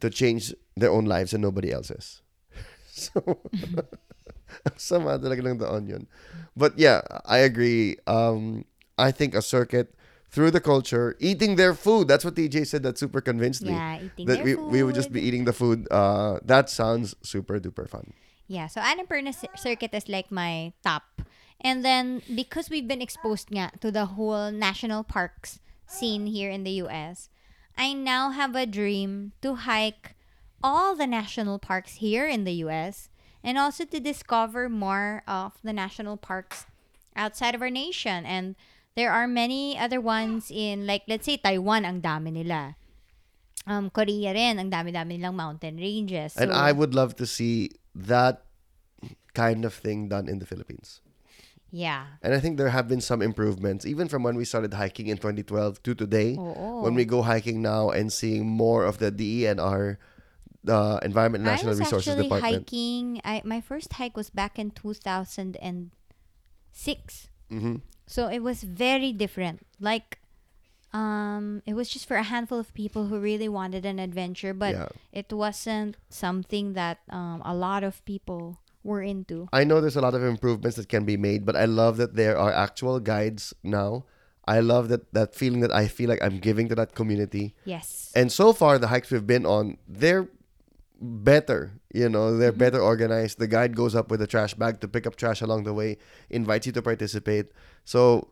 to 0.00 0.10
change 0.10 0.54
their 0.76 0.90
own 0.90 1.04
lives 1.04 1.32
and 1.32 1.42
nobody 1.42 1.72
else's. 1.72 2.22
so, 2.90 3.40
sama 4.76 5.18
talaga 5.18 5.46
ng 5.46 5.58
the 5.58 5.70
onion. 5.70 6.06
But 6.56 6.78
yeah, 6.78 7.00
I 7.24 7.38
agree. 7.38 7.96
Um, 8.06 8.64
I 8.98 9.10
think 9.10 9.34
a 9.34 9.42
circuit 9.42 9.94
through 10.30 10.50
the 10.50 10.60
culture, 10.60 11.16
eating 11.18 11.56
their 11.56 11.74
food. 11.74 12.08
That's 12.08 12.24
what 12.24 12.34
TJ 12.34 12.66
said. 12.66 12.82
That 12.82 12.98
super 12.98 13.20
convinced 13.20 13.62
me. 13.62 13.70
yeah, 13.70 13.98
eating 13.98 14.26
that 14.26 14.44
their 14.44 14.44
we, 14.44 14.54
we 14.54 14.82
would 14.82 14.94
just 14.94 15.12
be 15.12 15.20
eating 15.20 15.44
the 15.44 15.52
food. 15.52 15.86
Uh, 15.90 16.38
that 16.44 16.70
sounds 16.70 17.14
super 17.22 17.58
duper 17.58 17.88
fun. 17.88 18.12
Yeah, 18.46 18.66
so 18.66 18.80
Annapurna 18.80 19.34
Cir- 19.34 19.54
Circuit 19.56 19.94
is 19.94 20.08
like 20.08 20.30
my 20.30 20.72
top. 20.82 21.22
And 21.60 21.84
then, 21.84 22.22
because 22.34 22.70
we've 22.70 22.88
been 22.88 23.02
exposed 23.02 23.50
nga 23.52 23.70
to 23.80 23.90
the 23.90 24.16
whole 24.16 24.50
national 24.50 25.04
parks 25.04 25.60
scene 25.86 26.26
here 26.26 26.50
in 26.50 26.64
the 26.64 26.82
US, 26.86 27.28
I 27.76 27.92
now 27.92 28.30
have 28.30 28.56
a 28.56 28.66
dream 28.66 29.32
to 29.42 29.54
hike 29.54 30.14
all 30.62 30.94
the 30.94 31.06
national 31.06 31.58
parks 31.58 31.96
here 31.96 32.26
in 32.26 32.44
the 32.44 32.52
US 32.64 33.08
and 33.42 33.56
also 33.56 33.84
to 33.84 34.00
discover 34.00 34.68
more 34.68 35.22
of 35.26 35.58
the 35.62 35.72
national 35.72 36.16
parks 36.16 36.66
outside 37.16 37.54
of 37.54 37.62
our 37.62 37.70
nation. 37.70 38.24
And 38.24 38.56
there 38.96 39.12
are 39.12 39.26
many 39.26 39.78
other 39.78 40.00
ones 40.00 40.50
in, 40.50 40.86
like, 40.86 41.02
let's 41.08 41.26
say, 41.26 41.36
Taiwan, 41.36 41.84
ang 41.84 42.00
dami 42.02 42.32
nila. 42.32 42.76
Um, 43.66 43.90
Korea 43.90 44.32
rin, 44.32 44.58
ang 44.58 44.70
dami-dami 44.70 45.20
nilang 45.20 45.34
mountain 45.34 45.76
ranges. 45.76 46.36
And 46.36 46.52
I 46.52 46.72
would 46.72 46.94
love 46.94 47.14
to 47.16 47.26
see 47.26 47.70
that 47.94 48.42
kind 49.34 49.64
of 49.64 49.74
thing 49.74 50.08
done 50.08 50.28
in 50.28 50.38
the 50.38 50.46
Philippines. 50.46 51.00
Yeah. 51.70 52.18
And 52.22 52.34
I 52.34 52.40
think 52.40 52.58
there 52.58 52.70
have 52.70 52.88
been 52.88 53.00
some 53.00 53.22
improvements, 53.22 53.86
even 53.86 54.08
from 54.08 54.24
when 54.24 54.34
we 54.34 54.44
started 54.44 54.74
hiking 54.74 55.06
in 55.06 55.18
2012 55.18 55.82
to 55.84 55.94
today. 55.94 56.34
Oo. 56.34 56.82
When 56.82 56.94
we 56.94 57.04
go 57.04 57.22
hiking 57.22 57.62
now 57.62 57.90
and 57.90 58.12
seeing 58.12 58.46
more 58.46 58.84
of 58.84 58.98
the 58.98 59.12
DENR, 59.12 59.98
the 60.64 60.98
Environment 61.02 61.46
and 61.46 61.50
I 61.50 61.62
was 61.62 61.78
Resources 61.78 62.08
actually 62.08 62.24
Department. 62.28 62.68
hiking. 62.68 63.20
I 63.24 63.40
my 63.44 63.60
first 63.60 63.94
hike 63.94 64.16
was 64.16 64.28
back 64.30 64.58
in 64.58 64.70
2006. 64.72 65.94
hmm 67.48 67.76
So 68.10 68.26
it 68.26 68.42
was 68.42 68.66
very 68.66 69.12
different. 69.14 69.62
Like 69.78 70.18
um 70.92 71.62
it 71.70 71.74
was 71.78 71.88
just 71.88 72.06
for 72.10 72.16
a 72.18 72.26
handful 72.26 72.58
of 72.58 72.74
people 72.74 73.06
who 73.06 73.22
really 73.22 73.48
wanted 73.48 73.86
an 73.86 73.98
adventure, 74.02 74.52
but 74.52 74.74
Yeah. 74.74 74.88
it 75.14 75.30
wasn't 75.32 75.94
something 76.10 76.74
that 76.74 76.98
um 77.08 77.38
a 77.46 77.54
lot 77.54 77.86
of 77.86 78.02
people 78.04 78.58
we're 78.82 79.06
into. 79.06 79.46
I 79.52 79.62
know 79.62 79.78
there's 79.80 79.94
a 79.96 80.00
lot 80.02 80.14
of 80.18 80.24
improvements 80.24 80.76
that 80.78 80.88
can 80.88 81.04
be 81.04 81.16
made, 81.16 81.46
but 81.46 81.54
I 81.54 81.66
love 81.70 81.96
that 82.02 82.16
there 82.16 82.36
are 82.36 82.50
actual 82.50 82.98
guides 82.98 83.54
now. 83.62 84.04
I 84.48 84.58
love 84.58 84.88
that 84.90 85.12
that 85.14 85.30
feeling 85.36 85.60
that 85.62 85.70
I 85.70 85.86
feel 85.86 86.08
like 86.10 86.22
I'm 86.26 86.38
giving 86.42 86.66
to 86.70 86.74
that 86.74 86.96
community. 86.98 87.54
Yes. 87.64 88.10
And 88.16 88.32
so 88.32 88.52
far, 88.52 88.78
the 88.82 88.88
hikes 88.90 89.12
we've 89.12 89.26
been 89.36 89.46
on, 89.46 89.76
they're 89.86 90.26
better. 91.00 91.72
You 91.92 92.08
know, 92.08 92.36
they're 92.36 92.52
better 92.52 92.80
organized. 92.80 93.38
The 93.38 93.48
guide 93.48 93.74
goes 93.74 93.94
up 93.94 94.10
with 94.10 94.20
a 94.22 94.26
trash 94.26 94.54
bag 94.54 94.80
to 94.80 94.88
pick 94.88 95.06
up 95.06 95.16
trash 95.16 95.40
along 95.40 95.64
the 95.64 95.74
way, 95.74 95.98
invites 96.28 96.66
you 96.66 96.72
to 96.72 96.82
participate. 96.82 97.52
So, 97.84 98.28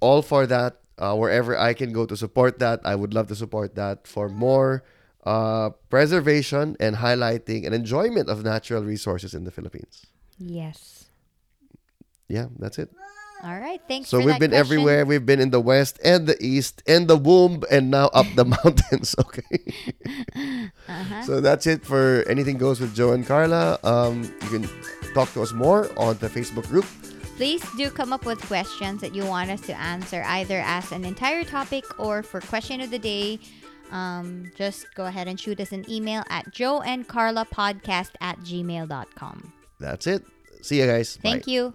all 0.00 0.22
for 0.22 0.46
that. 0.46 0.78
Uh, 0.98 1.16
wherever 1.16 1.56
I 1.56 1.72
can 1.72 1.94
go 1.94 2.04
to 2.04 2.14
support 2.14 2.58
that, 2.58 2.80
I 2.84 2.94
would 2.94 3.14
love 3.14 3.26
to 3.28 3.34
support 3.34 3.74
that 3.74 4.06
for 4.06 4.28
more 4.28 4.84
uh, 5.24 5.70
preservation 5.88 6.76
and 6.78 6.96
highlighting 6.96 7.64
and 7.64 7.74
enjoyment 7.74 8.28
of 8.28 8.44
natural 8.44 8.84
resources 8.84 9.32
in 9.32 9.44
the 9.44 9.50
Philippines. 9.50 10.06
yes. 10.38 11.08
Yeah, 12.28 12.46
that's 12.60 12.78
it. 12.78 12.90
All 13.42 13.58
right. 13.58 13.80
Thanks 13.88 14.08
So 14.10 14.18
we've 14.18 14.38
been 14.38 14.50
question. 14.50 14.54
everywhere. 14.54 15.06
We've 15.06 15.24
been 15.24 15.40
in 15.40 15.50
the 15.50 15.60
west 15.60 15.98
and 16.04 16.26
the 16.26 16.36
east 16.44 16.82
and 16.86 17.08
the 17.08 17.16
womb 17.16 17.64
and 17.70 17.90
now 17.90 18.08
up 18.12 18.26
the 18.36 18.44
mountains. 18.56 19.14
Okay. 19.20 19.42
Uh-huh. 20.88 21.22
So 21.22 21.40
that's 21.40 21.66
it 21.66 21.84
for 21.84 22.24
Anything 22.28 22.58
Goes 22.58 22.80
with 22.80 22.94
Joe 22.94 23.12
and 23.12 23.24
Carla. 23.24 23.78
Um, 23.84 24.22
you 24.42 24.48
can 24.48 24.68
talk 25.14 25.32
to 25.34 25.42
us 25.42 25.52
more 25.52 25.88
on 25.96 26.18
the 26.18 26.28
Facebook 26.28 26.66
group. 26.68 26.84
Please 27.36 27.62
do 27.76 27.90
come 27.90 28.12
up 28.12 28.26
with 28.26 28.40
questions 28.42 29.00
that 29.00 29.14
you 29.14 29.24
want 29.24 29.50
us 29.50 29.60
to 29.62 29.78
answer 29.78 30.22
either 30.26 30.60
as 30.66 30.90
an 30.92 31.04
entire 31.04 31.44
topic 31.44 31.84
or 31.98 32.22
for 32.22 32.40
question 32.40 32.80
of 32.80 32.90
the 32.90 32.98
day. 32.98 33.38
Um, 33.92 34.50
just 34.56 34.92
go 34.94 35.06
ahead 35.06 35.28
and 35.28 35.38
shoot 35.38 35.58
us 35.60 35.72
an 35.72 35.88
email 35.88 36.22
at 36.28 36.52
joeandcarlapodcast 36.52 38.10
at 38.20 38.38
gmail.com. 38.40 39.52
That's 39.78 40.06
it. 40.06 40.24
See 40.62 40.80
you 40.80 40.86
guys. 40.86 41.18
Thank 41.22 41.46
Bye. 41.46 41.52
you. 41.52 41.74